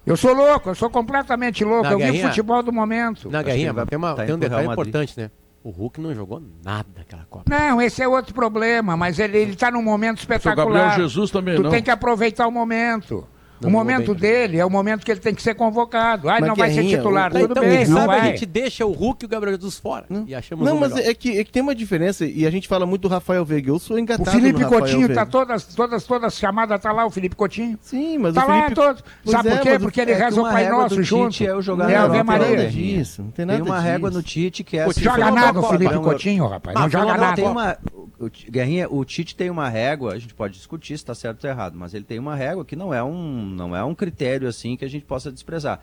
[0.05, 1.84] Eu sou louco, eu sou completamente louco.
[1.84, 3.30] Na eu guerrinha, vi futebol do momento.
[3.30, 5.32] Na guerrinha, tem, uma, tá tem um detalhe importante, né?
[5.63, 7.45] O Hulk não jogou nada aquela Copa.
[7.49, 10.67] Não, esse é outro problema, mas ele está num momento espetacular.
[10.67, 11.69] O Gabriel Jesus também tu não.
[11.69, 13.25] Tu tem que aproveitar o momento.
[13.64, 16.30] O momento dele é o momento que ele tem que ser convocado.
[16.30, 17.47] Ah, não vai ser é titular, também.
[17.47, 18.20] tudo então, bem, sabe, vai.
[18.20, 20.26] A gente deixa o Hulk e o Gabriel Jesus fora não.
[20.26, 22.86] e achamos Não, mas é que, é que, tem uma diferença e a gente fala
[22.86, 26.38] muito do Rafael Veiga, eu sou engatado O Felipe Coutinho está tá todas, todas, todas
[26.38, 27.78] chamadas, tá lá o Felipe Coutinho.
[27.82, 28.70] Sim, mas tá o Felipe...
[28.70, 29.03] lá todos.
[29.26, 29.80] Sabe é, por quê?
[29.80, 31.32] Porque ele é reza o Pai Nosso junto.
[31.32, 31.91] Tite é o jogador.
[31.91, 32.47] É a Maria.
[32.47, 34.84] Tem nada disso, não tem nada Tem uma régua no Tite que é...
[34.84, 37.80] Assim, joga nada o Felipe Coutinho, rapaz, não joga nada.
[38.20, 41.41] O, Guerrinha, o Tite tem uma régua, a gente pode discutir se está certo ou
[41.41, 44.47] tá errado, mas ele tem uma régua que não é um, não é um critério
[44.47, 45.82] assim que a gente possa desprezar.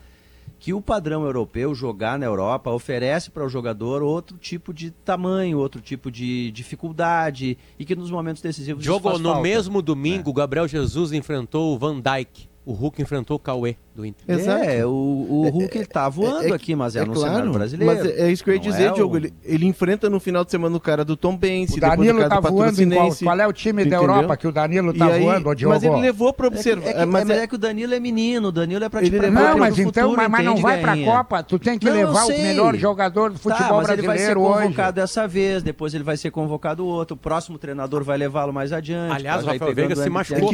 [0.59, 5.57] Que o padrão europeu jogar na Europa oferece para o jogador outro tipo de tamanho,
[5.57, 8.83] outro tipo de dificuldade e que nos momentos decisivos.
[8.83, 9.41] Jogo no falta.
[9.41, 10.33] mesmo domingo, é.
[10.33, 13.75] Gabriel Jesus enfrentou o Van Dijk, o Hulk enfrentou o Cauê.
[13.97, 14.63] Do Exato.
[14.63, 17.13] É, o, o é, Hulk é, tá voando é, é, aqui, mas é, é no
[17.13, 17.95] claro, cenário brasileiro.
[17.95, 19.17] Mas é isso que eu ia dizer, é Diogo.
[19.17, 22.39] Ele, ele, enfrenta no final de semana o cara do Tom Benz, o Danilo tá
[22.39, 25.55] voando em qual, qual, é o time da Europa que o Danilo tá aí, voando,
[25.55, 25.73] Diogo?
[25.73, 26.89] Mas ele levou pra observar.
[26.89, 29.07] É que, é mas é, que o Danilo é menino, o Danilo é pra te
[29.07, 31.11] ele Não, mas então, futuro, mas, não vai pra ganha.
[31.11, 33.99] Copa, tu tem que não, levar o melhor jogador do tá, futebol brasileiro hoje.
[33.99, 38.03] ele vai ser convocado dessa vez, depois ele vai ser convocado outro, o próximo treinador
[38.03, 39.15] vai levá-lo mais adiante.
[39.15, 40.51] Aliás, o Rafael Veiga se machucou.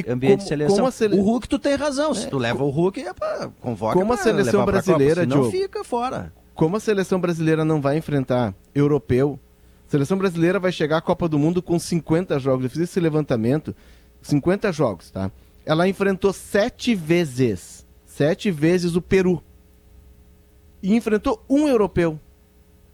[1.11, 4.17] O Hulk, tu tem razão, se tu leva o Hulk é pra Convoca Como a
[4.17, 6.33] seleção brasileira, Copa, senão Diogo, fica fora.
[6.53, 9.39] Como a seleção brasileira não vai enfrentar europeu,
[9.87, 12.63] a seleção brasileira vai chegar à Copa do Mundo com 50 jogos.
[12.63, 13.75] Eu fiz esse levantamento,
[14.21, 15.31] 50 jogos, tá?
[15.65, 19.41] Ela enfrentou sete vezes, sete vezes o Peru.
[20.81, 22.19] E enfrentou um europeu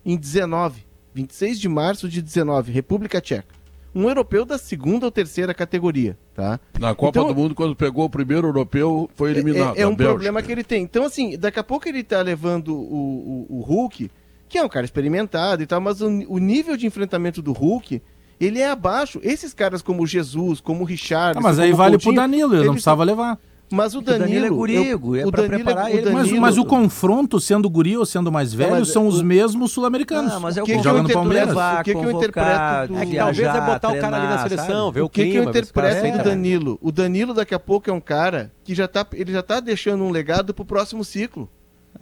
[0.05, 3.58] em 19, 26 de março de 19, República Tcheca
[3.93, 6.59] um europeu da segunda ou terceira categoria, tá?
[6.79, 9.77] Na Copa então, do Mundo, quando pegou o primeiro europeu, foi é, é, eliminado.
[9.77, 10.83] É, é um problema que ele tem.
[10.83, 14.09] Então, assim, daqui a pouco ele tá levando o, o, o Hulk,
[14.47, 18.01] que é um cara experimentado e tal, mas o, o nível de enfrentamento do Hulk
[18.39, 19.19] ele é abaixo.
[19.21, 21.37] Esses caras como Jesus, como Richard.
[21.37, 23.37] Ah, mas aí vale Coutinho, pro Danilo, ele não precisava levar.
[23.71, 26.01] Mas o Danilo, o Danilo é gurigo, eu, é, é preparar ele.
[26.01, 29.71] Danilo, mas, mas, o confronto, sendo guri ou sendo mais velho, são os o, mesmos
[29.71, 30.33] sul-americanos.
[30.33, 31.49] Ah, mas é o que, que, que joga no Palmeiras.
[31.49, 32.49] Levar, o que, que eu interpreto?
[32.49, 34.95] É talvez é botar treinar, o cara ali na seleção, sabe?
[34.95, 36.79] ver o, o que, clima, que eu interpreto aí do é Danilo?
[36.81, 40.03] O Danilo daqui a pouco é um cara que já tá, ele já tá deixando
[40.03, 41.47] um legado pro próximo ciclo.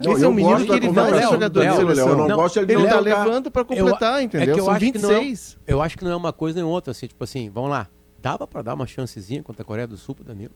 [0.00, 2.06] Eu Esse é um menino que ele vai é jogador Léo, de seleção.
[2.06, 4.56] Léo, eu não, gosto ele tá levando para completar, é entendeu?
[4.56, 5.58] eu São 26.
[5.66, 7.88] eu acho que não é uma coisa nem outra, assim, tipo assim, vamos lá.
[8.20, 10.52] Dava para dar uma chancezinha contra a Coreia do Sul pro Danilo?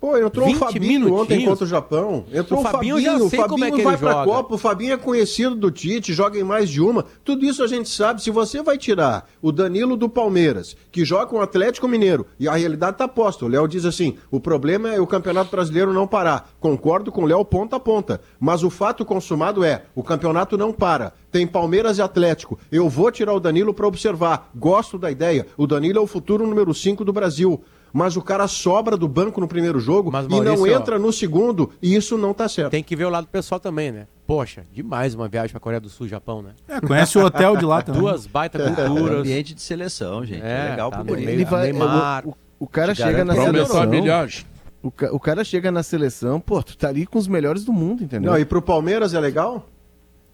[0.00, 1.20] Pô, entrou o Fabinho minutinhos.
[1.20, 2.24] ontem contra o Japão.
[2.32, 4.12] Entrou o Fabinho, o Fabinho, já sei o Fabinho como é que vai ele pra
[4.12, 4.24] joga.
[4.24, 7.04] Copa, o Fabinho é conhecido do Tite, joga em mais de uma.
[7.24, 8.22] Tudo isso a gente sabe.
[8.22, 12.46] Se você vai tirar o Danilo do Palmeiras, que joga com o Atlético Mineiro, e
[12.46, 13.44] a realidade tá posta.
[13.44, 16.48] O Léo diz assim: o problema é o Campeonato Brasileiro não parar.
[16.60, 18.20] Concordo com o Léo ponta a ponta.
[18.38, 21.12] Mas o fato consumado é: o campeonato não para.
[21.32, 22.58] Tem Palmeiras e Atlético.
[22.70, 24.50] Eu vou tirar o Danilo para observar.
[24.54, 25.46] Gosto da ideia.
[25.56, 27.60] O Danilo é o futuro número 5 do Brasil
[27.92, 31.12] mas o cara sobra do banco no primeiro jogo mas, Maurício, e não entra no
[31.12, 32.70] segundo, e isso não tá certo.
[32.70, 34.06] Tem que ver o lado pessoal também, né?
[34.26, 36.50] Poxa, demais uma viagem pra Coreia do Sul, Japão, né?
[36.68, 38.00] É, conhece o hotel de lá também.
[38.00, 39.16] Duas baita é, culturas.
[39.16, 40.42] É, ambiente de seleção, gente.
[40.42, 43.86] É, é legal tá, pro Ele vai, Neymar, o, o, o cara chega na seleção.
[43.86, 44.46] Milhões.
[44.82, 47.72] O, ca, o cara chega na seleção, pô, tu tá ali com os melhores do
[47.72, 48.30] mundo, entendeu?
[48.30, 49.68] Não, e pro Palmeiras é legal?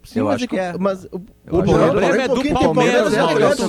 [0.04, 0.64] Sim, eu mas acho é que, é.
[0.66, 0.74] é.
[0.78, 3.12] Mas o, problema é, é do Palmeiras,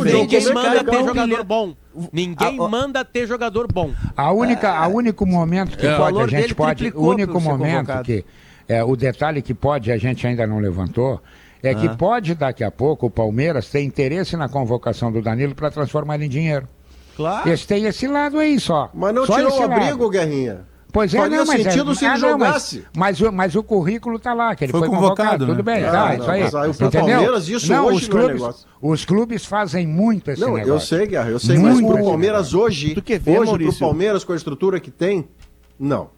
[0.04, 1.76] Ninguém manda ter jogador bom.
[2.12, 3.92] Ninguém manda ter jogador bom.
[4.16, 8.26] A única, a único momento que pode, a gente pode, o único momento que
[8.68, 11.22] é, o detalhe que pode, a gente ainda não levantou,
[11.64, 11.76] é ah.
[11.76, 16.22] que pode daqui a pouco o Palmeiras ter interesse na convocação do Danilo para transformar
[16.22, 16.68] em dinheiro.
[17.16, 17.50] Claro.
[17.50, 18.90] Esse tem esse lado aí só.
[18.94, 20.66] Mas não só tirou o abrigo, Guerrinha.
[20.96, 22.86] Pois é, Faria não, mas é sentido é, se ele jogasse.
[22.96, 25.16] Mas, mas, mas, o currículo está lá, que ele foi, foi convocado.
[25.16, 25.46] convocado.
[25.46, 25.52] Né?
[25.52, 26.44] Tudo bem, é, tá, não, isso aí.
[26.44, 28.68] aí o Palmeiras, isso não, hoje os clubes, não é negócio.
[28.82, 30.74] Os clubes fazem muito esse não, negócio.
[30.74, 32.60] Eu sei, Guerra, eu sei, muito mas o Palmeiras negócio.
[32.62, 33.80] hoje, hoje Maurício?
[33.82, 35.28] Palmeiras com a estrutura que tem,
[35.78, 36.12] não.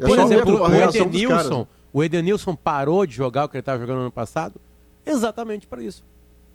[0.00, 4.02] Por exemplo, o Edenilson, o Edenilson parou de jogar o que ele estava jogando no
[4.04, 4.58] ano passado
[5.04, 6.02] exatamente para isso.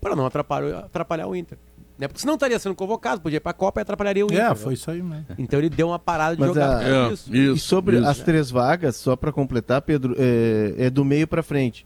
[0.02, 1.60] Para não atrapalhar, atrapalhar o Inter.
[2.02, 2.08] Né?
[2.08, 4.46] Porque senão estaria sendo convocado, podia ir para a Copa e atrapalharia o é, Inter.
[4.46, 4.56] É, né?
[4.56, 5.28] foi isso aí mesmo.
[5.38, 6.80] Então ele deu uma parada de Mas jogar.
[6.80, 6.84] A...
[6.84, 7.36] É, isso.
[7.36, 8.08] E sobre isso.
[8.08, 11.86] as três vagas, só para completar, Pedro, é, é do meio para frente.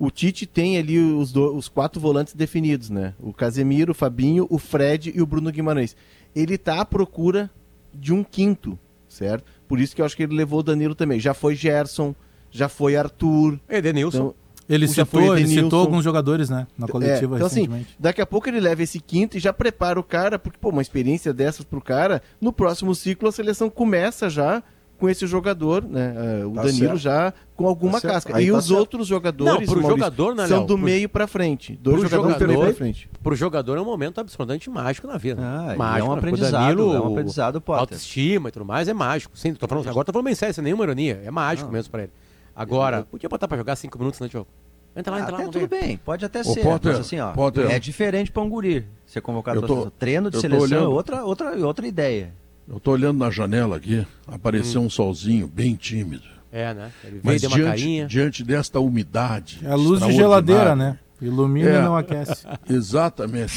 [0.00, 3.14] O Tite tem ali os, do, os quatro volantes definidos, né?
[3.20, 5.94] O Casemiro, o Fabinho, o Fred e o Bruno Guimarães.
[6.34, 7.48] Ele tá à procura
[7.94, 8.76] de um quinto,
[9.08, 9.44] certo?
[9.68, 11.20] Por isso que eu acho que ele levou o Danilo também.
[11.20, 12.16] Já foi Gerson,
[12.50, 13.60] já foi Arthur.
[13.68, 14.18] É, Edenilson.
[14.18, 14.34] Então,
[14.72, 16.66] ele citou, ele citou alguns jogadores, né?
[16.78, 17.88] Na é, coletiva é, então, assim, recentemente.
[17.90, 20.70] Assim, daqui a pouco ele leva esse quinto e já prepara o cara, porque, pô,
[20.70, 24.62] uma experiência dessas pro cara, no próximo ciclo a seleção começa já
[25.02, 26.14] com esse jogador, né?
[26.16, 26.96] Eh, o tá Danilo certo.
[26.98, 28.36] já com alguma tá casca.
[28.36, 28.78] Aí e tá os certo.
[28.78, 30.84] outros jogadores não, pro Maurício, jogador, né, são do pro...
[30.84, 31.76] meio para frente.
[31.82, 33.10] Dois pro jogadores jogador, do meio pra frente.
[33.20, 35.42] Pro jogador é um momento absolutamente mágico na vida.
[35.42, 36.52] Ah, mágico, é um né, aprendizado.
[36.52, 37.80] Danilo, é um aprendizado, Potter.
[37.80, 39.36] Autoestima e tudo mais é mágico.
[39.36, 41.20] Sim, tô falando, agora tô falando bem sério, sem nenhuma ironia.
[41.24, 41.72] É mágico ah.
[41.72, 42.12] mesmo para ele.
[42.54, 44.48] Agora, eu podia botar pra jogar cinco minutos, né, Diogo?
[44.94, 45.50] Entra lá, entra até lá.
[45.50, 46.62] Tudo bem, pode até ser.
[46.62, 47.32] Potter, mas assim, ó,
[47.70, 50.88] é diferente pra Hunguri ser convocado eu tô, pra treino de seleção, é olhando, é
[50.88, 52.34] outra, outra, outra ideia.
[52.68, 54.86] Eu tô olhando na janela aqui, apareceu hum.
[54.86, 56.24] um solzinho bem tímido.
[56.52, 56.92] É, né?
[57.02, 58.06] Ele veio, mas deu diante, uma carinha.
[58.06, 59.60] diante desta umidade.
[59.64, 60.98] É a luz de geladeira, né?
[61.20, 62.46] Ilumina é, e não aquece.
[62.68, 63.52] Exatamente.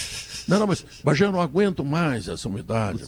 [0.47, 3.03] Não, não, mas, mas não aguento mais essa umidade.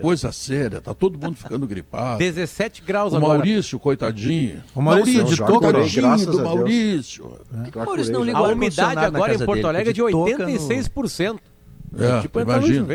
[0.00, 2.18] Coisa séria, tá todo mundo ficando gripado.
[2.18, 3.34] 17 graus o agora.
[3.34, 4.62] O Maurício, coitadinho.
[4.74, 5.72] O Maurício, de toca.
[5.72, 7.36] Coitadinho do Maurício.
[7.74, 11.38] O Maurício não ligou a umidade agora em Porto Alegre é de 86%.
[11.90, 12.04] No...
[12.04, 12.86] É, é, tipo, é imagina.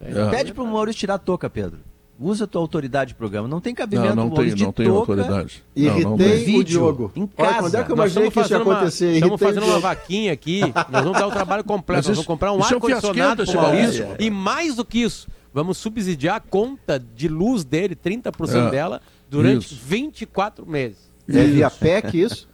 [0.00, 0.30] É.
[0.30, 1.78] Pede pro Maurício tirar a toca, Pedro
[2.22, 3.48] usa a tua autoridade de programa.
[3.48, 4.14] Não tem cabimento.
[4.14, 5.62] Não, não tem, não tem autoridade.
[5.74, 6.58] Irritei não, não tem.
[6.58, 7.12] o Diogo.
[7.16, 7.50] Em casa.
[7.50, 9.06] Olha, quando é que eu imaginei que isso ia acontecer?
[9.06, 10.60] Uma, estamos fazendo uma vaquinha aqui,
[10.90, 13.42] nós vamos dar o um trabalho completo, nós vamos comprar um é ar-condicionado.
[13.42, 14.16] É.
[14.20, 19.02] E mais do que isso, vamos subsidiar a conta de luz dele, 30% é, dela,
[19.28, 19.80] durante isso.
[19.84, 20.98] 24 meses.
[21.28, 22.48] É via PEC isso?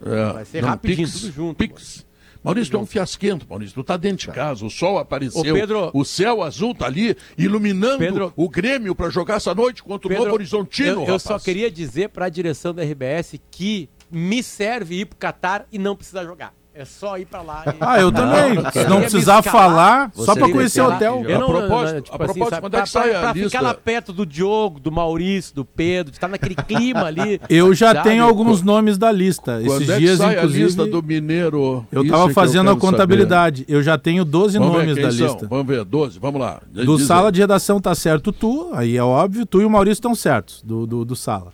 [0.00, 1.56] Vai ser não, rapidinho, pix, tudo junto.
[1.56, 2.03] Pix.
[2.44, 3.74] Maurício, tu é um fiasquento, Maurício.
[3.74, 4.32] Tu tá dentro de tá.
[4.32, 5.90] casa, o sol apareceu, Ô, Pedro...
[5.94, 8.32] o céu azul tá ali, iluminando Pedro...
[8.36, 10.24] o Grêmio para jogar essa noite contra o Pedro...
[10.24, 11.04] Novo Horizontino.
[11.04, 15.16] Eu, eu só queria dizer para a direção da RBS que me serve ir pro
[15.18, 16.52] Catar e não precisa jogar.
[16.76, 17.62] É só ir pra lá.
[17.66, 17.76] E...
[17.80, 18.54] Ah, eu também.
[18.54, 21.24] Não, Se não precisar falar, só pra conhecer o hotel.
[21.24, 23.22] Eu não, a propósito, não, tipo a assim, propósito quando é que sai pra, a
[23.22, 27.40] pra ficar lá perto do Diogo, do Maurício, do Pedro, de estar naquele clima ali.
[27.48, 28.08] Eu já sabe?
[28.08, 29.60] tenho alguns nomes da lista.
[29.64, 30.62] Quando Esses é dias, sai inclusive.
[30.62, 31.86] A lista do Mineiro.
[31.92, 33.60] Eu tava fazendo eu a contabilidade.
[33.60, 33.72] Saber.
[33.72, 35.26] Eu já tenho 12 vamos nomes da são.
[35.26, 35.46] lista.
[35.46, 36.60] Vamos ver, 12, vamos lá.
[36.72, 37.32] Do Diz sala aí.
[37.32, 40.86] de redação tá certo tu, aí é óbvio, tu e o Maurício estão certos, do,
[40.86, 41.52] do, do sala.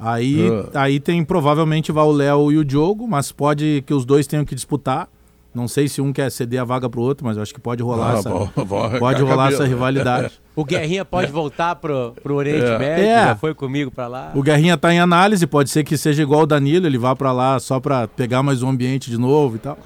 [0.00, 0.70] Aí, uh.
[0.74, 4.44] aí tem provavelmente vai o Léo e o Diogo, mas pode que os dois tenham
[4.44, 5.08] que disputar.
[5.52, 7.82] Não sei se um quer ceder a vaga para o outro, mas acho que pode
[7.82, 10.32] rolar, ah, essa, bom, bom, pode rolar essa rivalidade.
[10.56, 12.78] O Guerrinha pode voltar para o Oriente é.
[12.78, 13.24] Médio, é.
[13.28, 14.32] já foi comigo para lá.
[14.34, 17.32] O Guerrinha está em análise, pode ser que seja igual o Danilo, ele vá para
[17.32, 19.78] lá só para pegar mais um ambiente de novo e tal.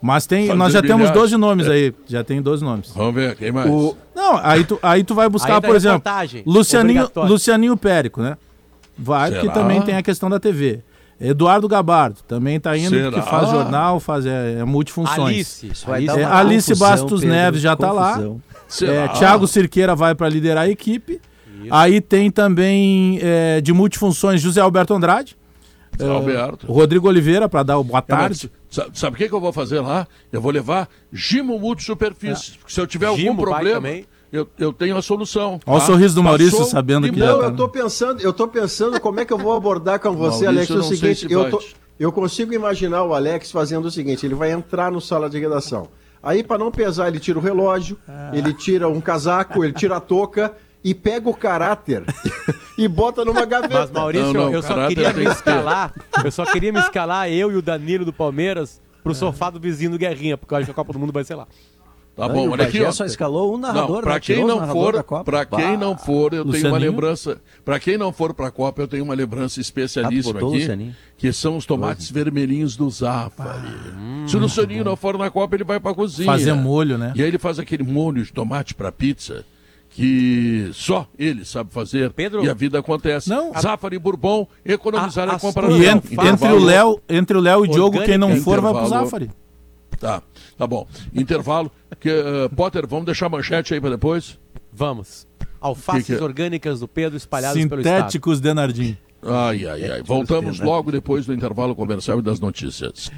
[0.00, 1.72] Mas tem, nós já temos 12 nomes é.
[1.72, 2.92] aí, já tem 12 nomes.
[2.94, 3.68] Vamos ver, quem mais?
[3.68, 6.02] O, não, aí tu, aí tu vai buscar, tá por exemplo,
[6.46, 8.38] Lucianinho, Lucianinho Périco, né?
[8.96, 9.40] Vai, Será?
[9.40, 10.82] porque também tem a questão da TV.
[11.20, 13.12] Eduardo Gabardo também está indo, Será?
[13.12, 15.18] que faz jornal, faz é, é multifunções.
[15.18, 18.20] Alice, isso vai é, Alice, é, Alice Bastos Pedro, Neves já está lá.
[18.82, 21.20] É, Tiago Cirqueira vai para liderar a equipe.
[21.62, 21.72] Isso.
[21.72, 25.36] Aí tem também é, de multifunções José Alberto Andrade.
[25.98, 26.66] José é, Alberto.
[26.66, 28.50] Rodrigo Oliveira para dar o boa é, tarde.
[28.68, 30.06] Sabe, sabe o que, que, eu vou fazer lá?
[30.32, 32.54] Eu vou levar Gimo Multisuperfícies.
[32.54, 32.58] É.
[32.60, 32.68] Ah.
[32.68, 33.76] Se eu tiver Gimo algum problema.
[33.76, 34.04] Também.
[34.34, 35.60] Eu, eu tenho a solução.
[35.64, 35.84] Olha tá?
[35.84, 37.20] o sorriso do Maurício Passou sabendo que.
[37.20, 40.00] Tá não, tá, eu estou pensando, eu tô pensando como é que eu vou abordar
[40.00, 40.70] com você, Maurício, Alex.
[40.70, 41.62] É o seguinte, se eu, tô,
[42.00, 45.86] eu consigo imaginar o Alex fazendo o seguinte: ele vai entrar no sala de redação.
[46.20, 48.32] Aí, para não pesar, ele tira o relógio, ah.
[48.34, 52.02] ele tira um casaco, ele tira a touca e pega o caráter
[52.76, 53.82] e bota numa gaveta.
[53.82, 55.94] Mas, Maurício, não, não, eu só queria me escalar.
[56.24, 59.14] Eu só queria me escalar, eu e o Danilo do Palmeiras, pro é.
[59.14, 61.36] sofá do vizinho do Guerrinha, porque eu acho que a Copa do Mundo vai ser
[61.36, 61.46] lá.
[62.16, 62.92] Tá bom, olha aqui.
[62.92, 63.96] Só escalou um narrador.
[63.96, 66.52] Não, para quem não for, para quem não for, eu Lucianinho?
[66.52, 67.40] tenho uma lembrança.
[67.64, 70.94] Para quem não for para a Copa, eu tenho uma lembrança especialíssima aqui, Lucianinho?
[71.16, 72.14] que são os tomates Doze.
[72.14, 73.68] vermelhinhos do Zafari.
[74.28, 76.26] Se o Lucianinho não for na Copa, ele vai para cozinha.
[76.26, 77.12] Fazer molho, né?
[77.16, 79.44] E aí ele faz aquele molho de tomate para pizza
[79.90, 83.30] que só ele sabe fazer Pedro, e a vida acontece.
[83.30, 85.80] Não, Zafari e Bourbon economizaram a, a, a comparação.
[85.80, 88.72] E entre, entre o Léo, entre o Léo e o Diogo, quem não for vai
[88.72, 89.30] pro Zafari.
[89.98, 90.20] Tá
[90.66, 90.86] bom.
[91.12, 91.70] Intervalo.
[92.00, 94.38] Que, uh, Potter, vamos deixar a manchete aí para depois?
[94.72, 95.26] Vamos.
[95.60, 96.24] Alfaces Que que é?
[96.24, 97.96] orgânicas do Pedro espalhadas pelo estado.
[97.96, 98.96] Sintéticos Denardim.
[99.22, 100.02] Ai, ai, ai.
[100.02, 100.64] Voltamos Denardim.
[100.64, 103.10] logo depois do intervalo comercial e das notícias.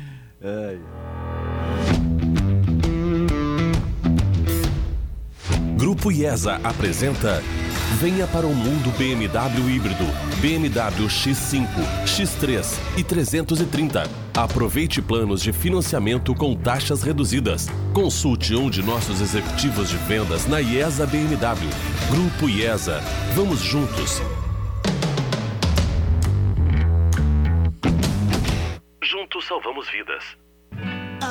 [5.76, 7.43] Grupo IESA apresenta
[7.95, 10.05] Venha para o mundo BMW híbrido,
[10.41, 11.66] BMW X5,
[12.05, 14.11] X3 e 330.
[14.34, 17.68] Aproveite planos de financiamento com taxas reduzidas.
[17.95, 21.70] Consulte um de nossos executivos de vendas na IESA BMW.
[22.11, 23.01] Grupo IESA.
[23.34, 24.20] Vamos juntos.
[29.03, 30.45] Juntos salvamos vidas.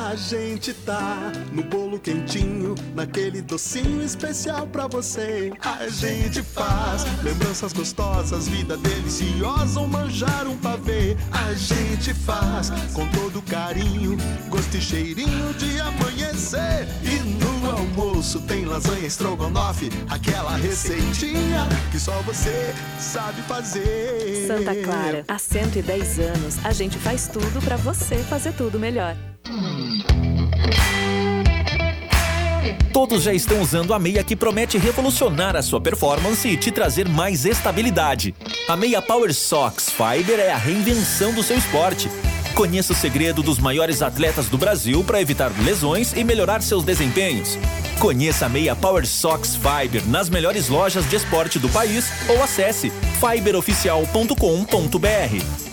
[0.05, 5.51] A gente tá no bolo quentinho, naquele docinho especial pra você.
[5.59, 11.17] A gente faz lembranças gostosas, vida deliciosa, ou manjar um pavê.
[11.31, 14.15] A gente faz com todo carinho,
[14.47, 16.87] gosto e cheirinho de amanhecer.
[17.01, 24.45] E no almoço tem lasanha estrogonofe, aquela receitinha que só você sabe fazer.
[24.45, 29.17] Santa Clara, há 110 anos, a gente faz tudo pra você fazer tudo melhor.
[32.91, 37.07] Todos já estão usando a meia que promete revolucionar a sua performance e te trazer
[37.07, 38.33] mais estabilidade.
[38.67, 42.09] A meia Power Sox Fiber é a reinvenção do seu esporte.
[42.55, 47.59] Conheça o segredo dos maiores atletas do Brasil para evitar lesões e melhorar seus desempenhos.
[47.99, 52.93] Conheça a meia Power Sox Fiber nas melhores lojas de esporte do país ou acesse
[53.19, 55.64] fiberoficial.com.br.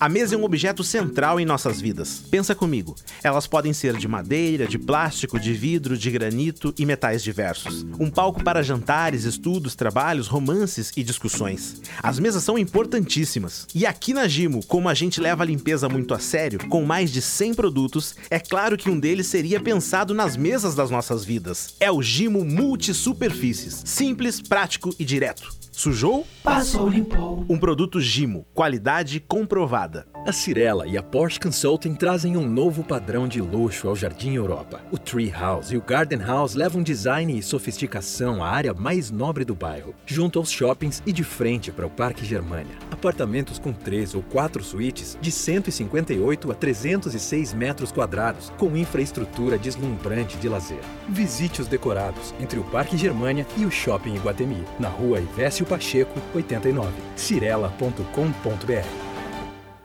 [0.00, 2.22] A mesa é um objeto central em nossas vidas.
[2.30, 2.94] Pensa comigo.
[3.22, 7.84] Elas podem ser de madeira, de plástico, de vidro, de granito e metais diversos.
[7.98, 11.82] Um palco para jantares, estudos, trabalhos, romances e discussões.
[12.02, 13.66] As mesas são importantíssimas.
[13.74, 17.12] E aqui na Gimo, como a gente leva a limpeza muito a sério, com mais
[17.12, 21.74] de 100 produtos, é claro que um deles seria pensado nas mesas das nossas vidas.
[21.78, 23.82] É o Gimo Multisuperfícies.
[23.84, 25.59] Simples, prático e direto.
[25.80, 26.26] Sujou?
[26.44, 27.42] Passou, limpou.
[27.48, 30.06] Um produto Gimo, qualidade comprovada.
[30.26, 34.82] A Cirela e a Porsche Consulting trazem um novo padrão de luxo ao Jardim Europa.
[34.92, 39.42] O Tree House e o Garden House levam design e sofisticação à área mais nobre
[39.42, 42.76] do bairro, junto aos shoppings e de frente para o Parque Germania.
[42.90, 50.36] Apartamentos com três ou quatro suítes de 158 a 306 metros quadrados, com infraestrutura deslumbrante
[50.36, 50.82] de lazer.
[51.08, 56.20] Visite os decorados entre o Parque Germania e o Shopping Iguatemi, na rua Ivésio Pacheco,
[56.34, 56.90] 89.
[57.16, 59.09] cirela.com.br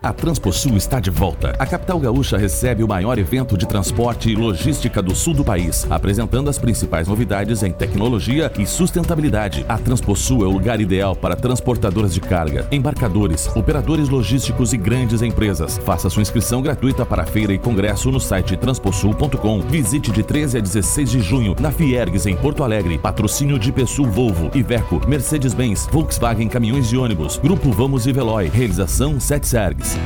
[0.06, 1.56] A Transposul está de volta.
[1.58, 5.88] A capital gaúcha recebe o maior evento de transporte e logística do sul do país,
[5.90, 9.66] apresentando as principais novidades em tecnologia e sustentabilidade.
[9.68, 15.24] A Transposul é o lugar ideal para transportadoras de carga, embarcadores, operadores logísticos e grandes
[15.24, 15.80] empresas.
[15.80, 19.62] Faça sua inscrição gratuita para a feira e congresso no site transposul.com.
[19.62, 23.00] Visite de 13 a 16 de junho na Fiergues, em Porto Alegre.
[23.00, 28.50] Patrocínio de Pessul Volvo, Iveco, Mercedes-Benz, Volkswagen Caminhões e Ônibus, Grupo Vamos e Veloy.
[28.50, 29.48] Realização Sete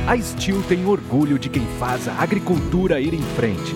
[0.06, 3.74] A Steel tem orgulho de quem faz a agricultura ir em frente,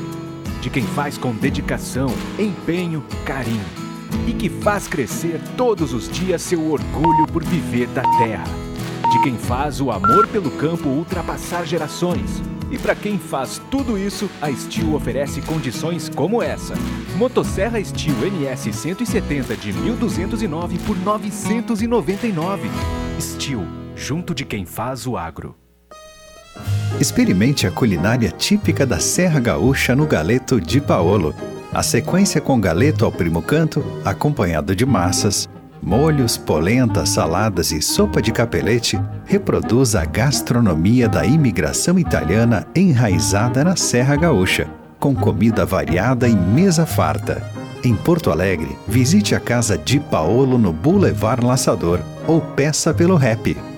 [0.61, 2.09] de quem faz com dedicação,
[2.39, 3.85] empenho, carinho
[4.27, 8.45] e que faz crescer todos os dias seu orgulho por viver da terra,
[9.11, 12.43] de quem faz o amor pelo campo ultrapassar gerações.
[12.71, 16.75] E para quem faz tudo isso, a Steel oferece condições como essa.
[17.17, 22.69] Motosserra Steel NS 170 de 1209 por 999.
[23.21, 23.63] Steel,
[23.95, 25.64] junto de quem faz o agro.
[27.01, 31.35] Experimente a culinária típica da Serra Gaúcha no galeto de Paolo.
[31.73, 35.49] A sequência com galeto ao primo canto, acompanhado de massas,
[35.83, 43.75] molhos, polenta, saladas e sopa de capelete, reproduz a gastronomia da imigração italiana enraizada na
[43.75, 44.69] Serra Gaúcha,
[45.01, 47.43] com comida variada e mesa farta.
[47.83, 53.74] Em Porto Alegre, visite a casa de Paolo no Boulevard Laçador ou peça pelo rap.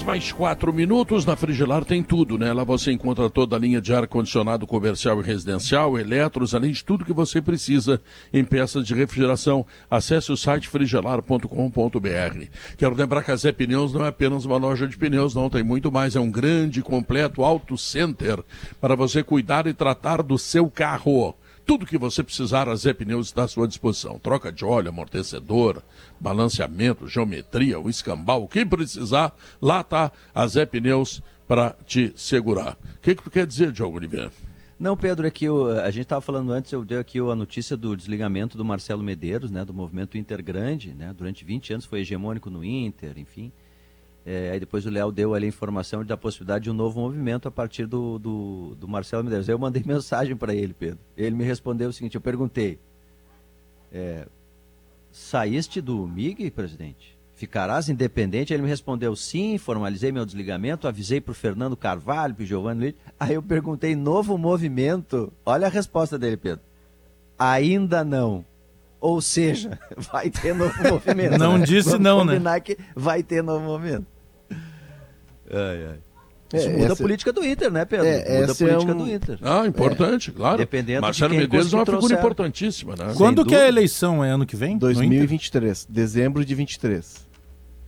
[0.00, 1.24] Horas mais quatro minutos.
[1.24, 2.52] Na Frigelar tem tudo, né?
[2.52, 7.04] Lá você encontra toda a linha de ar-condicionado comercial e residencial, eletros, além de tudo
[7.04, 8.00] que você precisa
[8.32, 9.64] em peças de refrigeração.
[9.90, 12.44] Acesse o site frigelar.com.br.
[12.76, 15.50] Quero lembrar que a Zé Pneus não é apenas uma loja de pneus, não.
[15.50, 16.16] Tem muito mais.
[16.16, 18.42] É um grande, completo auto center
[18.80, 21.34] para você cuidar e tratar do seu carro.
[21.66, 24.18] Tudo que você precisar, a Zé Pneus está à sua disposição.
[24.18, 25.82] Troca de óleo, amortecedor,
[26.18, 29.32] balanceamento, geometria, o escambau, o que precisar,
[29.62, 32.76] lá está a Zé Pneus para te segurar.
[32.96, 34.32] O que, que tu quer dizer, Diogo Oliveira?
[34.78, 37.76] Não, Pedro, é que eu- a gente estava falando antes, eu dei aqui a notícia
[37.76, 42.00] do desligamento do Marcelo Medeiros, né, do movimento Inter Grande, né, durante 20 anos foi
[42.00, 43.52] hegemônico no Inter, enfim.
[44.24, 47.48] É, aí depois o Léo deu ali a informação da possibilidade de um novo movimento
[47.48, 49.48] a partir do, do, do Marcelo Medeiros.
[49.48, 50.98] Eu mandei mensagem para ele, Pedro.
[51.16, 52.78] Ele me respondeu o seguinte, eu perguntei,
[53.92, 54.26] é,
[55.10, 57.18] saíste do MIG, presidente?
[57.34, 58.52] Ficarás independente?
[58.52, 62.80] Ele me respondeu sim, formalizei meu desligamento, avisei para o Fernando Carvalho, para o Giovanni
[62.80, 62.98] Leite.
[63.18, 65.32] Aí eu perguntei, novo movimento?
[65.46, 66.60] Olha a resposta dele, Pedro.
[67.38, 68.44] Ainda não.
[69.00, 71.38] Ou seja, vai ter novo movimento.
[71.38, 71.64] Não né?
[71.64, 72.32] disse Vamos não, né?
[72.34, 74.06] combinar que vai ter novo movimento.
[75.50, 75.98] Ai, ai.
[76.52, 78.06] Isso É, muda essa- a política do Inter, né, Pedro?
[78.06, 79.38] É, muda a é política um- do Inter.
[79.40, 80.58] Ah, importante, claro.
[80.58, 83.14] Dependendo Marcelo de Medeiros é uma figura importantíssima, né?
[83.16, 84.24] Quando Sem que é a eleição?
[84.24, 84.70] É ano que vem?
[84.70, 84.94] No Inter?
[84.94, 87.28] 2023, dezembro de 23.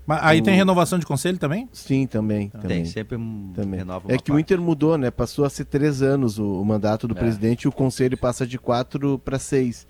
[0.07, 1.69] Mas aí O- tem renovação de conselho também?
[1.73, 2.49] Sim, também.
[2.51, 2.85] Tem, também.
[2.85, 3.79] sempre um Também.
[3.81, 5.11] renova É que o Inter mudou, né?
[5.11, 7.19] Passou a ser três anos o, o mandato do É.
[7.21, 9.87] presidente e o conselho passa de quatro para seis.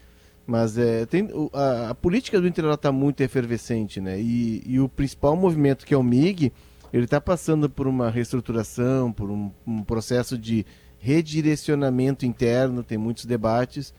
[0.47, 4.20] Mas é, tem, a, a política do Inter está muito efervescente, né?
[4.20, 6.53] E, e o principal movimento, que é o MIG,
[6.93, 10.66] ele está passando por uma reestruturação, por um, um processo de
[10.99, 13.95] redirecionamento interno, tem muitos debates.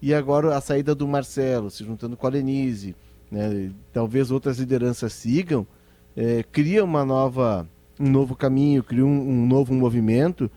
[0.00, 2.96] E agora a saída do Marcelo, se juntando com a Lenise,
[3.30, 3.70] né?
[3.92, 5.66] talvez outras lideranças sigam,
[6.16, 7.68] é, cria uma nova,
[7.98, 10.50] um novo caminho, cria um, um novo movimento,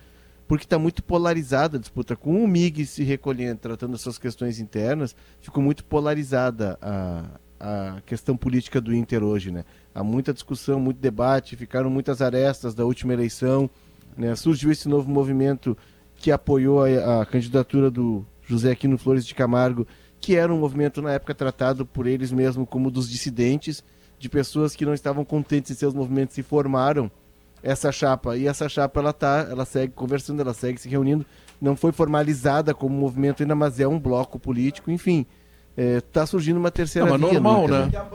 [0.52, 2.14] porque está muito polarizada a disputa.
[2.14, 7.24] Com o MIG se recolhendo, tratando as suas questões internas, ficou muito polarizada a,
[7.58, 9.50] a questão política do Inter hoje.
[9.50, 9.64] Né?
[9.96, 13.70] Há muita discussão, muito debate, ficaram muitas arestas da última eleição.
[14.18, 14.36] né?
[14.36, 15.78] Surgiu esse novo movimento
[16.18, 19.88] que apoiou a, a candidatura do José Aquino Flores de Camargo,
[20.20, 23.82] que era um movimento na época tratado por eles mesmos como dos dissidentes,
[24.20, 27.10] de pessoas que não estavam contentes em seus movimentos se formaram
[27.64, 31.26] essa chapa e essa chapa ela tá, ela segue conversando, ela segue se reunindo,
[31.60, 35.26] não foi formalizada como movimento ainda, mas é um bloco político, enfim,
[35.78, 38.06] está surgindo uma terceira Não, mas via no normal, Inter, né?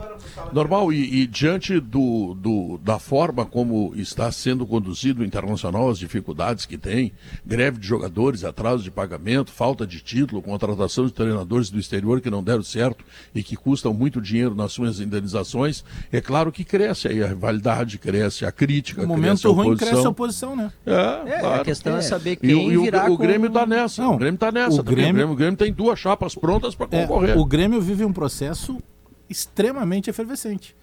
[0.52, 5.98] Normal, e, e diante do, do- da forma como está sendo conduzido o Internacional, as
[5.98, 7.12] dificuldades que tem,
[7.44, 12.30] greve de jogadores, atraso de pagamento, falta de título, contratação de treinadores do exterior que
[12.30, 13.04] não deram certo
[13.34, 17.98] e que custam muito dinheiro nas suas indenizações, é claro que cresce aí a rivalidade,
[17.98, 20.70] cresce a crítica, No cresce momento a ruim cresce a oposição, né?
[20.84, 20.92] É,
[21.36, 21.60] É, claro.
[21.62, 24.02] a questão é, saber E, quem o- e o- virá o, com- Grêmio tá nessa.
[24.02, 24.80] Não, o Grêmio tá nessa.
[24.80, 24.84] o.
[24.84, 27.36] Grêmio- O, Grêmio, o Grêmio tem duas chapas prontas para É, concorrer.
[27.46, 28.82] O Grêmio vive um processo
[29.30, 30.74] extremamente efervescente.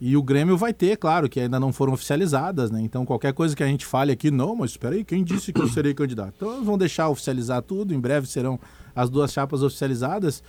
[0.00, 2.80] E o Grêmio vai ter, claro, que ainda não foram oficializadas, né?
[2.80, 5.60] Então qualquer coisa que a gente fale aqui, não, mas espera aí, quem disse que
[5.60, 6.34] eu serei candidato?
[6.36, 8.60] Então vão deixar oficializar tudo, em breve serão
[8.94, 10.40] as duas chapas oficializadas.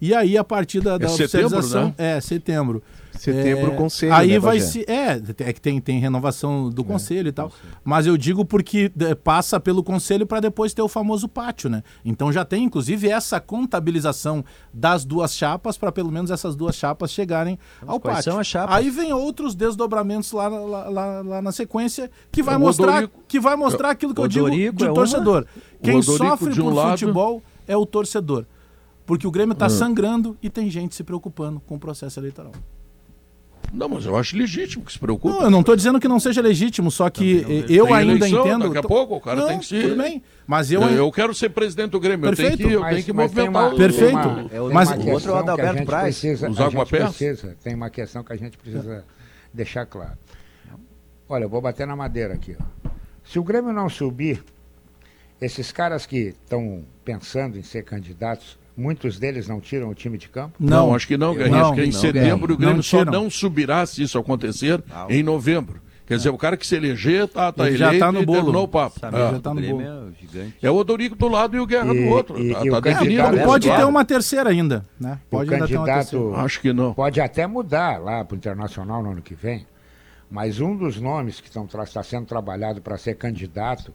[0.00, 1.84] E aí, a partir da, da É setembro, oficialização.
[1.86, 1.94] né?
[2.16, 2.82] É, setembro.
[3.18, 4.70] Setembro, É, conselho, Aí né, vai Bagé?
[4.70, 4.84] se.
[4.90, 7.52] É, é que tem, tem renovação do conselho e tal.
[7.84, 11.82] Mas eu digo porque é, passa pelo conselho para depois ter o famoso pátio, né?
[12.04, 17.10] Então já tem, inclusive, essa contabilização das duas chapas para pelo menos essas duas chapas
[17.10, 18.32] chegarem ao quais pátio.
[18.32, 18.74] são as chapas?
[18.76, 23.20] Aí vem outros desdobramentos lá, lá, lá- lá na sequência que vai O mostrar, Odorico-
[23.28, 24.94] que vai mostrar aquilo que eu digo Odorico de é uma?
[24.94, 25.46] torcedor.
[25.78, 28.46] O Quem Odorico sofre de um por lado- futebol é o torcedor.
[29.04, 29.70] Porque o Grêmio está Hum.
[29.70, 32.52] sangrando e tem gente se preocupando com o processo eleitoral.
[33.72, 35.34] Não, mas eu acho legítimo que se preocupe.
[35.34, 38.40] Não, eu não estou dizendo que não seja legítimo, só que eu Tem ainda eleição,
[38.46, 38.64] entendo.
[38.66, 39.80] Daqui a pouco o cara Não, tem que se.
[39.80, 40.22] Tudo bem.
[40.46, 42.26] Mas eu, Eu, quero ser presidente do Grêmio.
[42.26, 42.58] Eu Perfeito.
[42.58, 43.76] tenho que, eu Mas- tenho que mas movimentar uma- o.
[43.78, 44.12] Perfeito.
[44.14, 46.02] uma- É Mas- uma o outro é Adalberto Braz.
[46.02, 47.04] precisa- Os a gente Aguapés?
[47.04, 49.04] precisa, tem uma questão que a gente precisa
[49.54, 50.18] deixar claro.
[51.28, 52.54] Olha, eu vou bater na madeira aqui.
[52.60, 52.90] ó.
[53.24, 54.44] Se o Grêmio não subir,
[55.40, 60.28] esses caras que estão pensando em ser candidatos, muitos deles não tiram o time de
[60.28, 60.54] campo?
[60.58, 60.94] Não, Não.
[60.94, 61.60] acho que não, Garrincha.
[61.62, 65.80] Acho que em setembro o Grêmio não só não subirá se isso acontecer em novembro.
[66.04, 68.26] Quer dizer, o cara que se eleger tá, tá Ele eleito já tá no e
[68.26, 68.38] bolo.
[68.38, 68.98] terminou o papo.
[69.06, 69.10] É.
[69.32, 70.08] já tá o no Grêmio bolo.
[70.10, 70.56] é gigante.
[70.60, 72.38] É o Odorico do lado e o Guerra E- do outro.
[72.38, 73.22] e- tá e tá o definido.
[73.22, 75.20] candidato- Pode ter uma terceira ainda, né?
[75.28, 76.24] O Pode ainda ter uma terceira.
[76.24, 76.92] candidato Acho que não.
[76.92, 79.64] pode até mudar lá para o Internacional no ano que vem,
[80.30, 83.94] mas um dos nomes que está sendo trabalhado para ser candidato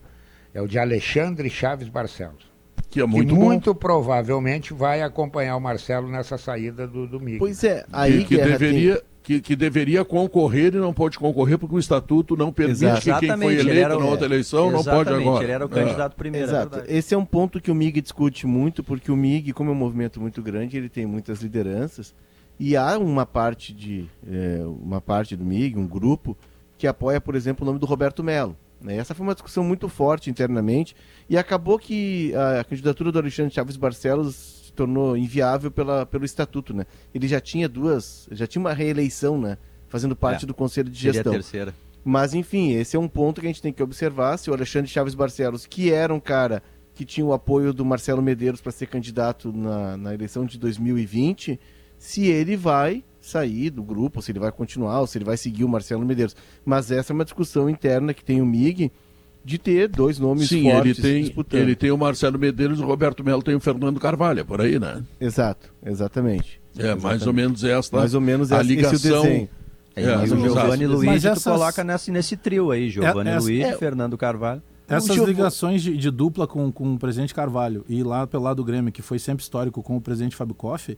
[0.54, 2.48] é o de Alexandre Chaves Barcelos.
[2.90, 3.44] Que é que muito bom.
[3.46, 7.40] muito provavelmente vai acompanhar o Marcelo nessa saída do, do MIG.
[7.40, 11.76] Pois é, aí que, que deveria, que, que deveria concorrer e não pode concorrer porque
[11.76, 13.02] o estatuto não permite Exato.
[13.02, 15.44] que quem foi Exatamente, ele eleito era na outra eleição não pode Exatamente, agora.
[15.44, 15.72] Ele era o É.
[15.72, 16.48] candidato primeiro.
[16.48, 16.70] é Exato.
[16.70, 16.94] verdade.
[16.98, 19.76] Esse é um ponto que o MIG discute muito, porque o MIG, como é um
[19.76, 22.16] movimento muito grande, ele tem muitas lideranças.
[22.60, 26.36] E há uma parte de é, uma parte do MIG, um grupo,
[26.78, 28.56] que apoia, por exemplo, o nome do Roberto Melo.
[28.82, 28.98] Né?
[28.98, 30.96] Essa foi uma discussão muito forte internamente
[31.30, 36.74] e acabou que a, candidatura do Alexandre Chaves Barcelos se tornou inviável pela, pelo estatuto.
[36.74, 36.86] Né?
[37.14, 39.58] Ele já tinha duas, já tinha uma reeleição, né?
[39.88, 41.34] fazendo parte É, do conselho de Seria a gestão.
[41.34, 41.74] terceira.
[42.04, 44.38] Mas, enfim, esse é um ponto que a gente tem que observar.
[44.38, 46.64] Se o Alexandre Chaves Barcelos, que era um cara
[46.94, 51.60] que tinha o apoio do Marcelo Medeiros para ser candidato na, na eleição de 2020,
[51.98, 55.64] se ele vai sair do grupo, se ele vai continuar, ou se ele vai seguir
[55.64, 56.36] o Marcelo Medeiros.
[56.66, 58.92] Mas essa é uma discussão interna que tem o MIG
[59.44, 61.62] de ter dois nomes Sim, ele fortes tem, disputando.
[61.62, 64.78] ele tem o Marcelo Medeiros, o Roberto Melo tem o Fernando Carvalho, é por aí,
[64.80, 65.04] né?
[65.22, 66.60] Exato, exatamente.
[66.78, 67.28] É, mais Exatamente.
[67.28, 69.22] ou menos esta Mais ou menos a o ligação.
[69.24, 69.50] desenho.
[69.96, 70.38] É, mas o.
[70.38, 73.78] Giovanni Mas Luiz, tu essas- coloca nesse, nesse trio aí, Giovanni É, essa- Luiz, é-
[73.78, 74.62] Fernando Carvalho.
[74.90, 78.58] Essas Giov- ligações de, de dupla com, com o presidente Carvalho e lá pelo lado
[78.58, 80.98] do Grêmio, que foi sempre histórico com o presidente Fábio Koff,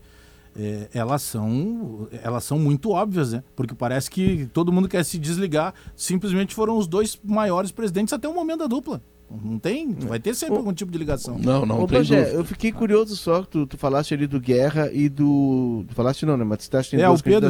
[0.60, 3.42] é, elas, são, elas são muito óbvias, né?
[3.56, 5.72] Porque parece que todo mundo quer se desligar.
[5.96, 9.00] Simplesmente foram os dois maiores presidentes até o momento da dupla.
[9.44, 11.38] Não tem, vai ter sempre algum tipo de ligação.
[11.78, 15.84] Ô, Bagé, eu fiquei curioso só que tu, tu falaste ali do Guerra e do.
[15.88, 16.44] Tu falaste não, né?
[16.44, 17.48] Mas tu citaste É, o Pedro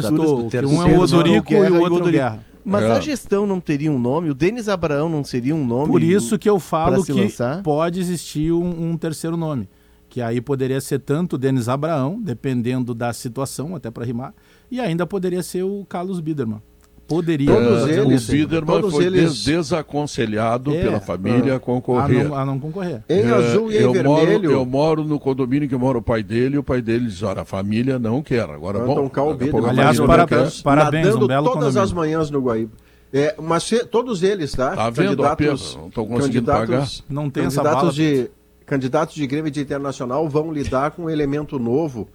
[0.51, 2.13] Terceiro um é o Odorico Guerra e o outro Odorico.
[2.13, 2.45] Guerra.
[2.63, 2.93] Mas É.
[2.93, 4.29] a gestão não teria um nome?
[4.29, 5.89] O Denis Abraão não seria um nome?
[5.91, 7.63] Por isso que eu falo que lançar?
[7.63, 9.67] pode existir um, um terceiro nome.
[10.11, 14.35] Que aí poderia ser tanto o Denis Abraão, dependendo da situação, até para rimar,
[14.71, 16.61] e ainda poderia ser o Carlos Biderman.
[17.07, 17.51] Poderia.
[17.51, 22.21] É, o Biderman Todos foi eles- des- desaconselhado É, pela família ah, a concorrer.
[22.21, 23.03] a não- a não concorrer.
[23.09, 24.43] Em É, azul e em eu vermelho.
[24.43, 27.23] Moro, eu moro no condomínio que mora o pai dele, e o pai dele diz,
[27.23, 28.49] olha, a família não quer.
[28.51, 30.85] Agora, bom, Então, Cal daqui a pouco a Biderman, família para, não quer.
[30.85, 31.83] nadando um todas condomínio.
[31.83, 32.73] as manhãs no Guaíba.
[33.13, 34.75] É, mas se- todos eles, tá?
[34.77, 35.59] Tá vendo, ó, Pedro?
[35.79, 36.87] Não estão conseguindo pagar.
[37.09, 37.93] Não tem essa candidatos bala.
[37.93, 38.31] de
[38.71, 42.09] Candidatos de Grêmio e de Internacional vão lidar com um elemento novo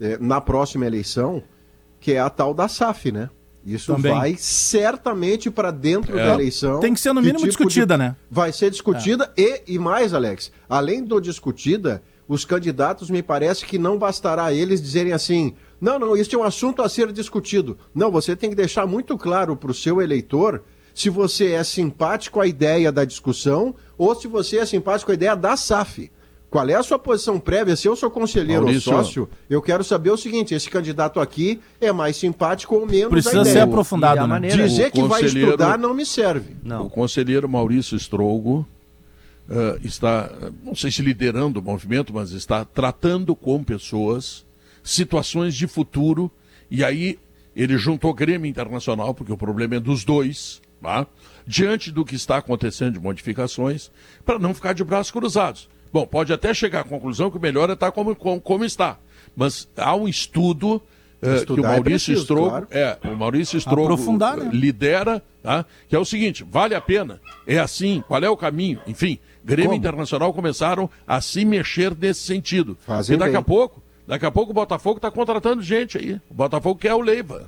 [0.00, 1.42] é, na próxima eleição,
[2.00, 3.28] que é a tal da SAF, né?
[3.66, 4.10] Isso Também.
[4.10, 6.24] vai certamente para dentro É.
[6.24, 6.80] da eleição.
[6.80, 8.16] Tem que ser no mínimo tipo discutida, né?
[8.30, 13.76] Vai ser discutida e, e mais, Alex, além do discutida, os candidatos me parece que
[13.76, 17.76] não bastará eles dizerem assim: não, não, isso é um assunto a ser discutido.
[17.94, 20.62] Não, você tem que deixar muito claro para o seu eleitor
[21.00, 25.34] se você é simpático à ideia da discussão ou se você é simpático à ideia
[25.34, 26.10] da SAF.
[26.50, 27.74] Qual é a sua posição prévia?
[27.74, 28.92] Se eu sou conselheiro Maurício.
[28.92, 33.08] ou sócio, eu quero saber o seguinte: esse candidato aqui é mais simpático ou menos
[33.08, 33.64] Precisa ser ideia.
[33.64, 34.48] aprofundado, né?
[34.48, 36.54] Dizer O que vai estudar não me serve.
[36.84, 38.66] O conselheiro Maurício Strogo
[39.48, 44.44] eh, está, eh, não sei se liderando o movimento, mas está tratando com pessoas
[44.82, 46.30] situações de futuro.
[46.70, 47.18] E aí
[47.56, 51.06] ele juntou Grêmio Internacional, porque o problema é dos dois, tá?
[51.46, 53.90] diante do que está acontecendo de modificações,
[54.24, 55.68] para não ficar de braços cruzados.
[55.92, 58.98] Bom, pode até chegar à conclusão que o melhor é estar como, como, como está.
[59.34, 60.80] Mas há um estudo
[61.20, 62.68] eh, que o é Maurício preciso, Strogo, claro.
[62.70, 64.50] é, o Maurício Strogo né?
[64.52, 65.64] lidera, tá?
[65.88, 68.80] que é o seguinte, vale a pena, é assim, qual é o caminho?
[68.86, 69.78] Enfim, Grêmio Como?
[69.78, 72.76] Internacional começaram a se mexer nesse sentido.
[72.86, 73.40] Fazem e daqui bem.
[73.40, 76.20] a pouco, daqui a pouco o Botafogo está contratando gente aí.
[76.30, 77.46] O Botafogo quer o Leiva.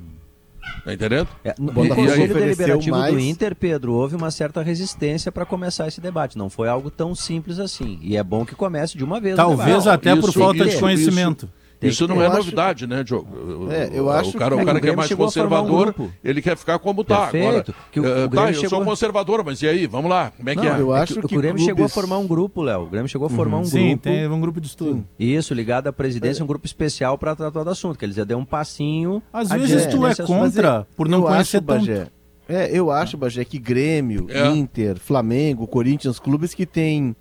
[0.84, 1.28] Tá entendendo?
[1.44, 6.00] É, no Conselho Deliberativo mais- do Inter, Pedro, houve uma certa resistência para começar esse
[6.00, 6.36] debate.
[6.38, 7.98] Não foi algo tão simples assim.
[8.02, 9.36] E é bom que comece de uma vez.
[9.36, 11.46] Talvez até por Isso- falta de conhecimento.
[11.46, 13.26] Isso, isso não Eu é acho- novidade, né, Diogo?
[13.70, 15.16] É, eu o, acho o cara, que o cara o que é Grêmio mais um
[15.16, 16.12] conservador, grupo.
[16.24, 17.26] ele quer ficar como tá.
[17.26, 17.46] Perfeito.
[17.48, 19.86] Agora, Que o- eh, o tá, eu sou conservador, mas e aí?
[19.86, 20.80] Vamos lá, como é que Não, é?
[20.80, 22.82] eu é acho que, que o Grêmio clubes- chegou a formar um grupo, Léo.
[22.82, 24.02] O Grêmio chegou a formar um Sim, grupo.
[24.02, 25.04] tem um grupo de estudo.
[25.18, 28.38] Isso, ligado à presidência, um grupo especial para tratar do assunto, que eles já deu
[28.38, 29.22] um passinho.
[29.32, 31.60] Às vezes tu é contra por não eu conhecer.
[31.60, 32.08] Bagé,
[32.48, 34.48] É, eu acho, Bagé, que Grêmio, É.
[34.48, 37.14] Inter, Flamengo, Corinthians, clubes que têm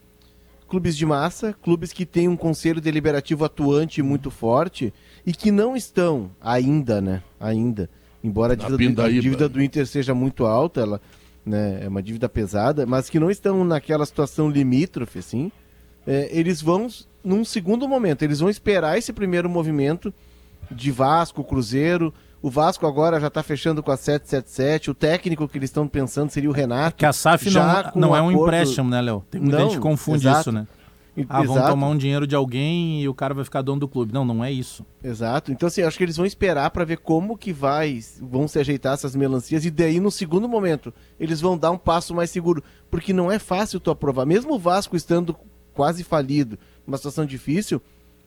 [0.71, 4.93] clubes de massa, clubes que têm um conselho deliberativo atuante muito forte
[5.25, 7.21] e que não estão ainda, né?
[7.37, 7.89] Ainda.
[8.23, 11.01] Embora a dívida, do, a dívida do Inter seja muito alta, ela
[11.45, 15.51] né, é uma dívida pesada, mas que não estão naquela situação limítrofe, assim,
[16.07, 16.87] é, eles vão,
[17.21, 20.13] num segundo momento, eles vão esperar esse primeiro movimento
[20.71, 22.13] de Vasco, Cruzeiro.
[22.41, 24.89] O Vasco agora já está fechando com a 777.
[24.91, 26.97] O técnico que eles estão pensando seria o Renato.
[26.97, 29.23] Que a SAF já não, com não é um acordo- empréstimo, né, Léo?
[29.29, 30.39] Tem muita Não, gente que confunde exato.
[30.41, 30.67] isso, né?
[31.15, 31.69] E- Ah, vão exato.
[31.71, 34.13] tomar um dinheiro de alguém e o cara vai ficar dono do clube.
[34.13, 34.83] Não, não é isso.
[35.03, 35.51] Exato.
[35.51, 38.93] Então, assim, acho que eles vão esperar para ver como que vai, vão se ajeitar
[38.93, 42.63] essas melancias e daí, no segundo momento, eles vão dar um passo mais seguro.
[42.89, 44.25] Porque não é fácil tu aprovar.
[44.25, 45.35] Mesmo o Vasco estando
[45.73, 47.81] quase falido, numa situação difícil,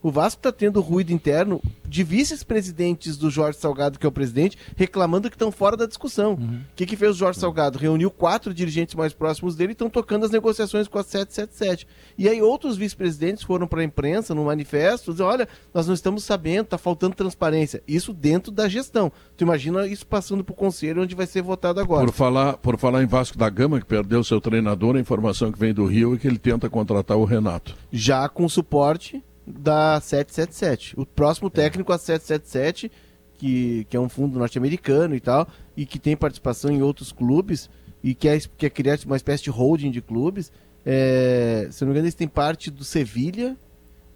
[0.05, 4.55] o Vasco está tendo ruído interno de vice-presidentes do Jorge Salgado, que é o presidente,
[4.75, 6.33] reclamando que estão fora da discussão.
[6.33, 7.79] O que, que fez o Jorge Salgado?
[7.79, 11.87] Reuniu quatro dirigentes mais próximos dele e estão tocando as negociações com a 777.
[12.19, 16.23] E aí outros vice-presidentes foram para a imprensa, no manifesto, dizer, olha, nós não estamos
[16.23, 17.81] sabendo, está faltando transparência.
[17.87, 19.11] Isso dentro da gestão.
[19.35, 22.05] Tu imagina isso passando para o conselho, onde vai ser votado agora.
[22.05, 25.57] Por falar, por falar em Vasco da Gama, que perdeu seu treinador, a informação que
[25.57, 27.75] vem do Rio é que ele tenta contratar o Renato.
[27.91, 30.99] já com suporte da 777.
[30.99, 32.91] O próximo técnico a 777,
[33.37, 37.69] que, que é um fundo norte-americano e tal, e que tem participação em outros clubes,
[38.03, 40.51] e quer, quer criar uma espécie de holding de clubes,
[40.85, 43.57] é, se eu não me engano, eles têm parte do Sevilha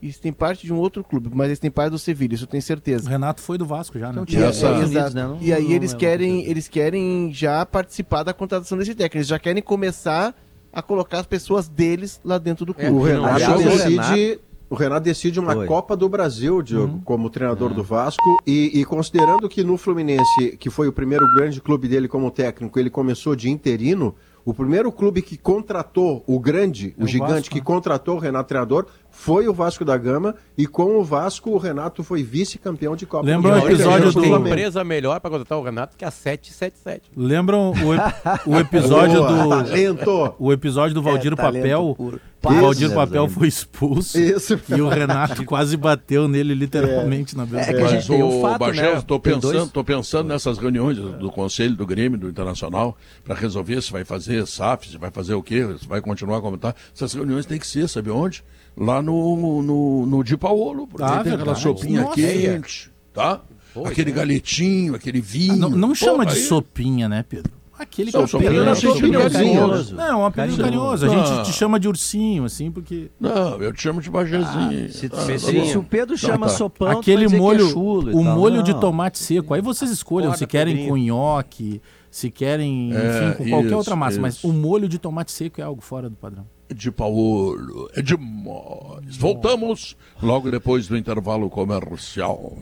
[0.01, 2.43] e eles têm parte de um outro clube, mas eles têm parte do Sevilha, isso
[2.43, 3.07] eu tenho certeza.
[3.07, 4.23] O Renato foi do Vasco já, né?
[4.27, 5.15] E, é, é, exato.
[5.15, 5.23] Né?
[5.23, 9.17] Não- E aí não eles é querem, eles querem já participar da contratação desse técnico,
[9.17, 10.35] eles já querem começar
[10.71, 12.91] a colocar as pessoas deles lá dentro do clube.
[12.91, 14.39] o Renato Aliás, decide.
[14.69, 15.65] O Renato decide uma Oi.
[15.65, 20.69] Copa do Brasil, Diogo, como treinador do Vasco, e, e considerando que no Fluminense, que
[20.69, 24.13] foi o primeiro grande clube dele como técnico, ele começou de interino,
[24.45, 28.19] o primeiro clube que contratou o grande, É o o gigante Vasco, que contratou o
[28.19, 32.95] Renato treinador, foi o Vasco da Gama, e com o Vasco o Renato foi vice-campeão
[32.95, 33.75] de Copa Lembra do o Brasil.
[33.75, 34.47] episódio Ganhou do- Flamengo.
[34.49, 37.11] empresa melhor para contratar o Renato que a 777.
[37.15, 39.49] Lembram o, ep- o episódio Boa, do.
[39.49, 40.35] talento.
[40.39, 41.93] O episódio do Valdir É, Papel.
[41.97, 42.21] puro.
[42.41, 42.93] O Valdir.
[42.93, 44.17] Papel foi expulso.
[44.17, 44.59] Isso.
[44.69, 49.03] E o Renato quase bateu nele, literalmente, na beira do Mas o Bagé, né?
[49.05, 53.81] tô pensando, tô pensando nessas reuniões do, do Conselho do Grêmio, do Internacional, para resolver
[53.81, 56.73] se vai fazer SAF, se vai fazer o quê, se vai continuar como tá.
[56.95, 58.43] Essas reuniões tem que ser, sabe onde?
[58.77, 62.15] Lá no, no, no Di Paolo, porque Ah, tem aquela sopinha Nossa.
[62.15, 63.41] quente, tá?
[63.85, 65.53] aquele galetinho, aquele vinho.
[65.53, 67.58] Ah, não não Pô, chama de aí- sopinha, né, Pedro?
[67.79, 69.95] Aquele Não, que não é sopinha carinhoso.
[69.95, 71.05] Não, é um apelido Carinhoso.
[71.05, 71.05] carinhoso.
[71.05, 71.43] A gente Ah.
[71.43, 73.09] te chama de ursinho, assim, porque.
[73.17, 74.89] Não, eu te chamo de Bajezinho.
[74.91, 75.65] se- Ah, se- tá bom.
[75.65, 76.53] se o Pedro chama tá.
[76.53, 79.53] sopão, Aquele molho, o molho de tomate seco.
[79.53, 80.89] Aí vocês escolham Acorda, se querem Pedrinho.
[80.93, 84.19] com nhoque, se querem, enfim, É, com qualquer isso, outra massa.
[84.19, 84.47] Mas isso.
[84.49, 86.45] o molho de tomate seco é algo fora do padrão.
[86.75, 89.15] de Paulo, é demais.
[89.17, 92.57] Voltamos logo depois do intervalo comercial.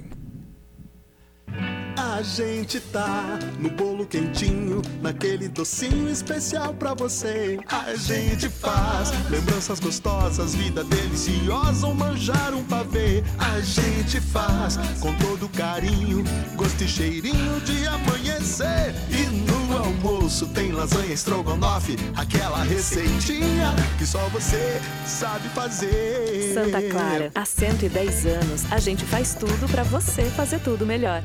[1.98, 7.60] A gente tá no bolo quentinho, naquele docinho especial pra você.
[7.68, 13.24] A gente faz lembranças gostosas, vida deliciosa, um manjar um pavê.
[13.40, 16.24] A gente faz com todo carinho,
[16.56, 18.94] gosto e cheirinho de amanhecer.
[19.10, 26.54] E no almoço tem lasanha estrogonofe, aquela receitinha que só você sabe fazer.
[26.54, 31.24] Santa Clara, há 110 anos, a gente faz tudo pra você fazer tudo melhor.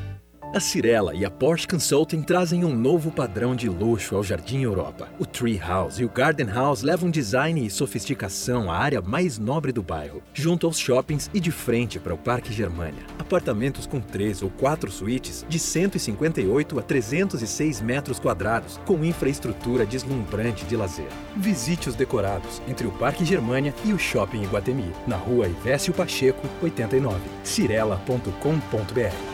[0.53, 5.09] A Cirela e a Porsche Consulting trazem um novo padrão de luxo ao Jardim Europa.
[5.17, 9.71] O Tree House e o Garden House levam design e sofisticação à área mais nobre
[9.71, 13.01] do bairro, junto aos shoppings e de frente para o Parque Germania.
[13.17, 20.65] Apartamentos com três ou quatro suítes de 158 a 306 metros quadrados, com infraestrutura deslumbrante
[20.65, 21.09] de lazer.
[21.35, 26.47] Visite os decorados entre o Parque Germania e o Shopping Iguatemi, na rua Ivésio Pacheco,
[26.61, 27.19] 89.
[27.43, 29.32] cirela.com.br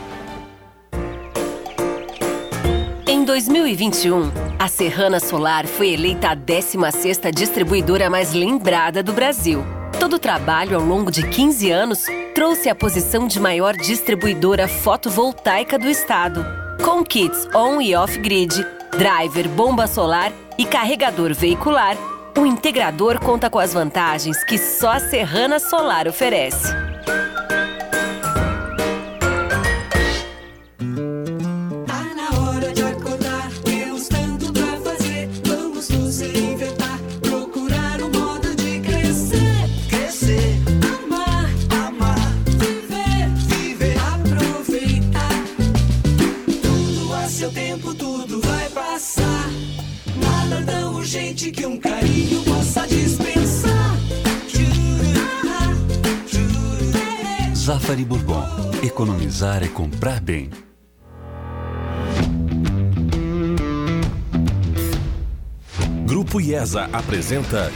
[3.20, 9.62] Em 2021, a Serrana Solar foi eleita a 16ª distribuidora mais lembrada do Brasil.
[9.98, 15.78] Todo o trabalho ao longo de 15 anos trouxe a posição de maior distribuidora fotovoltaica
[15.78, 16.46] do estado.
[16.82, 18.66] Com kits on e off-grid,
[18.96, 21.98] driver, bomba solar e carregador veicular,
[22.38, 26.89] o integrador conta com as vantagens que só a Serrana Solar oferece.
[51.30, 53.96] Tão urgente que um carinho possa dispensar.
[57.54, 58.44] Zafari Bourbon.
[58.82, 60.50] Economizar é comprar bem.
[66.06, 67.70] Grupo IESA apresenta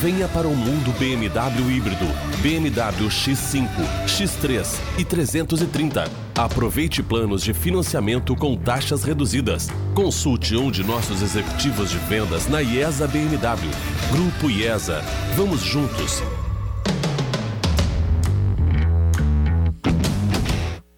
[0.00, 2.06] Venha para o mundo BMW híbrido,
[2.40, 3.68] BMW X5,
[4.06, 6.10] X3 e 330.
[6.36, 9.68] Aproveite planos de financiamento com taxas reduzidas.
[9.94, 13.70] Consulte um de nossos executivos de vendas na IESA BMW.
[14.10, 15.02] Grupo IESA.
[15.36, 16.22] Vamos juntos.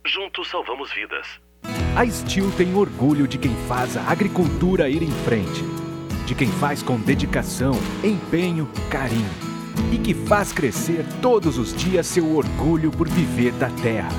[0.06, 1.26] Juntos salvamos vidas.
[1.96, 5.62] A Steel tem orgulho de quem faz a agricultura ir em frente,
[6.26, 7.72] de quem faz com dedicação,
[8.02, 9.54] empenho, carinho
[9.92, 14.12] e que faz crescer todos os dias seu orgulho por viver da terra,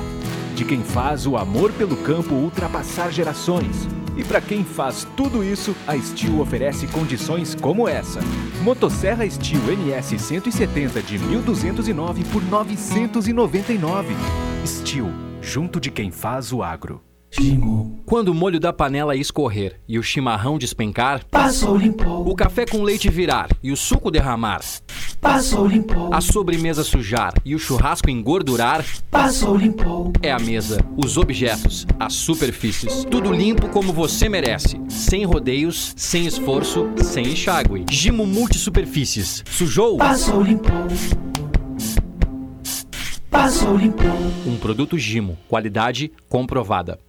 [0.56, 3.88] de quem faz o amor pelo campo ultrapassar gerações.
[4.18, 8.22] E para quem faz tudo isso, a Steel oferece condições como essa.
[8.64, 14.16] Motosserra Steel NS 170 de 1209 por 999.
[14.66, 17.02] Steel, junto de quem faz o agro.
[18.06, 22.28] Quando o molho da panela escorrer e o chimarrão despencar, Passou, limpou.
[22.30, 24.62] o café com leite virar e o suco derramar,
[25.20, 26.14] Passou, limpou.
[26.14, 28.86] A sobremesa sujar e o churrasco engordurar.
[29.10, 30.14] Passou, limpou.
[30.22, 33.04] É a mesa, os objetos, as superfícies.
[33.06, 34.80] Tudo limpo como você merece.
[34.88, 37.86] Sem rodeios, sem esforço, sem enxágue.
[37.90, 39.44] Gimo Multisuperfícies.
[39.50, 39.98] Sujou?
[39.98, 40.88] Passou, limpou.
[43.30, 44.12] Passou, limpou.
[44.46, 45.38] Um produto Gimo.
[45.48, 47.00] Qualidade comprovada.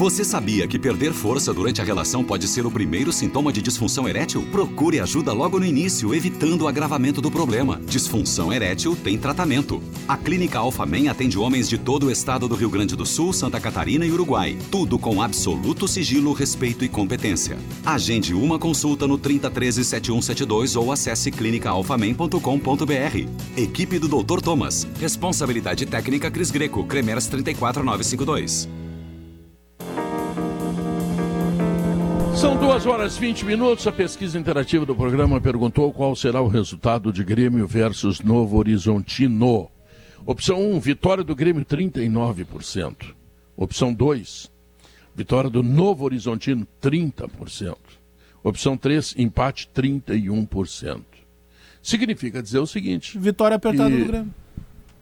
[0.00, 4.08] Você sabia que perder força durante a relação pode ser o primeiro sintoma de disfunção
[4.08, 4.42] erétil?
[4.50, 7.78] Procure ajuda logo no início, evitando o agravamento do problema.
[7.84, 9.82] Disfunção erétil tem tratamento.
[10.08, 13.60] A Clínica Alfamen atende homens de todo o estado do Rio Grande do Sul, Santa
[13.60, 14.56] Catarina e Uruguai.
[14.70, 17.58] Tudo com absoluto sigilo, respeito e competência.
[17.84, 23.28] Agende uma consulta no 3013 7172 ou acesse clinicaalfamen.com.br.
[23.54, 24.40] Equipe do Dr.
[24.40, 24.88] Thomas.
[24.98, 28.80] Responsabilidade técnica Cris Greco, Cremers 34952.
[32.40, 33.86] São duas horas e 20 minutos.
[33.86, 39.70] A pesquisa interativa do programa perguntou qual será o resultado de Grêmio versus Novo Horizontino.
[40.24, 43.14] Opção 1, vitória do Grêmio 39%.
[43.56, 44.50] Opção 2,
[45.14, 47.76] vitória do Novo Horizontino 30%.
[48.42, 51.02] Opção 3, empate 31%.
[51.82, 54.34] Significa dizer o seguinte: Vitória apertada que- do Grêmio.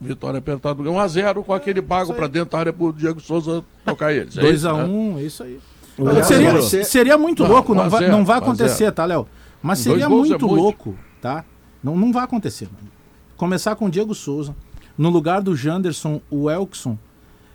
[0.00, 1.00] Vitória apertada do Grêmio.
[1.00, 4.36] 1x0 com aquele bago para dentro da área pro Diego Souza tocar eles.
[4.36, 4.84] É 2 isso, a né?
[4.84, 5.60] 1 é isso aí.
[6.06, 8.92] A seria, seria muito Não, louco, não vai, zero, não vai acontecer, zero.
[8.94, 9.26] tá, Léo?
[9.62, 10.46] Mas seria é muito, muito.
[10.46, 11.44] louco, tá?
[11.82, 12.66] Não, não vai acontecer.
[12.66, 12.88] mano.
[13.36, 14.54] Começar com o Diego Souza,
[14.96, 16.96] no lugar do Janderson, o Elkson.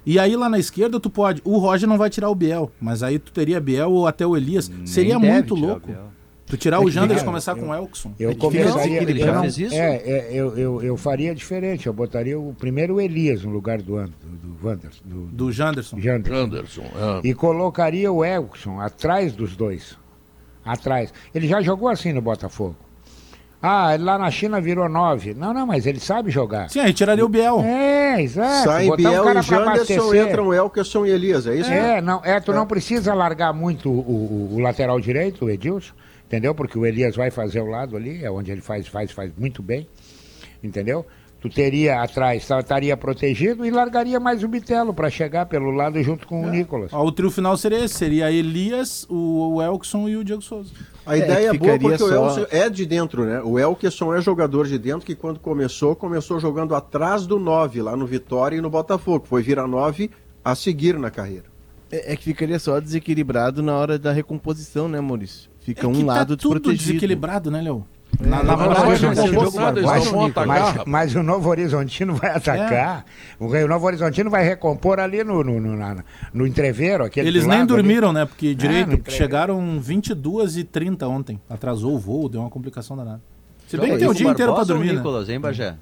[0.06, 1.42] E aí lá na esquerda tu pode.
[1.46, 4.36] O Roger não vai tirar o Biel, mas aí tu teria Biel ou até o
[4.36, 4.70] Elias.
[4.86, 5.88] seria deve muito louco.
[5.88, 6.13] Biel.
[6.54, 8.12] Tu tirar É o Janderson e começar eu- com o Elkson.
[8.20, 9.00] Eu É começaria.
[9.04, 9.22] diferente.
[9.22, 11.88] eu não- É, é, eu, eu, eu faria diferente.
[11.88, 15.02] Eu botaria o primeiro o Elias no lugar do, do, do Wanderson.
[15.04, 16.00] Do, do Janderson.
[16.00, 16.84] Janderson,
[17.24, 17.28] é.
[17.28, 19.98] E colocaria o Elkson atrás dos dois.
[20.64, 21.12] Atrás.
[21.34, 22.76] Ele já jogou assim no Botafogo.
[23.60, 25.34] Ah, lá na China virou nove.
[25.34, 26.70] Não, não, mas ele sabe jogar.
[26.70, 27.62] Sim, aí tiraria o Biel.
[27.62, 28.66] É, exato.
[28.70, 31.72] Sai Botar um Biel cara e Janderson, entram Elkerson e Elias, é isso?
[31.72, 35.94] É, não, é, tu não precisa largar muito o, o- o lateral direito, o Edilson,
[36.34, 36.56] entendeu?
[36.56, 39.62] Porque o Elias vai fazer o lado ali, é onde ele faz, faz, faz muito
[39.62, 39.88] bem,
[40.64, 41.06] entendeu?
[41.40, 46.02] Tu teria atrás, tá- estaria protegido e largaria mais o Bitelo para chegar pelo lado
[46.02, 46.92] junto com o Nicolas.
[46.94, 50.72] Ó, o trio final seria esse: seria Elias, o, o Elkson e o Diego Souza.
[51.06, 53.42] A ideia é, boa porque o Elson é de dentro, né?
[53.44, 57.96] O Elkerson é jogador de dentro que quando começou, começou jogando atrás do 9, lá
[57.98, 59.26] no Vitória e no Botafogo.
[59.28, 60.10] Foi virar 9
[60.46, 61.46] a seguir na carreira.
[61.92, 65.53] É, é que ficaria só desequilibrado na hora da recomposição, né, Maurício?
[65.64, 67.86] Fica É um que lado tá tudo desequilibrado, né, Léo?
[68.22, 68.56] É, Na, na
[70.46, 70.86] mas.
[70.86, 73.06] Mas, o Novo Horizontino vai atacar.
[73.40, 76.04] O Rio Novo Horizontino vai recompor ali no, no, no, na-
[76.34, 77.04] no entreveiro.
[77.04, 78.20] Aquele Eles nem dormiram, ali.
[78.20, 78.26] né?
[78.26, 81.40] Porque É, direito, chegaram 22 e 30 ontem.
[81.50, 83.22] Atrasou o voo, deu uma complicação danada.
[83.68, 84.94] Se bem Joga que tem o dia inteiro pra dormir, né?
[84.94, 85.76] Nicolas, hein, Bagé?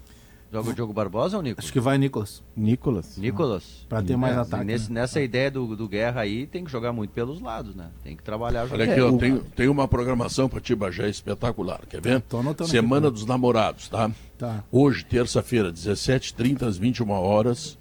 [0.51, 1.63] Joga o Diogo Barbosa ou Nicolas?
[1.63, 2.43] Acho que vai Nicolas.
[2.55, 3.17] Nicolas.
[3.17, 3.85] Nicolas.
[3.87, 6.91] Pra ter mais É, ataque, nesse- Nessa ideia do, do Guerra aí, tem que jogar
[6.91, 7.89] muito pelos lados, né?
[8.03, 11.79] Tem que trabalhar Olha aqui, ó, tem, tem uma programação para ti, Bagé, espetacular.
[11.89, 12.23] Quer ver?
[12.33, 14.11] anotando Semana aqui, dos Namorados, tá?
[14.37, 14.63] Tá.
[14.69, 17.77] Hoje, terça-feira, 17h30 às 21 horas,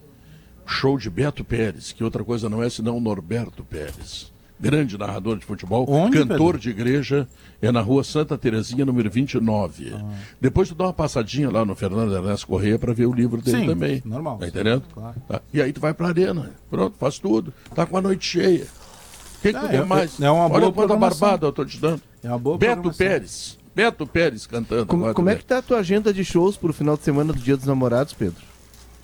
[0.64, 4.32] show de Beto Pérez, que outra coisa não é senão Norberto Pérez.
[4.60, 6.58] Grande narrador de futebol, Onde, cantor Pedro?
[6.58, 7.26] de igreja,
[7.62, 9.94] é na rua Santa Terezinha, número 29.
[9.94, 10.04] Ah.
[10.38, 13.60] Depois tu dá uma passadinha lá no Fernando Ernesto Correia para ver o livro dele
[13.60, 14.02] Sim, também.
[14.04, 14.36] normal.
[14.38, 14.82] Tá entendendo?
[14.92, 15.14] Claro.
[15.26, 15.40] Tá.
[15.52, 17.54] E aí tu vai pra arena, pronto, faz tudo.
[17.74, 18.64] Tá com a noite cheia.
[19.38, 20.20] O que, que Ah, tu é- quer mais?
[20.20, 21.20] é uma boa Olha quanta programação.
[21.28, 22.02] barbada eu tô te dando.
[22.22, 22.92] É uma boa Beto.
[22.92, 23.58] Pérez.
[23.74, 24.84] Beto Pérez cantando.
[24.84, 25.42] Como, agora como é também.
[25.42, 28.12] que tá a tua agenda de shows pro final de semana do Dia dos Namorados,
[28.12, 28.49] Pedro?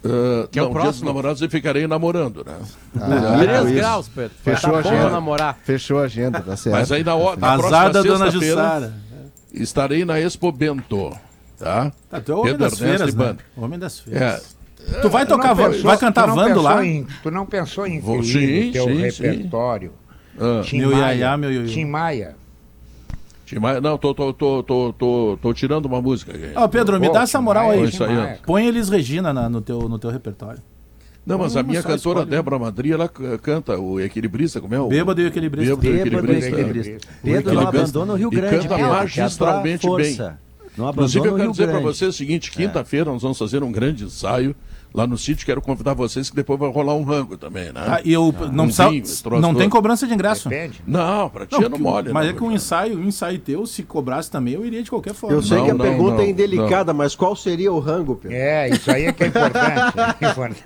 [0.04, 1.06] Ah, Que é o não, dia dos próximo?
[1.06, 2.54] namorados eu ficarei namorando, né?
[3.00, 3.74] Ah, Três isso.
[3.74, 4.30] graus, Pedro.
[4.42, 5.10] Fechou Tá a agenda.
[5.10, 5.58] namorar.
[5.64, 6.76] Fechou a agenda, tá certo.
[6.76, 8.94] Mas aí na hora, na Azar da dona Jussara.
[9.52, 11.12] estarei na Expo Bento,
[11.58, 11.90] tá?
[12.10, 13.36] Tá, tu é o homem das feiras, né?
[13.56, 14.56] Homem das feiras.
[14.88, 15.00] É.
[15.00, 16.84] Tu vai Tu não tocar, pensou- vai cantar não Vando lá?
[16.86, 19.22] em- tu não pensou em Vou- sim, teu sim, sim.
[19.24, 19.92] repertório
[20.38, 20.60] Ah.
[20.62, 21.66] Tim Meu Maia, iaiá, meu ioiô.
[21.66, 22.36] Tim Maia.
[23.82, 26.50] Não, tô, tô, tô, tô, tô, tô tirando uma música aqui.
[26.56, 27.84] Ó, Pedro, me dá essa moral aí.
[27.84, 28.44] Isso aí, ó.
[28.44, 30.60] Põe Elis Regina na- no, teu, no teu repertório.
[31.24, 32.30] Não, mas a minha cantora escolhe.
[32.30, 33.08] Débora Madri, ela
[33.42, 34.86] canta o Equilibrista, como é o...
[34.88, 35.76] Bêbado e o Equilibrista.
[35.76, 37.08] Bêbado e o Bêbado e Equilibrista.
[37.22, 40.18] Pedro, não canta- abandona o Rio e Grande, canta Pedro, que é magistralmente bem.
[40.76, 44.04] Não Inclusive, eu quero dizer para vocês o seguinte, quinta-feira nós vamos fazer um grande
[44.04, 44.54] ensaio
[44.96, 47.84] lá no sítio, quero convidar vocês que depois vai rolar um rango também, né?
[47.86, 49.04] Ah, e eu não, Um vinho,
[49.40, 50.48] não tem cobrança de ingresso.
[50.48, 50.80] Depende.
[50.86, 52.10] Não, pra ti Não, não mole.
[52.12, 54.88] Mas né, é que um ensaio, um ensaio teu, se cobrasse também, eu iria de
[54.88, 55.36] qualquer forma.
[55.36, 58.16] Eu sei Não, que a não, pergunta não, é indelicada, mas qual seria o rango,
[58.16, 58.36] Pedro?
[58.36, 59.94] É, isso aí é que é importante.
[60.20, 60.62] é importante.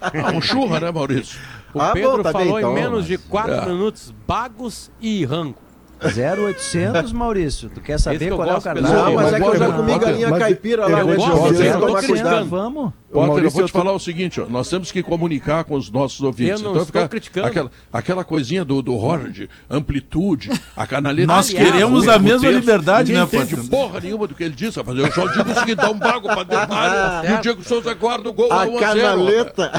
[0.00, 1.38] Ah, um churra, né, Maurício?
[1.74, 3.66] O Ah, bom, Pedro tá bem, falou então, em menos mas- de 4 É.
[3.66, 5.68] minutos bagos e rango.
[6.00, 7.68] 0800, Maurício.
[7.70, 8.76] Tu quer saber qual é o pessoal.
[8.76, 12.44] Não, mas é que eu já comi galinha caipira lá, eu gosto, eu tô.
[12.46, 12.92] Vamos.
[13.10, 15.64] Potter, eu Maurício, vou eu te tô- falar o seguinte, ó, nós temos que comunicar
[15.64, 16.60] com os nossos ouvintes.
[16.60, 17.46] Eu não então estou fica criticando.
[17.46, 21.26] aquela, aquela coisinha do, do Roger, de amplitude, a canaleta.
[21.26, 23.64] Nós queremos o a mesma texto, liberdade, ninguém né, Potter?
[23.70, 24.98] porra nenhuma do que ele disse, rapaz.
[24.98, 27.62] Eu só digo o seguinte, dá um bago pra dentro da área, e o Diego
[27.64, 29.72] Souza guarda o gol A 1 a 0, canaleta.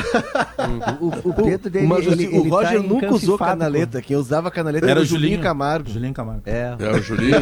[0.99, 4.01] O, o Pedro dele, Mas ele, o ele Roger tá nunca usou canaleta.
[4.01, 5.43] Quem usava canaleta Era era o o Julinho Julinho.
[5.43, 5.89] Camargo.
[5.91, 6.41] Julinho Camargo.
[6.45, 6.75] É.
[6.79, 7.35] É o Julinho.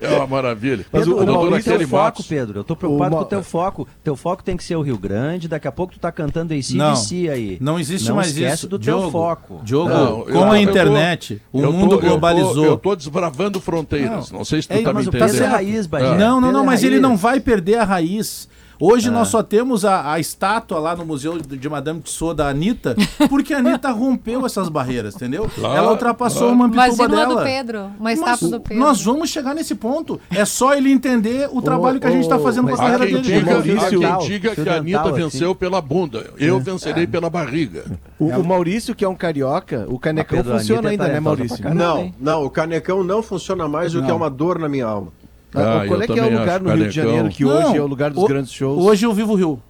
[0.00, 0.84] É, é uma maravilha.
[0.90, 2.26] Pedro, o o doutor Maurício, foco, Matos.
[2.26, 2.60] Pedro.
[2.60, 3.88] Eu tô preocupado O com o teu foco.
[4.04, 5.48] Teu foco tem que ser o Rio Grande.
[5.48, 7.58] Daqui a pouco tu tá cantando em Não, CBC aí.
[7.60, 8.68] não existe não mais esquece isso.
[8.68, 9.60] do Diogo, teu foco.
[9.64, 12.64] Diogo, Não, com eu- a eu tô- internet, o eu tô- mundo eu tô- globalizou.
[12.64, 14.30] Eu tô desbravando fronteiras.
[14.30, 15.30] Não, sei se tu É, tá me mas o entendendo.
[15.30, 16.06] Pedro é raiz, Bagé.
[16.06, 16.18] É.
[16.18, 18.48] Não, não, não, é mas ele não vai perder a raiz.
[18.78, 19.12] Hoje Ah.
[19.12, 22.94] nós só temos a, a estátua lá no Museu de Madame Tussauds da Anitta,
[23.30, 25.50] porque a Anitta rompeu essas barreiras, entendeu?
[25.54, 26.54] Claro, Ela ultrapassou claro.
[26.54, 27.40] uma ambituba Imagina uma dela.
[27.40, 28.78] do Pedro, uma Mas estátua do Pedro.
[28.84, 30.20] nós vamos chegar nesse ponto.
[30.30, 33.20] É só ele entender o trabalho que a gente está fazendo com a carreira dele.
[33.20, 35.22] diga, Maurício- há quem Dental, diga que a Anitta dental, assim.
[35.22, 36.30] venceu pela bunda.
[36.38, 37.84] Eu vencerei pela barriga.
[38.18, 41.74] O, o Maurício, que é um carioca, o canecão funciona é ainda, né, talentosa Maurício?
[41.74, 45.12] Não, não, o canecão não funciona mais, o que é uma dor na minha alma.
[45.56, 47.02] Ah, Ah, Qual é que é o lugar no Rio de Canecão.
[47.04, 48.84] Janeiro que Não, hoje é o lugar dos o- grandes shows?
[48.84, 49.60] Hoje eu vivo o Rio.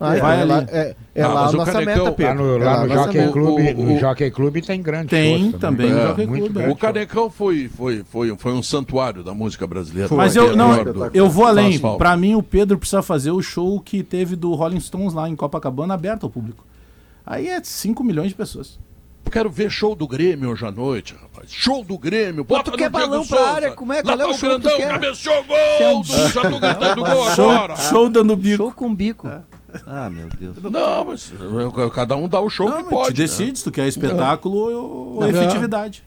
[0.00, 0.66] Ah, vai é, lá, ali.
[0.72, 2.34] é, é Ah, lá mas a o nossa Canecão- meta, Lá Pedro.
[2.44, 3.28] no, É lá no Jockey.
[3.32, 3.48] Club,
[3.78, 6.06] O- o- Jockey Club tem grande Tem shows também, É.
[6.08, 6.70] Jockey Club, grande.
[6.72, 10.12] O Canecão foi, foi, foi, foi um santuário da música brasileira.
[10.14, 11.80] Mas Foi eu, não, do- eu vou além.
[11.96, 15.36] Pra mim, o Pedro precisa fazer o show que teve do Rolling Stones lá em
[15.36, 16.64] Copacabana, aberto ao público.
[17.24, 18.78] Aí é 5 milhões de pessoas.
[19.34, 21.50] Eu Quero ver show do Grêmio hoje à noite, rapaz.
[21.50, 22.44] Show do Grêmio.
[22.44, 24.00] Bota tu quer no Diego balão pra área, como é?
[24.00, 24.88] Qual é o show que tu grandão, quer?
[24.92, 26.02] cabeceou, gol!
[26.04, 27.76] do- Já tô gritando gol Show, agora.
[27.76, 28.56] show dando bico.
[28.58, 29.28] Show com bico.
[29.88, 30.56] Ah, meu Deus.
[30.62, 31.32] Não, mas
[31.92, 33.08] cada um dá o show Não, que pode.
[33.08, 35.30] tu decide se tu quer espetáculo ou, ou É.
[35.30, 36.04] efetividade.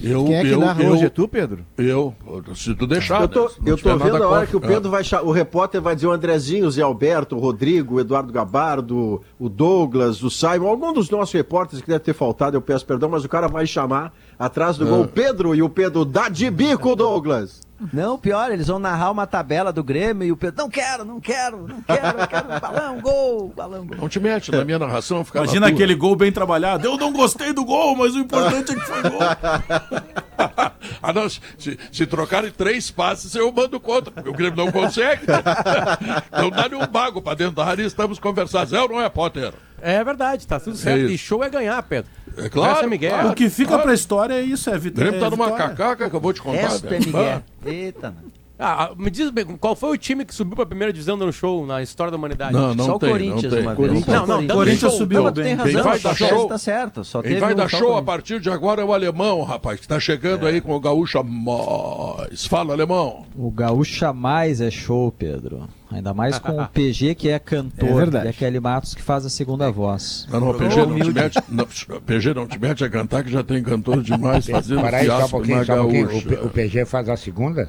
[0.00, 1.04] Eu, Quem é que eu, narra eu, hoje?
[1.04, 1.64] É tu, Pedro?
[1.76, 2.14] Eu,
[2.54, 3.20] se tu deixar.
[3.22, 3.52] Eu tô, né?
[3.66, 4.46] Eu tô vendo a hora contra.
[4.46, 5.24] que o Pedro vai chamar.
[5.24, 9.48] O repórter vai dizer o Andrezinho, o Zé Alberto, o Rodrigo, o Eduardo Gabardo, o
[9.48, 13.24] Douglas, o Simon, algum dos nossos repórteres que deve ter faltado, eu peço perdão, mas
[13.24, 14.12] o cara vai chamar
[14.42, 14.90] atrás do É.
[14.90, 17.60] gol Pedro e o Pedro dá de bico, Douglas.
[17.92, 21.20] Não, pior, eles vão narrar uma tabela do Grêmio e o Pedro, não quero, não
[21.20, 23.96] quero, não quero, eu quero balão, gol, balão, gol.
[23.98, 25.74] Não te mete na minha narração, fica na Imagina tua.
[25.74, 26.86] aquele gol bem trabalhado.
[26.86, 29.18] Eu não gostei do gol, mas o importante é que foi gol.
[31.02, 35.22] ah, não, se, se trocarem três passes, eu mando contra, porque o Grêmio não consegue.
[36.32, 38.68] então dá-lhe um bago pra dentro da área e estamos conversando.
[38.68, 39.52] Zé ou não é, Potter?
[39.80, 41.00] É verdade, tá tudo certo.
[41.06, 41.14] isso.
[41.14, 42.08] e show é ganhar, Pedro.
[42.36, 43.10] É claro, Essa é Miguel.
[43.12, 43.28] claro.
[43.30, 43.82] O que fica claro.
[43.84, 45.10] pra história é isso, é O vitória.
[45.10, 45.68] Grêmio tá é numa vitória.
[45.76, 46.58] cacaca que eu vou te contar.
[46.58, 46.98] Esta é.
[46.98, 47.42] Miguel.
[47.64, 48.16] Eita, né?
[48.64, 51.66] Ah, me diz bem, qual foi o time que subiu pra primeira divisão dando show
[51.66, 52.52] na história da humanidade?
[52.52, 53.60] Não, não Só o tem, Corinthians não tem.
[53.62, 53.88] uma vez.
[53.88, 54.90] Corinthians- Não, não, dando Corinthians show.
[54.98, 56.46] subiu Não, tem Quem razão, vai dar show?
[56.48, 57.04] tá certo.
[57.04, 58.04] Só Quem teve vai um dar show a Corinthians.
[58.06, 62.46] partir de agora é o alemão, rapaz, que tá chegando aí com o gaúcho mais.
[62.46, 63.26] Fala, alemão.
[63.36, 65.68] O Gaúcha Mais é show, Pedro.
[65.90, 67.88] Ainda mais com o PG, que é cantor.
[67.88, 68.26] É verdade.
[68.26, 70.26] E a Kelly Matos, que faz a segunda voz.
[70.30, 71.38] Não, não, o PG não te mete.
[71.48, 71.66] Não,
[72.00, 75.10] PG não te mete a cantar, que já tem cantor demais fazendo Para aí, um
[75.16, 75.88] fiasco pouquinho, na um.
[75.88, 76.28] O, gaúcha.
[76.28, 77.68] P- o PG faz a segunda?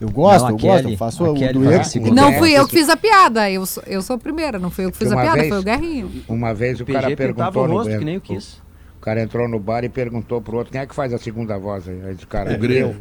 [0.00, 0.76] Eu gosto, Não, a eu gosto.
[0.82, 1.70] Kelly- Eu faço a o Kelly dueto.
[1.70, 2.22] faz a com- segunda.
[2.22, 4.84] Não fui eu que fiz a piada, eu sou, eu sou a primeira, não fui
[4.84, 6.10] eu que fiz a Uma piada, vez- foi o Guerrinho.
[6.28, 8.62] Uma vez o PG cara perguntou o no rosto, bar- que nem eu quis.
[8.96, 11.58] O cara entrou no bar e perguntou pro outro, quem é que faz a segunda
[11.58, 12.00] voz aí?
[12.04, 12.90] Aí disse, cara, O é Grêmio.
[12.90, 12.96] eu.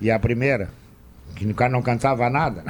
[0.00, 0.70] E a primeira?
[1.36, 2.64] Que o cara não cantava nada.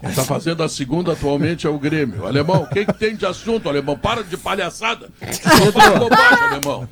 [0.00, 2.26] Quem tá fazendo a segunda atualmente é o Grêmio.
[2.26, 3.96] Alemão, o que, que tem de assunto, alemão?
[3.96, 5.08] Para de palhaçada.
[5.42, 6.88] Só faz bobagem, alemão.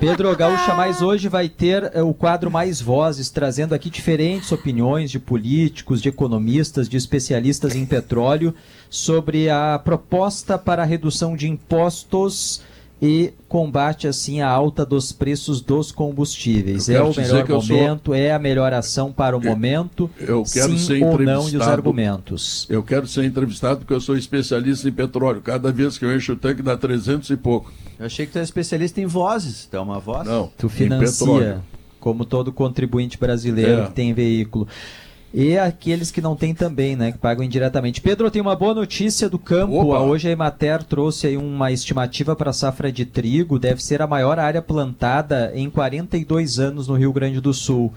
[0.00, 5.10] Pedro Gaúcha Mais hoje vai ter eh, o quadro Mais Vozes, trazendo aqui diferentes opiniões
[5.10, 8.54] de políticos, de economistas, de especialistas em petróleo,
[8.88, 12.62] sobre a proposta para a redução de impostos
[13.00, 16.88] e combate assim a alta dos preços dos combustíveis.
[16.88, 20.10] Eu É o melhor que eu sou- momento, é a melhor ação para o momento,
[20.18, 21.70] Eu quero sim ser ou não e os entrevistado.
[21.70, 22.66] argumentos.
[22.68, 25.40] Eu quero ser entrevistado porque eu sou especialista em petróleo.
[25.40, 27.72] Cada vez que eu encho o tanque dá 300 e pouco.
[27.98, 29.66] Eu achei que tu é especialista em vozes.
[29.70, 30.26] Tu é uma voz?
[30.26, 30.50] Não.
[30.58, 31.60] Tu financia,
[32.00, 33.86] como todo contribuinte brasileiro É.
[33.86, 34.66] que tem veículo.
[35.32, 38.00] E aqueles que não têm também, né, que pagam indiretamente.
[38.00, 39.74] Pedro, tenho uma boa notícia do campo.
[39.74, 40.00] Opa.
[40.00, 43.58] Hoje a Emater trouxe aí uma estimativa para a safra de trigo.
[43.58, 47.92] Deve ser a maior área plantada em 42 anos no Rio Grande do Sul.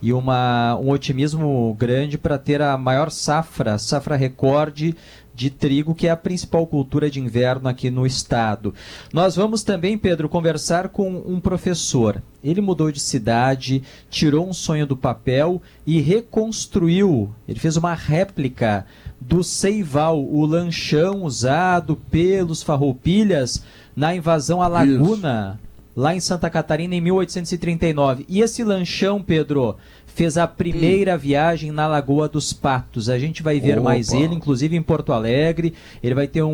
[0.00, 4.94] E uma, um otimismo grande para ter a maior safra, safra recorde
[5.34, 8.74] de trigo, que é a principal cultura de inverno aqui no estado.
[9.12, 12.22] Nós vamos também, Pedro, conversar com um professor.
[12.46, 17.34] Ele mudou de cidade, tirou um sonho do papel e reconstruiu.
[17.48, 18.86] Ele fez uma réplica
[19.20, 23.64] do Seival, o lanchão usado pelos farroupilhas
[23.96, 25.58] na invasão à Laguna,
[25.96, 28.26] lá em Santa Catarina em 1839.
[28.28, 33.08] E esse lanchão, Pedro, fez a primeira viagem na Lagoa dos Patos.
[33.08, 33.90] A gente vai ver Opa.
[33.90, 35.72] mais ele, inclusive em Porto Alegre.
[36.02, 36.52] Ele vai ter um,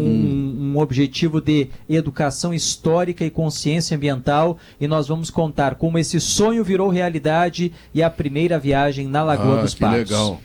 [0.75, 4.57] um objetivo de educação histórica e consciência ambiental.
[4.81, 9.59] E nós vamos contar como esse sonho virou realidade e a primeira viagem na Lagoa
[9.59, 10.11] ah, dos que Patos.
[10.11, 10.41] legal,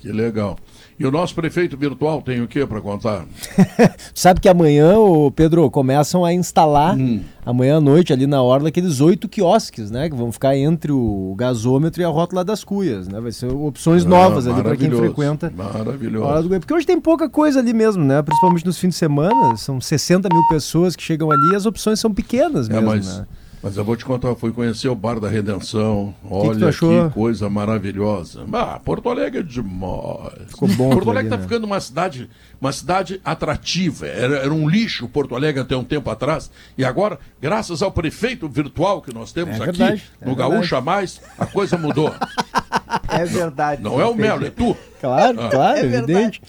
[0.00, 0.58] que legal.
[1.00, 3.24] E o nosso prefeito virtual tem o que para contar?
[4.14, 7.22] Sabe que amanhã, o Pedro, começam a instalar, Hum.
[7.44, 10.10] amanhã à noite, ali na Orla, aqueles oito quiosques, né?
[10.10, 13.18] Que vão ficar entre o gasômetro e a rótula das cuias, né?
[13.18, 15.50] Vai ser opções Ah, novas ali para quem frequenta.
[15.56, 16.48] maravilhoso.
[16.50, 16.60] do.
[16.60, 18.20] Porque hoje tem pouca coisa ali mesmo, né?
[18.20, 21.98] Principalmente nos fins de semana, são 60 mil pessoas que chegam ali e as opções
[21.98, 23.26] são pequenas É, mesmo, mas, né?
[23.62, 26.14] Mas eu vou te contar, eu fui conhecer o Bar da Redenção.
[26.22, 27.10] que Olha que, achou?
[27.10, 28.44] coisa maravilhosa.
[28.52, 30.32] Ah, Porto Alegre é demais.
[30.48, 31.42] Ficou bom Porto Alegre está né?
[31.42, 32.30] ficando uma cidade,
[32.60, 34.06] uma cidade atrativa.
[34.06, 36.50] Era, era um lixo Porto Alegre até um tempo atrás.
[36.78, 40.54] E agora, graças ao prefeito virtual que nós temos É aqui, verdade, é no verdade.
[40.54, 42.12] Gaúcha Mais, a coisa mudou.
[43.08, 43.82] É verdade.
[43.82, 44.76] Não é o Melo, é tu.
[45.00, 45.48] Claro, Ah.
[45.48, 46.40] claro, evidente.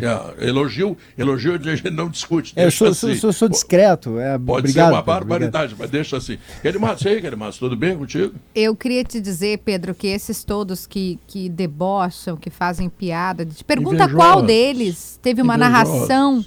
[0.00, 2.52] É, elogio, elogio a gente não discute.
[2.56, 3.18] É, eu deixa sou, assim.
[3.20, 4.18] sou- sou discreto.
[4.18, 6.38] É, Pode obrigado, ser uma barbaridade, mas deixa assim.
[6.62, 8.34] Querimatos, e aí, Querimatos, tudo bem contigo?
[8.54, 13.62] Eu queria te dizer, Pedro, que esses todos que, que debocham, que fazem piada, te
[13.64, 14.16] pergunta Invejosos.
[14.16, 15.88] qual deles teve uma Invejosos.
[16.08, 16.44] narração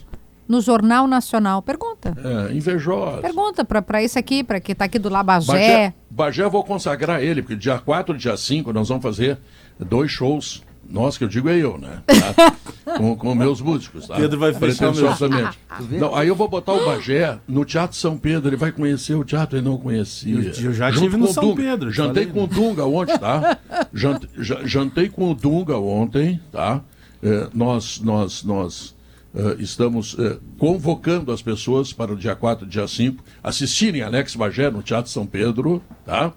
[0.48, 1.61] no Jornal Nacional.
[1.61, 2.14] Pergunta.
[2.49, 3.22] É, invejoso.
[3.22, 5.52] Pergunta pra, pra isso aqui, pra que tá aqui do Labagé.
[5.52, 9.38] Bagé, Bagé eu vou consagrar ele, porque dia 4 e dia 5 nós vamos fazer
[9.80, 10.64] dois shows.
[10.89, 12.01] Nós, que eu digo é eu, né?
[12.05, 12.55] Tá?
[12.97, 14.15] com, com meus músicos, tá?
[14.15, 15.01] Pedro vai fechar o meu.
[15.03, 15.59] Pretensiosamente.
[15.77, 15.97] Tu vê?
[15.97, 19.23] Não, aí eu vou botar o Bagé no Teatro São Pedro, ele vai conhecer o
[19.23, 20.34] teatro, ele não conhecia.
[20.35, 21.61] Eu- eu já Junto tive no São Dunga.
[21.64, 23.57] Pedro, Jantei falei, com o Dunga ontem, tá?
[23.93, 26.81] Jant- ja- jantei com o Dunga ontem, tá?
[27.22, 28.95] É, nós, nós, nós
[29.35, 34.35] eh, estamos eh, convocando as pessoas para o dia 4 e dia 5 assistirem Alex
[34.35, 36.31] Bagé no Teatro São Pedro, tá?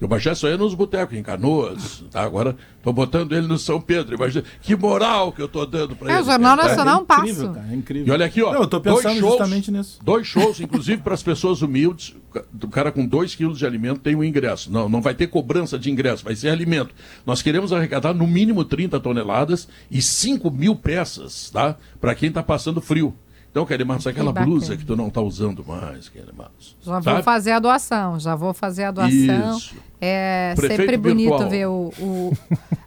[0.00, 2.22] E o Bagé só ia nos botecos, em Canoas, tá?
[2.22, 4.16] Agora estou botando ele no São Pedro.
[4.16, 6.22] Imagina, que moral que eu estou dando para É, ele.
[6.22, 6.56] o Jornal.
[6.56, 7.22] Nacional é um passo.
[7.22, 8.06] incrível, cara, é incrível.
[8.08, 8.52] E olha aqui, ó.
[8.52, 9.98] Não, eu tô dois pensando shows, justamente nisso.
[10.02, 12.14] Dois shows, inclusive para as pessoas humildes.
[12.62, 14.70] O cara com 2 quilos de alimento tem um ingresso.
[14.72, 16.92] Não, não vai ter cobrança de ingresso, vai ser alimento.
[17.24, 21.76] Nós queremos arrecadar no mínimo 30 toneladas e 5 mil peças, tá?
[22.00, 23.14] Para quem está passando frio.
[23.54, 24.50] Então, Querimatos, aquela bacana.
[24.50, 26.76] blusa que tu não está usando mais, Querimatos.
[26.82, 27.22] Já vou sabe?
[27.22, 29.56] fazer a doação, já vou fazer a doação.
[29.56, 29.76] Isso.
[30.00, 31.48] É Prefeito sempre bonito virtual.
[31.50, 32.32] ver o, o,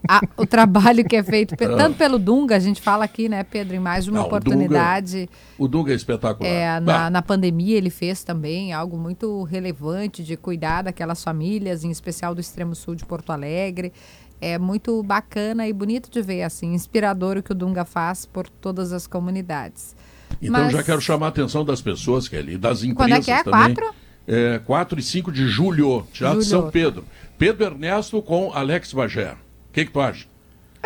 [0.09, 1.77] a- o trabalho que é feito, Ah.
[1.77, 4.25] tanto pelo Dunga, a gente fala aqui, né, Pedro, em mais de uma Ah, o
[4.27, 5.29] oportunidade.
[5.57, 6.49] O Dunga é espetacular.
[6.49, 11.85] É, na, Ah, na pandemia ele fez também algo muito relevante de cuidar daquelas famílias,
[11.85, 13.93] em especial do extremo sul de Porto Alegre.
[14.41, 18.47] É muito bacana e bonito de ver, assim, inspirador o que o Dunga faz por
[18.47, 19.95] todas as comunidades.
[20.41, 23.21] Então Mas- já quero chamar a atenção das pessoas, Kelly, e das Quando empresas é
[23.23, 23.43] que é?
[23.43, 23.75] também.
[23.75, 23.95] Quatro?
[24.27, 26.45] É, 4 e 5 de julho, Teatro Julho.
[26.45, 27.05] São Pedro.
[27.37, 29.31] Pedro Ernesto com Alex Bagé.
[29.69, 30.25] O que, que tu acha?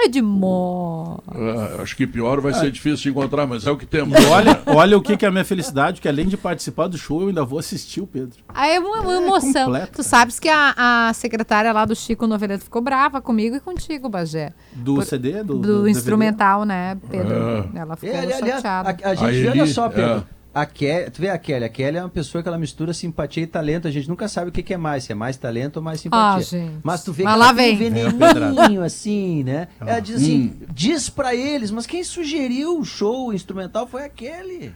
[0.05, 1.21] Edmond.
[1.29, 4.17] Ah, acho que pior vai ser difícil de encontrar, mas é o que temos.
[4.25, 7.21] Olha, olha o que, que é a minha felicidade, que além de participar do show,
[7.21, 8.37] eu ainda vou assistir o Pedro.
[8.49, 9.65] Aí é uma, uma emoção.
[9.65, 10.73] completo, tu sabes que a,
[11.09, 14.53] a secretária lá do Chico Noveleto ficou brava comigo e contigo, Bagé.
[14.73, 15.43] Do Por- CD?
[15.43, 15.91] Do, Do, do DVD?
[15.91, 17.35] instrumental, né, Pedro?
[17.75, 17.79] É.
[17.79, 18.89] Ela ficou É, chateada.
[19.03, 20.25] a, a gente, Aí olha ele- só, Pedro.
[20.37, 20.40] é.
[20.53, 23.43] A Kelly, tu vê a Kelly, a Kelly é uma pessoa que ela mistura simpatia
[23.43, 23.87] e talento.
[23.87, 26.01] A gente nunca sabe o que, que é mais, se é mais talento ou mais
[26.01, 26.35] simpatia.
[26.35, 26.79] Ah, gente.
[26.83, 27.89] Mas tu vê Mas que lá ela tem um vem.
[27.91, 29.69] veneninho assim, né?
[29.79, 30.65] Ela diz assim, Hum.
[30.73, 34.73] diz pra eles, mas quem sugeriu o show instrumental foi a Kelly.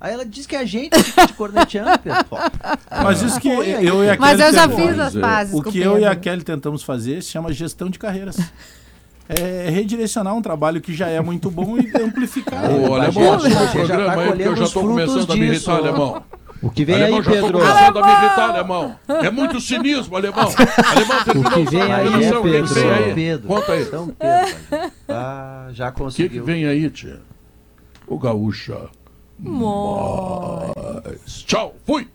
[0.00, 1.90] Aí ela diz que a gente fica te corneteando.
[3.02, 3.64] Mas isso que eu
[4.04, 6.04] e a Mas Kelly eu já tentamos- fiz as pazes O que o eu e
[6.04, 6.14] a.
[6.14, 8.36] Kelly tentamos fazer se chama gestão de carreiras.
[9.28, 12.64] É redirecionar um trabalho que já é muito bom e amplificar.
[12.70, 15.76] Ô, alemão, assuma o programa tá aí, porque eu já estou começando a me irritar,
[15.76, 16.22] alemão.
[16.60, 17.58] O que vem alemão, aí, já estou Pedro?
[17.60, 18.96] começando a me irritar, alemão.
[19.06, 20.44] É muito cinismo, alemão.
[20.44, 22.74] Alemão, terminou O que vem aí, programação, o que Pedro?
[22.74, 23.14] vem aí?
[23.14, 23.48] Pedro.
[23.48, 23.84] Conta aí.
[23.84, 24.92] São Pedro.
[25.08, 26.44] Ah, já O que, que conseguiu.
[26.44, 27.20] vem aí, tia?
[28.06, 28.78] O gaúcha.
[29.38, 30.72] Mais.
[31.46, 32.08] Tchau, fui!